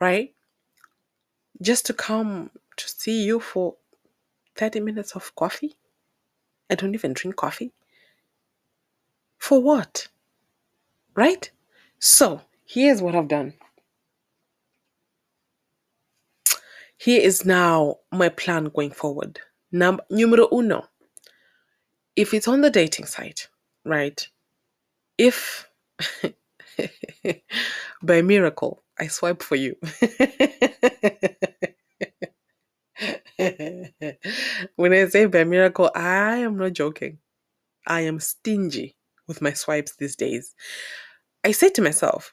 right? 0.00 0.34
Just 1.60 1.84
to 1.86 1.92
come 1.92 2.50
to 2.78 2.88
see 2.88 3.22
you 3.24 3.40
for 3.40 3.76
30 4.56 4.80
minutes 4.80 5.12
of 5.12 5.34
coffee? 5.36 5.74
I 6.70 6.74
don't 6.74 6.94
even 6.94 7.12
drink 7.12 7.36
coffee. 7.36 7.72
For 9.36 9.60
what? 9.60 10.08
Right? 11.14 11.50
So, 11.98 12.40
here's 12.64 13.02
what 13.02 13.14
I've 13.14 13.28
done. 13.28 13.52
Here 17.02 17.20
is 17.20 17.44
now 17.44 17.96
my 18.12 18.28
plan 18.28 18.66
going 18.66 18.92
forward. 18.92 19.40
Number 19.72 20.04
numero 20.08 20.46
uno. 20.52 20.84
If 22.14 22.32
it's 22.32 22.46
on 22.46 22.60
the 22.60 22.70
dating 22.70 23.06
site, 23.06 23.48
right? 23.84 24.24
If 25.18 25.68
by 28.04 28.22
miracle 28.22 28.84
I 29.00 29.08
swipe 29.08 29.42
for 29.42 29.56
you. 29.56 29.74
when 34.76 34.92
I 34.92 35.08
say 35.08 35.26
by 35.26 35.42
miracle, 35.42 35.90
I 35.96 36.36
am 36.36 36.56
not 36.56 36.72
joking. 36.72 37.18
I 37.84 38.02
am 38.02 38.20
stingy 38.20 38.94
with 39.26 39.42
my 39.42 39.54
swipes 39.54 39.96
these 39.96 40.14
days. 40.14 40.54
I 41.42 41.50
say 41.50 41.68
to 41.70 41.82
myself, 41.82 42.32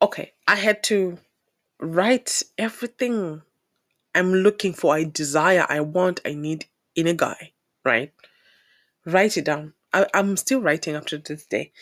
okay, 0.00 0.32
I 0.46 0.54
had 0.54 0.82
to 0.84 1.18
write 1.80 2.42
everything 2.56 3.42
I'm 4.14 4.32
looking 4.32 4.72
for, 4.72 4.94
I 4.94 5.04
desire, 5.04 5.66
I 5.68 5.80
want, 5.80 6.20
I 6.24 6.34
need 6.34 6.66
in 6.96 7.06
a 7.06 7.14
guy, 7.14 7.52
right? 7.84 8.12
Write 9.06 9.36
it 9.36 9.44
down. 9.44 9.74
I, 9.92 10.06
I'm 10.14 10.36
still 10.36 10.60
writing 10.60 10.96
up 10.96 11.06
to 11.06 11.18
this 11.18 11.46
day. 11.46 11.72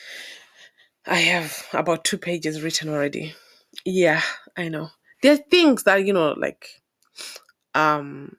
I 1.07 1.17
have 1.17 1.67
about 1.73 2.05
two 2.05 2.19
pages 2.19 2.63
written 2.63 2.89
already. 2.89 3.35
Yeah, 3.85 4.23
I 4.57 4.69
know. 4.69 4.91
There 5.23 5.33
are 5.33 5.37
things 5.39 5.85
that, 5.85 6.05
you 6.05 6.13
know, 6.13 6.33
like 6.37 6.69
um 7.75 8.37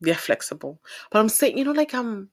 they're 0.00 0.14
flexible. 0.14 0.80
But 1.10 1.20
I'm 1.20 1.28
saying, 1.28 1.58
you 1.58 1.64
know, 1.64 1.72
like 1.72 1.94
um 1.94 2.30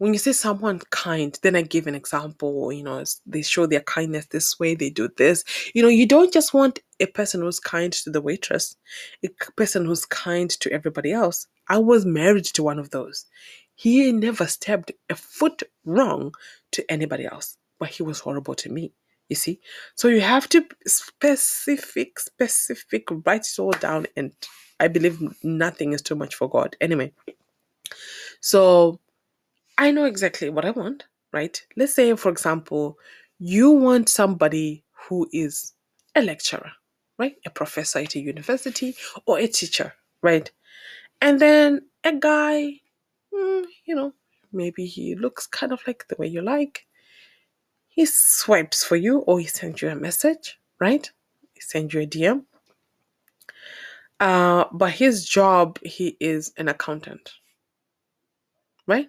when 0.00 0.14
you 0.14 0.18
say 0.18 0.32
someone 0.32 0.80
kind, 0.88 1.38
then 1.42 1.54
I 1.54 1.60
give 1.60 1.86
an 1.86 1.94
example, 1.94 2.72
you 2.72 2.82
know, 2.82 3.04
they 3.26 3.42
show 3.42 3.66
their 3.66 3.82
kindness 3.82 4.24
this 4.30 4.58
way, 4.58 4.74
they 4.74 4.88
do 4.88 5.10
this. 5.18 5.44
You 5.74 5.82
know, 5.82 5.90
you 5.90 6.06
don't 6.06 6.32
just 6.32 6.54
want 6.54 6.78
a 7.00 7.06
person 7.06 7.42
who's 7.42 7.60
kind 7.60 7.92
to 7.92 8.10
the 8.10 8.22
waitress, 8.22 8.74
a 9.22 9.28
person 9.56 9.84
who's 9.84 10.06
kind 10.06 10.48
to 10.48 10.72
everybody 10.72 11.12
else. 11.12 11.46
I 11.68 11.76
was 11.76 12.06
married 12.06 12.46
to 12.46 12.62
one 12.62 12.78
of 12.78 12.88
those. 12.92 13.26
He 13.74 14.10
never 14.10 14.46
stepped 14.46 14.90
a 15.10 15.16
foot 15.16 15.64
wrong 15.84 16.34
to 16.72 16.90
anybody 16.90 17.26
else, 17.26 17.58
but 17.78 17.90
he 17.90 18.02
was 18.02 18.20
horrible 18.20 18.54
to 18.54 18.70
me. 18.70 18.94
You 19.28 19.36
see? 19.36 19.60
So 19.96 20.08
you 20.08 20.22
have 20.22 20.48
to 20.48 20.64
specific, 20.86 22.18
specific, 22.20 23.06
write 23.26 23.46
it 23.46 23.58
all 23.58 23.72
down. 23.72 24.06
And 24.16 24.32
I 24.80 24.88
believe 24.88 25.20
nothing 25.44 25.92
is 25.92 26.00
too 26.00 26.14
much 26.14 26.36
for 26.36 26.48
God. 26.48 26.74
Anyway, 26.80 27.12
so 28.40 28.98
I 29.80 29.92
know 29.92 30.04
exactly 30.04 30.50
what 30.50 30.66
I 30.66 30.72
want, 30.72 31.06
right? 31.32 31.58
Let's 31.74 31.94
say, 31.94 32.14
for 32.14 32.28
example, 32.28 32.98
you 33.38 33.70
want 33.70 34.10
somebody 34.10 34.84
who 34.92 35.26
is 35.32 35.72
a 36.14 36.20
lecturer, 36.20 36.70
right? 37.18 37.36
A 37.46 37.50
professor 37.50 38.00
at 38.00 38.14
a 38.14 38.20
university 38.20 38.94
or 39.24 39.38
a 39.38 39.46
teacher, 39.46 39.94
right? 40.22 40.50
And 41.22 41.40
then 41.40 41.88
a 42.04 42.12
guy, 42.14 42.74
mm, 43.32 43.64
you 43.86 43.94
know, 43.94 44.12
maybe 44.52 44.84
he 44.84 45.14
looks 45.14 45.46
kind 45.46 45.72
of 45.72 45.80
like 45.86 46.06
the 46.08 46.16
way 46.18 46.26
you 46.26 46.42
like. 46.42 46.84
He 47.88 48.04
swipes 48.04 48.84
for 48.84 48.96
you 48.96 49.20
or 49.20 49.40
he 49.40 49.46
sends 49.46 49.80
you 49.80 49.88
a 49.88 49.96
message, 49.96 50.60
right? 50.78 51.10
He 51.54 51.62
sends 51.62 51.94
you 51.94 52.02
a 52.02 52.06
DM. 52.06 52.44
Uh, 54.20 54.66
but 54.72 54.90
his 54.90 55.24
job, 55.26 55.78
he 55.82 56.18
is 56.20 56.52
an 56.58 56.68
accountant, 56.68 57.32
right? 58.86 59.08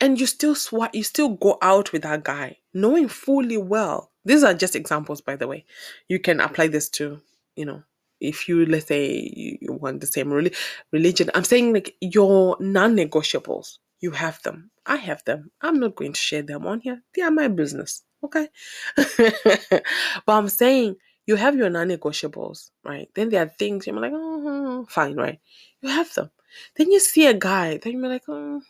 And 0.00 0.18
you 0.20 0.26
still 0.26 0.54
swipe 0.54 0.94
you 0.94 1.02
still 1.02 1.30
go 1.30 1.58
out 1.62 1.92
with 1.92 2.02
that 2.02 2.24
guy 2.24 2.56
knowing 2.74 3.08
fully 3.08 3.56
well 3.56 4.10
these 4.24 4.44
are 4.44 4.54
just 4.54 4.76
examples 4.76 5.20
by 5.20 5.36
the 5.36 5.46
way. 5.48 5.64
You 6.08 6.18
can 6.18 6.40
apply 6.40 6.68
this 6.68 6.88
to 6.90 7.20
you 7.56 7.64
know 7.64 7.82
if 8.20 8.48
you 8.48 8.66
let's 8.66 8.86
say 8.86 9.32
you, 9.34 9.72
want 9.72 10.00
the 10.00 10.06
same 10.06 10.28
reli- 10.28 10.54
religion. 10.92 11.30
I'm 11.34 11.44
saying 11.44 11.72
like 11.72 11.96
your 12.00 12.56
non-negotiables 12.60 13.78
you 14.00 14.10
have 14.12 14.42
them. 14.42 14.70
I 14.86 14.96
have 14.96 15.22
them. 15.24 15.50
I'm 15.60 15.78
not 15.78 15.94
going 15.94 16.12
to 16.14 16.18
share 16.18 16.42
them 16.42 16.66
on 16.66 16.80
here. 16.80 17.02
They 17.14 17.22
are 17.22 17.30
my 17.30 17.48
business 17.48 18.02
okay? 18.22 18.48
But 18.96 20.32
i'm 20.34 20.48
saying 20.48 20.96
you 21.26 21.36
have 21.36 21.56
your 21.56 21.70
non-negotiables 21.70 22.70
right? 22.84 23.08
Then 23.14 23.30
there 23.30 23.42
are 23.42 23.52
things 23.58 23.86
you're 23.86 23.98
like 23.98 24.12
oh 24.14 24.86
fine 24.88 25.16
right? 25.16 25.40
You 25.80 25.88
have 25.88 26.12
them. 26.14 26.30
Then 26.76 26.90
you 26.92 27.00
see 27.00 27.26
a 27.26 27.34
guy 27.34 27.78
then 27.78 27.94
you're 27.94 28.08
like 28.08 28.24
oh 28.28 28.60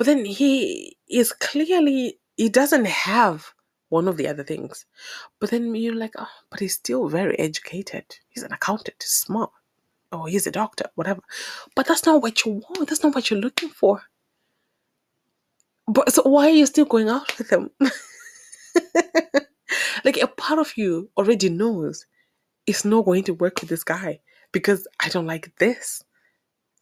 but 0.00 0.06
then 0.06 0.24
he 0.24 0.96
is 1.10 1.30
clearly 1.30 2.18
he 2.38 2.48
doesn't 2.48 2.86
have 2.86 3.52
one 3.90 4.08
of 4.08 4.16
the 4.16 4.28
other 4.28 4.42
things. 4.42 4.86
But 5.38 5.50
then 5.50 5.74
you're 5.74 5.94
like, 5.94 6.14
oh, 6.16 6.26
but 6.50 6.58
he's 6.58 6.76
still 6.76 7.06
very 7.06 7.38
educated. 7.38 8.06
He's 8.30 8.42
an 8.42 8.50
accountant, 8.54 8.96
he's 9.02 9.10
smart. 9.10 9.50
Oh, 10.10 10.24
he's 10.24 10.46
a 10.46 10.50
doctor, 10.50 10.86
whatever. 10.94 11.20
But 11.76 11.86
that's 11.86 12.06
not 12.06 12.22
what 12.22 12.46
you 12.46 12.52
want. 12.52 12.88
That's 12.88 13.02
not 13.02 13.14
what 13.14 13.30
you're 13.30 13.40
looking 13.40 13.68
for. 13.68 14.00
But 15.86 16.10
so 16.10 16.22
why 16.22 16.46
are 16.46 16.54
you 16.54 16.64
still 16.64 16.86
going 16.86 17.10
out 17.10 17.36
with 17.36 17.52
him? 17.52 17.68
like 20.02 20.16
a 20.16 20.28
part 20.28 20.60
of 20.60 20.78
you 20.78 21.10
already 21.18 21.50
knows 21.50 22.06
it's 22.66 22.86
not 22.86 23.04
going 23.04 23.24
to 23.24 23.34
work 23.34 23.60
with 23.60 23.68
this 23.68 23.84
guy 23.84 24.20
because 24.50 24.88
I 24.98 25.10
don't 25.10 25.26
like 25.26 25.52
this. 25.58 26.02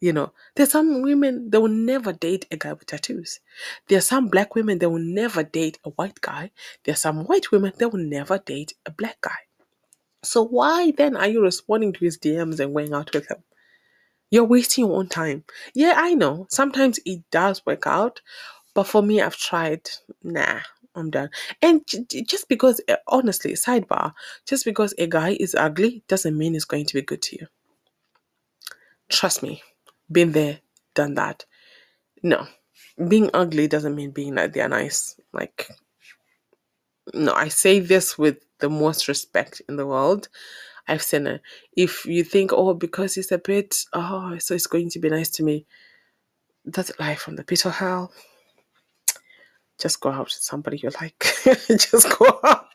You 0.01 0.13
know, 0.13 0.31
there's 0.55 0.71
some 0.71 1.01
women 1.01 1.49
that 1.49 1.59
will 1.59 1.67
never 1.67 2.13
date 2.13 2.45
a 2.51 2.57
guy 2.57 2.71
with 2.71 2.85
tattoos. 2.85 3.41
There 3.87 3.97
are 3.97 4.01
some 4.01 4.29
black 4.29 4.55
women 4.55 4.79
that 4.79 4.89
will 4.89 4.99
never 4.99 5.43
date 5.43 5.77
a 5.83 5.89
white 5.89 6.21
guy. 6.21 6.51
There 6.83 6.93
are 6.93 6.97
some 6.97 7.25
white 7.25 7.51
women 7.51 7.73
that 7.77 7.89
will 7.89 7.99
never 7.99 8.37
date 8.37 8.73
a 8.85 8.91
black 8.91 9.19
guy. 9.21 9.35
So 10.23 10.43
why 10.43 10.91
then 10.91 11.17
are 11.17 11.27
you 11.27 11.41
responding 11.41 11.93
to 11.93 11.99
his 11.99 12.17
DMs 12.17 12.59
and 12.59 12.73
going 12.73 12.93
out 12.93 13.13
with 13.13 13.29
him? 13.29 13.43
You're 14.31 14.45
wasting 14.45 14.85
your 14.85 14.97
own 14.97 15.07
time. 15.07 15.43
Yeah, 15.73 15.93
I 15.97 16.13
know. 16.13 16.47
Sometimes 16.49 16.99
it 17.05 17.23
does 17.31 17.65
work 17.65 17.87
out, 17.87 18.21
but 18.73 18.85
for 18.85 19.01
me, 19.01 19.21
I've 19.21 19.35
tried. 19.35 19.89
Nah, 20.23 20.59
I'm 20.95 21.09
done. 21.09 21.29
And 21.61 21.81
just 21.87 22.47
because, 22.47 22.79
eh, 22.87 22.97
honestly, 23.07 23.53
sidebar, 23.53 24.13
just 24.45 24.65
because 24.65 24.93
a 24.97 25.07
guy 25.07 25.35
is 25.39 25.55
ugly 25.55 26.03
doesn't 26.07 26.37
mean 26.37 26.53
he's 26.53 26.65
going 26.65 26.85
to 26.85 26.93
be 26.93 27.01
good 27.01 27.21
to 27.23 27.37
you. 27.39 27.47
Trust 29.09 29.41
me, 29.41 29.63
been 30.11 30.31
there, 30.31 30.59
done 30.95 31.15
that. 31.15 31.45
No, 32.23 32.47
being 33.07 33.29
ugly 33.33 33.67
doesn't 33.67 33.95
mean 33.95 34.11
being 34.11 34.35
that 34.35 34.53
they're 34.53 34.69
nice. 34.69 35.19
Like, 35.33 35.69
no, 37.13 37.33
I 37.33 37.47
say 37.47 37.79
this 37.79 38.17
with 38.17 38.37
the 38.59 38.69
most 38.69 39.07
respect 39.07 39.61
in 39.69 39.77
the 39.77 39.85
world. 39.85 40.27
I've 40.87 41.03
seen 41.03 41.27
it. 41.27 41.41
If 41.75 42.05
you 42.05 42.23
think, 42.23 42.51
oh, 42.51 42.73
because 42.73 43.15
he's 43.15 43.31
a 43.31 43.37
bit, 43.37 43.85
oh, 43.93 44.37
so 44.39 44.55
it's 44.55 44.67
going 44.67 44.89
to 44.89 44.99
be 44.99 45.09
nice 45.09 45.29
to 45.31 45.43
me, 45.43 45.65
that's 46.65 46.91
life 46.99 47.21
from 47.21 47.35
the 47.35 47.43
pit 47.43 47.65
of 47.65 47.75
hell. 47.75 48.11
Just 49.79 50.01
go 50.01 50.09
out 50.09 50.25
with 50.25 50.33
somebody 50.33 50.79
you 50.81 50.89
like. 50.99 51.25
just 51.69 52.17
go 52.17 52.39
out. 52.43 52.65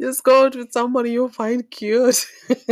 Just 0.00 0.22
go 0.22 0.44
out 0.44 0.56
with 0.56 0.72
somebody 0.72 1.12
you 1.12 1.28
find 1.28 1.68
cute. 1.70 2.26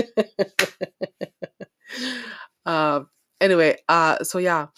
uh, 2.67 3.01
anyway, 3.41 3.79
uh, 3.89 4.25
so 4.25 4.39
yeah. 4.39 4.69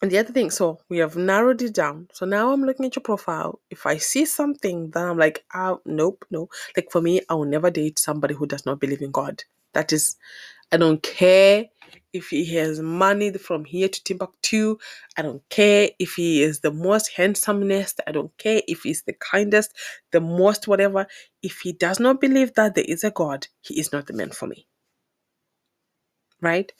And 0.00 0.10
the 0.12 0.18
other 0.18 0.32
thing, 0.32 0.50
so 0.50 0.80
we 0.88 0.98
have 0.98 1.16
narrowed 1.16 1.60
it 1.62 1.74
down. 1.74 2.08
So 2.12 2.24
now 2.24 2.52
I'm 2.52 2.62
looking 2.64 2.86
at 2.86 2.94
your 2.94 3.02
profile. 3.02 3.60
If 3.70 3.84
I 3.86 3.96
see 3.96 4.26
something 4.26 4.90
that 4.92 5.04
I'm 5.04 5.18
like, 5.18 5.44
oh, 5.54 5.80
nope, 5.86 6.24
no. 6.30 6.48
Like 6.76 6.90
for 6.92 7.00
me, 7.00 7.20
I 7.28 7.34
will 7.34 7.46
never 7.46 7.70
date 7.70 7.98
somebody 7.98 8.34
who 8.34 8.46
does 8.46 8.64
not 8.64 8.78
believe 8.78 9.02
in 9.02 9.10
God. 9.10 9.42
That 9.74 9.92
is, 9.92 10.16
I 10.72 10.76
don't 10.76 11.02
care 11.02 11.66
if 12.12 12.28
he 12.28 12.44
has 12.56 12.80
money 12.80 13.32
from 13.34 13.64
here 13.64 13.88
to 13.88 14.04
Timbuktu. 14.04 14.78
I 15.16 15.22
don't 15.22 15.42
care 15.50 15.90
if 15.98 16.14
he 16.14 16.42
is 16.42 16.60
the 16.60 16.72
most 16.72 17.12
handsomest. 17.12 18.00
I 18.06 18.12
don't 18.12 18.36
care 18.38 18.62
if 18.68 18.82
he's 18.84 19.02
the 19.02 19.14
kindest, 19.14 19.74
the 20.12 20.20
most 20.20 20.68
whatever. 20.68 21.06
If 21.42 21.60
he 21.60 21.72
does 21.72 22.00
not 22.00 22.20
believe 22.20 22.54
that 22.54 22.76
there 22.76 22.84
is 22.86 23.04
a 23.04 23.10
God, 23.10 23.48
he 23.62 23.80
is 23.80 23.92
not 23.92 24.06
the 24.06 24.14
man 24.14 24.30
for 24.30 24.46
me. 24.46 24.66
Right? 26.42 26.72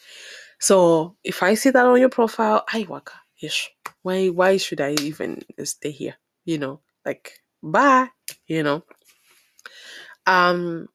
So 0.58 1.16
if 1.24 1.42
I 1.42 1.54
see 1.54 1.70
that 1.70 1.86
on 1.86 2.00
your 2.00 2.08
profile, 2.08 2.64
I 2.72 2.86
waka 2.88 3.14
ish. 3.42 3.70
Why 4.02 4.28
why 4.28 4.56
should 4.56 4.80
I 4.80 4.92
even 5.00 5.42
stay 5.64 5.90
here? 5.90 6.16
You 6.44 6.58
know, 6.58 6.80
like 7.04 7.32
bye. 7.62 8.08
You 8.46 8.62
know. 8.62 8.84
Um. 10.26 10.88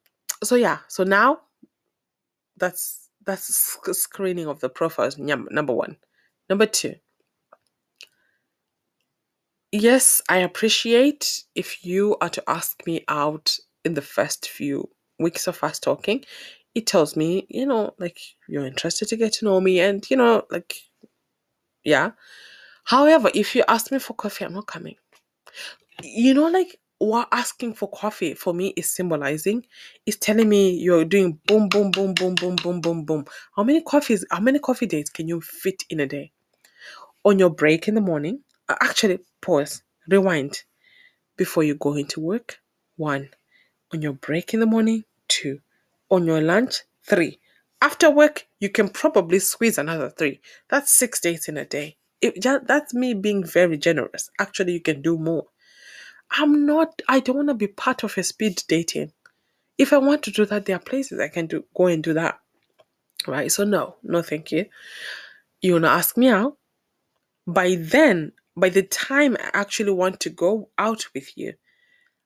So 0.43 0.55
yeah. 0.55 0.80
So 0.88 1.03
now, 1.03 1.39
that's 2.57 3.09
that's 3.26 3.78
screening 3.93 4.47
of 4.47 4.59
the 4.59 4.70
profiles. 4.70 5.18
Number 5.18 5.74
one. 5.74 5.97
Number 6.49 6.66
two. 6.66 6.95
Yes, 9.72 10.22
I 10.30 10.38
appreciate 10.38 11.43
if 11.55 11.84
you 11.84 12.16
are 12.22 12.30
to 12.30 12.43
ask 12.47 12.86
me 12.86 13.03
out 13.07 13.57
in 13.84 13.95
the 13.95 14.03
first 14.03 14.49
few 14.49 14.88
weeks 15.20 15.47
of 15.47 15.64
us 15.64 15.80
talking 15.80 16.24
it 16.76 16.88
tells 16.88 17.15
me, 17.15 17.45
you 17.49 17.65
know, 17.65 17.93
like 17.99 18.19
you're 18.47 18.65
interested 18.65 19.07
to 19.09 19.17
get 19.17 19.34
to 19.34 19.45
know 19.45 19.61
me 19.61 19.80
and, 19.80 20.09
you 20.09 20.17
know, 20.17 20.43
like, 20.49 20.76
yeah. 21.84 22.11
However, 22.86 23.30
if 23.34 23.55
you 23.55 23.63
ask 23.67 23.91
me 23.91 23.99
for 23.99 24.13
coffee, 24.13 24.45
I'm 24.45 24.53
not 24.53 24.67
coming. 24.67 24.95
You 26.03 26.34
know, 26.34 26.47
like 26.47 26.80
what 26.99 27.28
asking 27.32 27.76
for 27.76 27.89
coffee 27.91 28.34
for 28.34 28.53
me 28.53 28.74
is 28.78 28.91
symbolizing, 28.91 29.65
is 30.05 30.17
telling 30.17 30.49
me 30.49 30.71
you're 30.71 31.05
doing 31.05 31.39
boom, 31.47 31.69
boom, 31.69 31.91
boom, 31.91 32.13
boom, 32.13 32.36
boom, 32.36 32.55
boom, 32.57 32.82
boom, 32.82 33.05
boom. 33.05 33.26
How 33.55 33.63
many 33.63 33.82
coffees, 33.82 34.26
how 34.32 34.39
many 34.39 34.59
coffee 34.59 34.86
dates 34.86 35.09
can 35.09 35.28
you 35.28 35.41
fit 35.41 35.84
in 35.89 35.99
a 35.99 36.07
day? 36.07 36.32
On 37.26 37.39
your 37.39 37.49
break 37.49 37.88
in 37.88 37.95
the 37.95 38.01
morning, 38.01 38.41
uh, 38.69 38.76
actually, 38.82 39.19
pause, 39.41 39.84
rewind 40.09 40.63
before 41.38 41.63
you 41.63 41.76
go 41.76 41.93
into 41.95 42.19
work. 42.19 42.59
One. 42.97 43.30
On 43.93 44.01
your 44.01 44.13
break 44.13 44.53
in 44.53 44.59
the 44.59 44.65
morning, 44.65 45.03
on 46.14 46.26
your 46.28 46.41
lunch, 46.41 46.82
three. 47.03 47.39
After 47.82 48.09
work, 48.11 48.45
you 48.59 48.70
can 48.70 48.88
probably 48.88 49.39
squeeze 49.39 49.80
another 49.80 50.09
three. 50.09 50.39
That's 50.70 50.91
six 50.91 51.20
dates 51.20 51.49
in 51.49 51.57
a 51.57 51.66
day. 51.66 51.97
It, 52.22 52.41
that's 52.41 52.93
me 52.93 53.16
being 53.16 53.43
very 53.43 53.78
generous. 53.78 54.30
Actually, 54.39 54.74
you 54.74 54.80
can 54.80 55.01
do 55.01 55.18
more. 55.18 55.47
I'm 56.32 56.66
not, 56.66 57.01
I 57.09 57.20
don't 57.20 57.36
want 57.38 57.49
to 57.49 57.55
be 57.55 57.68
part 57.68 58.03
of 58.03 58.18
a 58.18 58.24
speed 58.24 58.61
dating. 58.68 59.11
If 59.78 59.91
I 59.91 59.97
want 59.97 60.22
to 60.24 60.32
do 60.32 60.45
that, 60.45 60.66
there 60.66 60.76
are 60.76 60.80
places 60.80 61.20
I 61.20 61.28
can 61.28 61.47
do 61.47 61.66
go 61.76 61.88
and 61.88 62.03
do 62.03 62.14
that. 62.14 62.39
Right? 63.28 63.51
So 63.51 63.64
no, 63.64 63.95
no 64.03 64.22
thank 64.22 64.51
you. 64.51 64.68
You 65.61 65.74
wanna 65.74 65.88
ask 65.88 66.16
me 66.16 66.30
out? 66.30 66.57
By 67.47 67.76
then, 67.76 68.34
by 68.55 68.70
the 68.70 68.84
time 68.84 69.36
I 69.39 69.49
actually 69.53 69.93
want 69.93 70.20
to 70.22 70.30
go 70.30 70.70
out 70.78 71.05
with 71.16 71.36
you, 71.38 71.53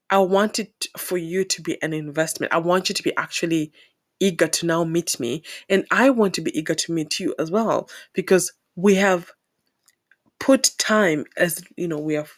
I 0.09 0.19
want 0.19 0.59
it 0.59 0.87
for 0.97 1.17
you 1.17 1.43
to 1.43 1.61
be 1.61 1.81
an 1.81 1.93
investment. 1.93 2.53
I 2.53 2.59
want 2.59 2.89
you 2.89 2.95
to 2.95 3.03
be 3.03 3.15
actually 3.17 3.71
eager 4.19 4.47
to 4.47 4.65
now 4.65 4.83
meet 4.83 5.19
me. 5.19 5.43
And 5.69 5.85
I 5.91 6.09
want 6.09 6.33
to 6.35 6.41
be 6.41 6.57
eager 6.57 6.75
to 6.75 6.91
meet 6.91 7.19
you 7.19 7.35
as 7.39 7.51
well 7.51 7.89
because 8.13 8.53
we 8.75 8.95
have 8.95 9.31
put 10.39 10.71
time 10.77 11.25
as 11.35 11.61
you 11.75 11.87
know, 11.87 11.99
we 11.99 12.13
have 12.13 12.31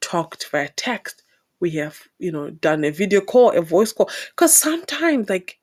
talked 0.00 0.48
via 0.50 0.68
text, 0.76 1.22
we 1.60 1.70
have, 1.72 1.98
you 2.18 2.30
know, 2.30 2.50
done 2.50 2.84
a 2.84 2.90
video 2.90 3.20
call, 3.20 3.50
a 3.50 3.62
voice 3.62 3.92
call. 3.92 4.10
Because 4.30 4.52
sometimes, 4.52 5.28
like, 5.28 5.58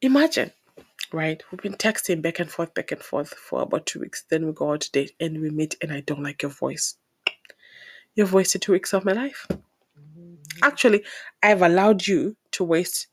imagine, 0.00 0.52
right? 1.12 1.42
We've 1.50 1.60
been 1.60 1.74
texting 1.74 2.22
back 2.22 2.40
and 2.40 2.50
forth, 2.50 2.74
back 2.74 2.92
and 2.92 3.00
forth 3.00 3.34
for 3.34 3.62
about 3.62 3.86
two 3.86 4.00
weeks. 4.00 4.24
Then 4.30 4.46
we 4.46 4.52
go 4.52 4.72
out 4.72 4.82
to 4.82 4.90
date 4.90 5.12
and 5.20 5.40
we 5.40 5.50
meet, 5.50 5.76
and 5.82 5.92
I 5.92 6.00
don't 6.00 6.22
like 6.22 6.42
your 6.42 6.52
voice. 6.52 6.96
You've 8.16 8.32
wasted 8.32 8.62
two 8.62 8.72
weeks 8.72 8.92
of 8.92 9.04
my 9.04 9.12
life. 9.12 9.46
Actually, 10.62 11.04
I've 11.42 11.62
allowed 11.62 12.06
you 12.06 12.36
to 12.52 12.64
waste 12.64 13.08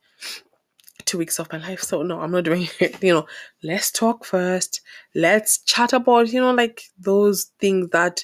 two 1.06 1.18
weeks 1.18 1.40
of 1.40 1.52
my 1.52 1.60
life. 1.60 1.82
So 1.82 2.02
no, 2.02 2.22
I'm 2.22 2.32
not 2.32 2.46
doing 2.46 2.68
it. 2.80 3.04
You 3.04 3.14
know, 3.14 3.28
let's 3.62 3.92
talk 3.92 4.26
first. 4.26 4.82
Let's 5.14 5.60
chat 5.60 5.94
about, 5.94 6.32
you 6.32 6.40
know, 6.42 6.54
like 6.54 6.82
those 6.98 7.52
things 7.60 7.90
that 7.92 8.24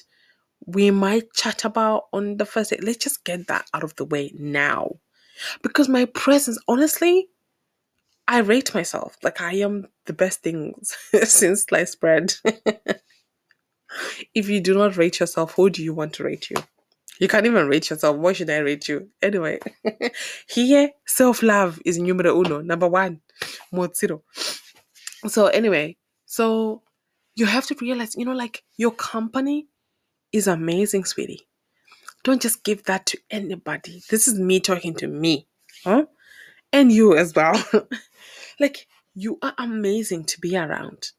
we 0.66 0.90
might 0.90 1.32
chat 1.34 1.64
about 1.64 2.04
on 2.12 2.36
the 2.38 2.46
first 2.46 2.70
day. 2.70 2.78
Let's 2.82 2.98
just 2.98 3.24
get 3.24 3.46
that 3.48 3.66
out 3.74 3.84
of 3.84 3.94
the 3.96 4.04
way 4.04 4.32
now. 4.38 4.96
Because 5.62 5.88
my 5.88 6.04
presence, 6.06 6.58
honestly, 6.68 7.28
I 8.28 8.38
rate 8.38 8.74
myself. 8.74 9.16
Like 9.22 9.40
I 9.40 9.54
am 9.56 9.88
the 10.06 10.12
best 10.12 10.42
thing 10.42 10.74
since 11.24 11.64
sliced 11.64 12.00
bread. 12.00 12.34
if 14.34 14.48
you 14.48 14.60
do 14.60 14.74
not 14.74 14.96
rate 14.96 15.20
yourself, 15.20 15.54
who 15.54 15.70
do 15.70 15.82
you 15.82 15.94
want 15.94 16.14
to 16.14 16.24
rate 16.24 16.50
you? 16.50 16.56
You 17.18 17.28
can't 17.28 17.46
even 17.46 17.68
rate 17.68 17.90
yourself. 17.90 18.16
Why 18.16 18.32
should 18.32 18.50
I 18.50 18.58
rate 18.58 18.88
you? 18.88 19.08
Anyway, 19.22 19.58
here, 20.48 20.90
self 21.06 21.42
love 21.42 21.80
is 21.84 21.98
numero 21.98 22.38
uno, 22.40 22.62
number 22.62 22.88
one, 22.88 23.20
mod 23.72 23.94
zero. 23.96 24.22
So, 25.26 25.46
anyway, 25.48 25.96
so 26.24 26.82
you 27.34 27.46
have 27.46 27.66
to 27.66 27.76
realize, 27.80 28.16
you 28.16 28.24
know, 28.24 28.32
like 28.32 28.62
your 28.76 28.92
company 28.92 29.68
is 30.32 30.48
amazing, 30.48 31.04
sweetie. 31.04 31.46
Don't 32.24 32.40
just 32.42 32.64
give 32.64 32.84
that 32.84 33.06
to 33.06 33.18
anybody. 33.30 34.02
This 34.10 34.28
is 34.28 34.38
me 34.38 34.60
talking 34.60 34.94
to 34.96 35.06
me, 35.06 35.46
huh? 35.84 36.06
And 36.72 36.92
you 36.92 37.16
as 37.16 37.34
well. 37.34 37.62
like, 38.60 38.86
you 39.14 39.38
are 39.42 39.54
amazing 39.58 40.24
to 40.26 40.40
be 40.40 40.56
around. 40.56 41.10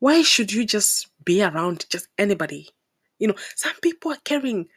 Why 0.00 0.22
should 0.22 0.52
you 0.52 0.66
just 0.66 1.08
be 1.24 1.42
around 1.42 1.86
just 1.90 2.08
anybody? 2.18 2.70
You 3.18 3.28
know, 3.28 3.36
some 3.56 3.74
people 3.82 4.12
are 4.12 4.18
carrying 4.24 4.68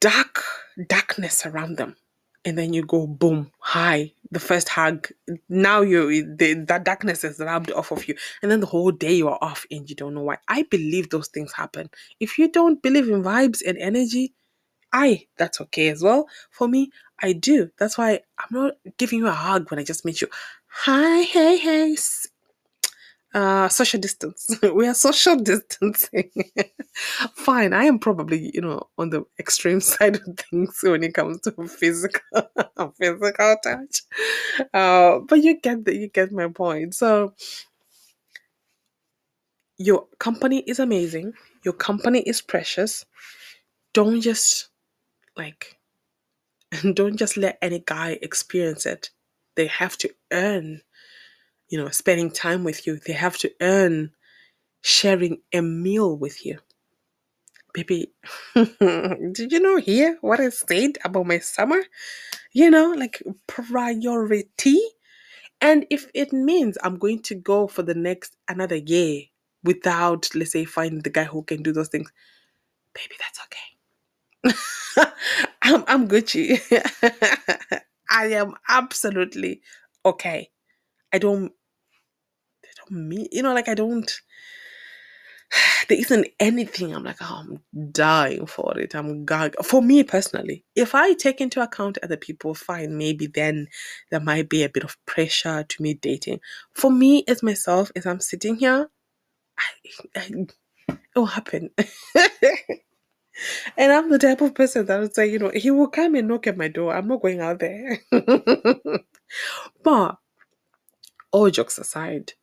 dark 0.00 0.44
darkness 0.88 1.46
around 1.46 1.78
them 1.78 1.96
and 2.46 2.58
then 2.58 2.72
you 2.74 2.84
go 2.84 3.08
boom 3.08 3.52
hi 3.60 4.12
the 4.30 4.40
first 4.40 4.70
hug. 4.70 5.08
Now 5.50 5.82
you 5.82 6.36
the, 6.36 6.54
that 6.68 6.84
darkness 6.84 7.24
is 7.24 7.40
rubbed 7.40 7.72
off 7.72 7.92
of 7.92 8.08
you 8.08 8.16
and 8.42 8.52
then 8.52 8.60
the 8.60 8.66
whole 8.68 8.92
day 8.92 9.14
you 9.14 9.28
are 9.28 9.40
off 9.42 9.66
and 9.72 9.90
you 9.90 9.96
don't 9.96 10.14
know 10.14 10.22
why. 10.22 10.38
I 10.48 10.64
believe 10.64 11.10
those 11.10 11.28
things 11.30 11.52
happen. 11.54 11.90
If 12.20 12.38
you 12.38 12.50
don't 12.52 12.82
believe 12.82 13.10
in 13.10 13.24
vibes 13.24 13.62
and 13.66 13.78
energy 13.78 14.34
i 14.92 15.26
that's 15.38 15.60
okay 15.62 15.88
as 15.90 16.02
well. 16.02 16.26
For 16.50 16.68
me 16.68 16.90
i 17.22 17.32
do. 17.34 17.70
That's 17.78 17.98
why 17.98 18.20
i'm 18.38 18.48
not 18.52 18.74
giving 18.98 19.20
you 19.20 19.28
a 19.28 19.32
hug 19.32 19.70
when 19.70 19.80
i 19.80 19.84
just 19.84 20.04
meet 20.04 20.20
you. 20.22 20.28
Hi 20.68 21.22
hey 21.22 21.58
hey 21.58 21.96
uh, 23.34 23.68
social 23.68 24.00
distance. 24.00 24.56
we 24.74 24.86
are 24.86 24.94
social 24.94 25.36
distancing. 25.36 26.30
Fine, 27.34 27.72
I 27.72 27.84
am 27.84 27.98
probably, 27.98 28.50
you 28.54 28.60
know, 28.60 28.88
on 28.98 29.10
the 29.10 29.24
extreme 29.38 29.80
side 29.92 30.16
of 30.16 30.36
things 30.36 30.78
when 30.82 31.02
it 31.02 31.14
comes 31.14 31.40
to 31.42 31.52
physical 31.66 32.20
physical 32.98 33.56
touch. 33.62 34.02
Uh, 34.74 35.20
but 35.20 35.42
you 35.42 35.60
get 35.60 35.84
the, 35.84 35.94
you 35.94 36.08
get 36.08 36.32
my 36.32 36.48
point. 36.48 36.94
So 36.94 37.34
your 39.78 40.06
company 40.18 40.60
is 40.60 40.78
amazing. 40.78 41.32
Your 41.64 41.74
company 41.74 42.20
is 42.20 42.40
precious. 42.42 43.04
Don't 43.94 44.20
just 44.20 44.68
like 45.36 45.78
don't 46.94 47.16
just 47.16 47.36
let 47.36 47.58
any 47.62 47.82
guy 47.86 48.18
experience 48.22 48.86
it. 48.86 49.10
They 49.56 49.66
have 49.66 49.96
to 49.98 50.10
earn 50.32 50.80
you 51.72 51.78
know, 51.82 51.88
spending 51.88 52.30
time 52.30 52.64
with 52.64 52.86
you. 52.86 52.98
They 52.98 53.14
have 53.14 53.38
to 53.38 53.52
earn 53.62 54.10
sharing 54.82 55.38
a 55.54 55.62
meal 55.62 56.14
with 56.18 56.44
you. 56.44 56.58
Baby, 57.72 58.12
did 58.54 59.50
you 59.52 59.58
know 59.58 59.78
here 59.78 60.18
what 60.20 60.38
I 60.38 60.50
said 60.50 60.98
about 61.02 61.26
my 61.26 61.38
summer? 61.38 61.82
You 62.52 62.70
know, 62.70 62.92
like 62.92 63.22
priority. 63.46 64.78
And 65.62 65.86
if 65.88 66.10
it 66.14 66.34
means 66.34 66.76
I'm 66.82 66.98
going 66.98 67.22
to 67.22 67.34
go 67.34 67.68
for 67.68 67.82
the 67.82 67.94
next 67.94 68.36
another 68.48 68.76
year 68.76 69.22
without, 69.64 70.28
let's 70.34 70.52
say, 70.52 70.66
finding 70.66 71.00
the 71.00 71.10
guy 71.10 71.24
who 71.24 71.42
can 71.42 71.62
do 71.62 71.72
those 71.72 71.88
things, 71.88 72.12
baby, 72.94 73.14
that's 73.18 73.40
okay. 74.98 75.10
I'm 75.62 75.84
I'm 75.88 76.08
Gucci. 76.08 76.60
I 78.10 78.26
am 78.26 78.56
absolutely 78.68 79.62
okay. 80.04 80.50
I 81.12 81.18
don't 81.18 81.52
I 82.92 83.26
you 83.30 83.42
know, 83.42 83.54
like 83.54 83.68
I 83.68 83.74
don't 83.74 84.10
there 85.88 85.98
isn't 85.98 86.28
anything 86.40 86.94
I'm 86.94 87.04
like, 87.04 87.18
oh, 87.20 87.44
I'm 87.44 87.92
dying 87.92 88.46
for 88.46 88.78
it. 88.78 88.94
I'm 88.94 89.24
gag. 89.24 89.54
For 89.62 89.82
me 89.82 90.02
personally, 90.02 90.64
if 90.74 90.94
I 90.94 91.14
take 91.14 91.40
into 91.40 91.62
account 91.62 91.98
other 92.02 92.16
people, 92.16 92.54
fine, 92.54 92.96
maybe 92.96 93.26
then 93.26 93.68
there 94.10 94.20
might 94.20 94.48
be 94.48 94.62
a 94.62 94.68
bit 94.68 94.84
of 94.84 94.96
pressure 95.06 95.64
to 95.64 95.82
me 95.82 95.94
dating. 95.94 96.40
For 96.72 96.90
me, 96.90 97.24
as 97.28 97.42
myself, 97.42 97.90
as 97.96 98.06
I'm 98.06 98.20
sitting 98.20 98.56
here, 98.56 98.90
I, 99.58 99.62
I, 100.16 100.30
it 100.88 100.98
will 101.14 101.26
happen. 101.26 101.70
and 103.76 103.92
I'm 103.92 104.10
the 104.10 104.18
type 104.18 104.40
of 104.40 104.54
person 104.54 104.86
that 104.86 105.00
would 105.00 105.14
say, 105.14 105.30
you 105.30 105.38
know, 105.38 105.52
he 105.54 105.70
will 105.70 105.88
come 105.88 106.14
and 106.14 106.28
knock 106.28 106.46
at 106.46 106.56
my 106.56 106.68
door. 106.68 106.94
I'm 106.94 107.08
not 107.08 107.22
going 107.22 107.40
out 107.40 107.58
there. 107.58 107.98
but 109.82 110.16
all 111.30 111.50
jokes 111.50 111.78
aside, 111.78 112.34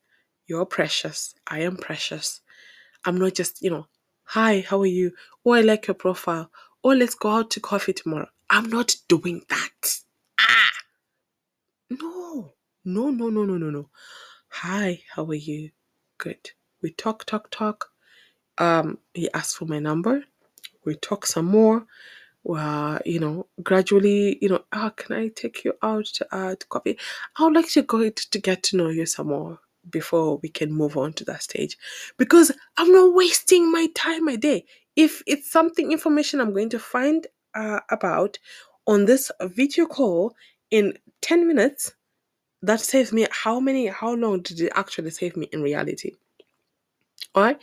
you're 0.50 0.66
precious. 0.66 1.36
I 1.48 1.60
am 1.60 1.78
precious. 1.78 2.42
I'm 3.06 3.18
not 3.18 3.36
just, 3.36 3.62
you 3.62 3.70
know, 3.70 3.88
hi, 4.24 4.66
how 4.68 4.82
are 4.82 4.88
you? 4.88 5.14
Oh, 5.46 5.52
I 5.52 5.62
like 5.62 5.88
your 5.88 5.94
profile. 5.94 6.52
Oh, 6.84 6.90
let's 6.90 7.14
go 7.14 7.30
out 7.30 7.52
to 7.52 7.60
coffee 7.60 7.94
tomorrow. 7.94 8.28
I'm 8.50 8.68
not 8.70 8.96
doing 9.08 9.44
that. 9.50 10.00
Ah, 10.42 10.72
no, 11.92 12.54
no, 12.84 13.12
no, 13.12 13.30
no, 13.30 13.46
no, 13.46 13.58
no, 13.58 13.70
no. 13.70 13.90
Hi, 14.50 15.02
how 15.14 15.26
are 15.26 15.36
you? 15.36 15.70
Good. 16.18 16.52
We 16.82 16.92
talk, 16.92 17.26
talk, 17.26 17.52
talk. 17.52 17.90
Um, 18.58 18.98
he 19.14 19.30
asked 19.34 19.56
for 19.56 19.66
my 19.66 19.80
number. 19.80 20.24
We 20.84 20.96
talk 20.96 21.28
some 21.28 21.46
more. 21.46 21.86
Well, 22.44 23.00
you 23.06 23.20
know, 23.20 23.48
gradually, 23.62 24.40
you 24.42 24.50
know, 24.50 24.64
ah, 24.74 24.90
can 24.90 25.16
I 25.16 25.28
take 25.28 25.64
you 25.64 25.74
out 25.84 26.06
to, 26.06 26.36
uh, 26.36 26.56
to 26.56 26.68
coffee? 26.68 26.98
I 27.38 27.44
would 27.44 27.54
like 27.54 27.70
to 27.74 27.84
go 27.84 28.10
to, 28.10 28.30
to 28.32 28.40
get 28.40 28.64
to 28.64 28.78
know 28.78 28.90
you 28.90 29.06
some 29.06 29.28
more 29.28 29.60
before 29.90 30.38
we 30.38 30.50
can 30.50 30.72
move 30.72 30.98
on 30.98 31.14
to 31.14 31.26
that 31.26 31.44
stage 31.44 31.78
because 32.18 32.52
I'm 32.78 32.92
not 32.92 33.14
wasting 33.14 33.72
my 33.72 33.88
time 33.96 34.28
a 34.28 34.38
day. 34.38 34.66
If 34.96 35.22
it's 35.26 35.52
something 35.52 35.92
information 35.92 36.40
I'm 36.40 36.54
going 36.54 36.70
to 36.70 36.80
find 36.80 37.26
uh, 37.56 37.80
about 37.90 38.38
on 38.88 39.06
this 39.06 39.32
video 39.42 39.86
call 39.86 40.36
in 40.72 40.98
10 41.22 41.48
minutes, 41.48 41.94
that 42.62 42.82
saves 42.82 43.14
me 43.14 43.28
how 43.32 43.60
many, 43.60 43.88
how 43.88 44.14
long 44.14 44.42
did 44.42 44.60
it 44.60 44.72
actually 44.76 45.12
save 45.12 45.38
me 45.38 45.48
in 45.52 45.62
reality? 45.62 46.12
All 47.36 47.44
right. 47.44 47.60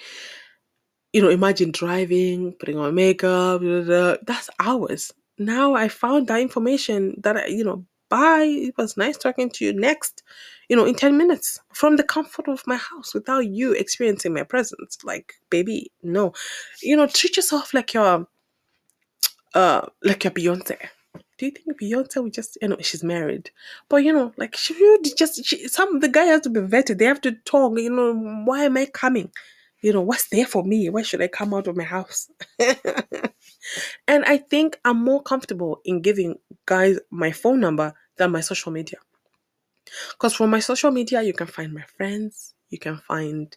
You 1.12 1.22
know, 1.22 1.28
imagine 1.28 1.70
driving, 1.70 2.52
putting 2.52 2.78
on 2.78 2.94
makeup, 2.94 3.60
blah, 3.60 3.80
blah, 3.80 3.82
blah. 3.82 4.16
that's 4.26 4.50
hours. 4.58 5.12
Now 5.38 5.74
I 5.74 5.88
found 5.88 6.28
that 6.28 6.40
information 6.40 7.20
that 7.22 7.36
I, 7.36 7.46
you 7.46 7.64
know, 7.64 7.84
bye. 8.08 8.44
It 8.44 8.74
was 8.76 8.96
nice 8.96 9.16
talking 9.16 9.50
to 9.50 9.64
you. 9.64 9.72
Next, 9.72 10.22
you 10.68 10.76
know, 10.76 10.84
in 10.84 10.94
10 10.94 11.16
minutes 11.16 11.60
from 11.72 11.96
the 11.96 12.02
comfort 12.04 12.48
of 12.48 12.66
my 12.66 12.76
house 12.76 13.14
without 13.14 13.46
you 13.46 13.72
experiencing 13.72 14.34
my 14.34 14.42
presence. 14.44 14.98
Like, 15.04 15.34
baby, 15.50 15.92
no. 16.02 16.32
You 16.82 16.96
know, 16.96 17.06
treat 17.06 17.36
yourself 17.36 17.74
like 17.74 17.94
you're 17.94 18.26
uh 19.54 19.82
like 20.02 20.24
you're 20.24 20.30
Beyonce. 20.32 20.76
Do 21.38 21.46
you 21.46 21.52
think 21.52 21.80
Beyonce 21.80 22.22
would 22.22 22.32
just 22.32 22.58
you 22.60 22.68
know 22.68 22.76
she's 22.80 23.04
married? 23.04 23.50
But 23.88 23.98
you 24.04 24.12
know, 24.12 24.32
like 24.36 24.56
she 24.56 24.74
would 24.74 25.06
just 25.16 25.44
she, 25.44 25.68
some 25.68 26.00
the 26.00 26.08
guy 26.08 26.24
has 26.24 26.42
to 26.42 26.50
be 26.50 26.60
vetted. 26.60 26.98
They 26.98 27.04
have 27.06 27.20
to 27.22 27.32
talk, 27.44 27.78
you 27.78 27.90
know, 27.90 28.14
why 28.44 28.64
am 28.64 28.76
I 28.76 28.86
coming? 28.86 29.30
You 29.86 29.92
know, 29.92 30.02
what's 30.02 30.28
there 30.30 30.46
for 30.46 30.64
me? 30.64 30.90
Why 30.90 31.02
should 31.02 31.22
I 31.22 31.28
come 31.28 31.54
out 31.54 31.68
of 31.68 31.76
my 31.76 31.84
house? 31.84 32.28
and 34.08 34.24
I 34.24 34.36
think 34.36 34.80
I'm 34.84 34.96
more 34.96 35.22
comfortable 35.22 35.80
in 35.84 36.02
giving 36.02 36.34
guys 36.66 36.98
my 37.12 37.30
phone 37.30 37.60
number 37.60 37.94
than 38.16 38.32
my 38.32 38.40
social 38.40 38.72
media. 38.72 38.98
Because 40.10 40.34
from 40.34 40.50
my 40.50 40.58
social 40.58 40.90
media, 40.90 41.22
you 41.22 41.32
can 41.32 41.46
find 41.46 41.72
my 41.72 41.84
friends, 41.96 42.54
you 42.68 42.80
can 42.80 42.96
find 42.96 43.56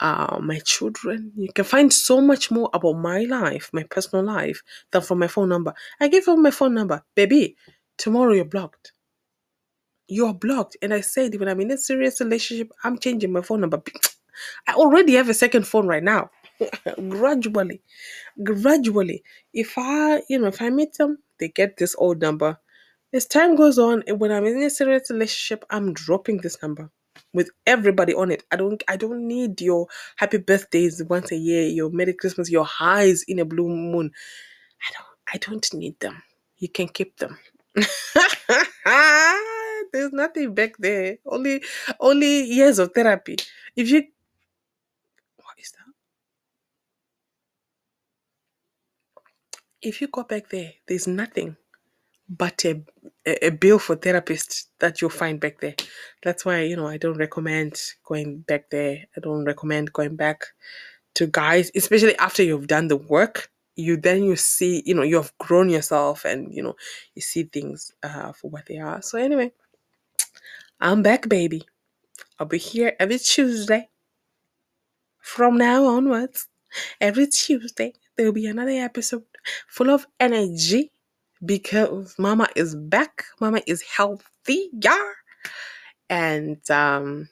uh, 0.00 0.38
my 0.40 0.60
children, 0.60 1.32
you 1.36 1.52
can 1.52 1.66
find 1.66 1.92
so 1.92 2.22
much 2.22 2.50
more 2.50 2.70
about 2.72 2.94
my 2.94 3.24
life, 3.24 3.68
my 3.74 3.82
personal 3.82 4.24
life, 4.24 4.62
than 4.92 5.02
from 5.02 5.18
my 5.18 5.28
phone 5.28 5.50
number. 5.50 5.74
I 6.00 6.08
give 6.08 6.26
you 6.26 6.38
my 6.38 6.52
phone 6.52 6.72
number, 6.72 7.04
baby. 7.14 7.54
Tomorrow 7.98 8.32
you're 8.32 8.46
blocked. 8.46 8.92
You're 10.08 10.32
blocked. 10.32 10.78
And 10.80 10.94
I 10.94 11.02
said, 11.02 11.38
when 11.38 11.50
I'm 11.50 11.60
in 11.60 11.70
a 11.72 11.76
serious 11.76 12.18
relationship, 12.22 12.72
I'm 12.82 12.98
changing 12.98 13.30
my 13.30 13.42
phone 13.42 13.60
number. 13.60 13.82
I 14.68 14.74
already 14.74 15.14
have 15.14 15.28
a 15.28 15.34
second 15.34 15.66
phone 15.66 15.86
right 15.86 16.02
now. 16.02 16.30
gradually, 17.08 17.82
gradually. 18.42 19.22
If 19.54 19.74
I, 19.78 20.22
you 20.28 20.38
know, 20.38 20.48
if 20.48 20.62
I 20.62 20.70
meet 20.70 20.94
them, 20.94 21.18
they 21.40 21.48
get 21.48 21.76
this 21.78 21.94
old 21.98 22.20
number. 22.20 22.58
As 23.12 23.26
time 23.26 23.56
goes 23.56 23.78
on, 23.78 24.02
when 24.08 24.32
I'm 24.32 24.46
in 24.46 24.62
a 24.62 24.70
serious 24.70 25.10
relationship, 25.10 25.64
I'm 25.70 25.94
dropping 25.94 26.38
this 26.38 26.60
number 26.62 26.90
with 27.32 27.50
everybody 27.66 28.14
on 28.14 28.30
it. 28.30 28.44
I 28.52 28.56
don't 28.56 28.82
I 28.88 28.96
don't 28.96 29.26
need 29.28 29.60
your 29.60 29.88
happy 30.16 30.38
birthdays 30.38 31.02
once 31.04 31.32
a 31.32 31.36
year, 31.36 31.64
your 31.68 31.90
Merry 31.90 32.14
Christmas, 32.14 32.50
your 32.50 32.64
highs 32.66 33.24
in 33.28 33.38
a 33.38 33.44
blue 33.44 33.68
moon. 33.68 34.12
I 34.82 34.92
don't 34.94 35.06
I 35.34 35.38
don't 35.50 35.74
need 35.74 36.00
them. 36.00 36.22
You 36.58 36.68
can 36.68 36.88
keep 36.88 37.16
them. 37.18 37.38
There's 39.92 40.12
nothing 40.12 40.54
back 40.54 40.76
there. 40.78 41.18
Only 41.26 41.62
only 42.00 42.42
years 42.44 42.78
of 42.78 42.92
therapy. 42.94 43.36
If 43.76 43.90
you 43.90 44.04
what 45.38 45.56
is 45.58 45.72
that? 45.72 45.92
If 49.86 50.00
you 50.00 50.08
go 50.08 50.24
back 50.24 50.48
there, 50.48 50.72
there's 50.88 51.06
nothing 51.06 51.56
but 52.28 52.64
a, 52.64 52.82
a 53.24 53.50
bill 53.50 53.78
for 53.78 53.94
therapist 53.94 54.68
that 54.80 55.00
you'll 55.00 55.10
find 55.10 55.38
back 55.38 55.60
there. 55.60 55.76
That's 56.24 56.44
why, 56.44 56.62
you 56.62 56.74
know, 56.74 56.88
I 56.88 56.96
don't 56.96 57.16
recommend 57.16 57.80
going 58.04 58.38
back 58.40 58.68
there. 58.70 59.04
I 59.16 59.20
don't 59.20 59.44
recommend 59.44 59.92
going 59.92 60.16
back 60.16 60.44
to 61.14 61.28
guys, 61.28 61.70
especially 61.76 62.18
after 62.18 62.42
you've 62.42 62.66
done 62.66 62.88
the 62.88 62.96
work. 62.96 63.48
You 63.76 63.96
then 63.96 64.24
you 64.24 64.34
see, 64.34 64.82
you 64.84 64.94
know, 64.94 65.02
you 65.02 65.16
have 65.16 65.32
grown 65.38 65.68
yourself 65.68 66.24
and, 66.24 66.52
you 66.52 66.64
know, 66.64 66.74
you 67.14 67.22
see 67.22 67.44
things 67.44 67.92
uh, 68.02 68.32
for 68.32 68.50
what 68.50 68.66
they 68.66 68.78
are. 68.78 69.00
So, 69.02 69.18
anyway, 69.18 69.52
I'm 70.80 71.02
back, 71.02 71.28
baby. 71.28 71.64
I'll 72.40 72.46
be 72.48 72.58
here 72.58 72.96
every 72.98 73.20
Tuesday 73.20 73.88
from 75.20 75.58
now 75.58 75.84
onwards. 75.84 76.48
Every 77.00 77.28
Tuesday, 77.28 77.94
there 78.16 78.26
will 78.26 78.32
be 78.32 78.46
another 78.46 78.70
episode 78.70 79.24
full 79.68 79.90
of 79.90 80.06
energy 80.20 80.90
because 81.44 82.14
mama 82.18 82.48
is 82.56 82.74
back. 82.74 83.24
Mama 83.40 83.60
is 83.66 83.82
healthy 83.82 84.70
yeah. 84.72 85.12
And 86.08 86.68
um 86.70 87.28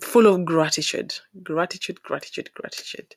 full 0.00 0.26
of 0.26 0.44
gratitude. 0.44 1.14
Gratitude 1.42 2.02
gratitude 2.02 2.50
gratitude. 2.54 3.14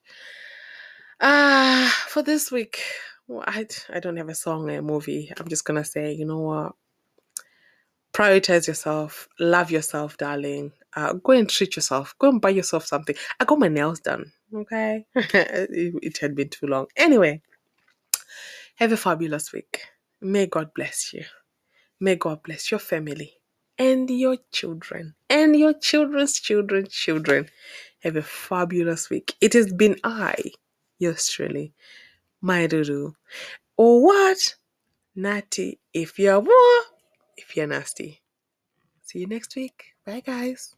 Ah 1.21 1.85
uh, 1.85 1.89
for 2.09 2.21
this 2.21 2.51
week 2.51 2.81
well, 3.27 3.43
I, 3.47 3.65
I 3.91 4.01
don't 4.01 4.17
have 4.17 4.27
a 4.27 4.35
song 4.35 4.69
or 4.69 4.77
a 4.77 4.81
movie. 4.81 5.31
I'm 5.37 5.47
just 5.47 5.65
gonna 5.65 5.85
say 5.85 6.13
you 6.13 6.25
know 6.25 6.39
what? 6.39 6.73
Prioritize 8.13 8.67
yourself. 8.67 9.27
Love 9.39 9.71
yourself 9.71 10.17
darling 10.17 10.71
uh, 10.95 11.13
go 11.13 11.33
and 11.33 11.49
treat 11.49 11.75
yourself 11.75 12.15
go 12.19 12.29
and 12.29 12.41
buy 12.41 12.49
yourself 12.49 12.85
something 12.85 13.15
i 13.39 13.45
got 13.45 13.59
my 13.59 13.69
nails 13.69 13.99
done 14.01 14.31
okay 14.55 15.05
it, 15.15 15.95
it 16.03 16.17
had 16.19 16.35
been 16.35 16.49
too 16.49 16.67
long 16.67 16.87
anyway 16.97 17.33
have 18.77 18.91
a 18.91 18.97
fabulous 18.97 19.53
week. 19.53 19.81
May 20.21 20.47
God 20.47 20.71
bless 20.75 21.13
you. 21.13 21.23
May 21.99 22.15
God 22.17 22.43
bless 22.43 22.71
your 22.71 22.79
family 22.79 23.33
and 23.79 24.09
your 24.09 24.37
children 24.51 25.15
and 25.29 25.55
your 25.55 25.73
children's 25.73 26.39
children's 26.39 26.93
children. 26.93 27.49
Have 28.03 28.17
a 28.17 28.23
fabulous 28.23 29.09
week. 29.09 29.35
It 29.41 29.53
has 29.53 29.73
been 29.73 29.97
I, 30.03 30.35
yours 30.99 31.27
truly, 31.27 31.73
Mai 32.41 32.67
Ruru. 32.67 33.13
Or 33.77 34.03
what? 34.03 34.55
Natty, 35.15 35.79
if 35.93 36.19
you're 36.19 36.39
war, 36.39 36.81
if 37.37 37.57
you're 37.57 37.67
nasty. 37.67 38.21
See 39.03 39.19
you 39.19 39.27
next 39.27 39.55
week. 39.55 39.85
Bye, 40.05 40.21
guys. 40.25 40.75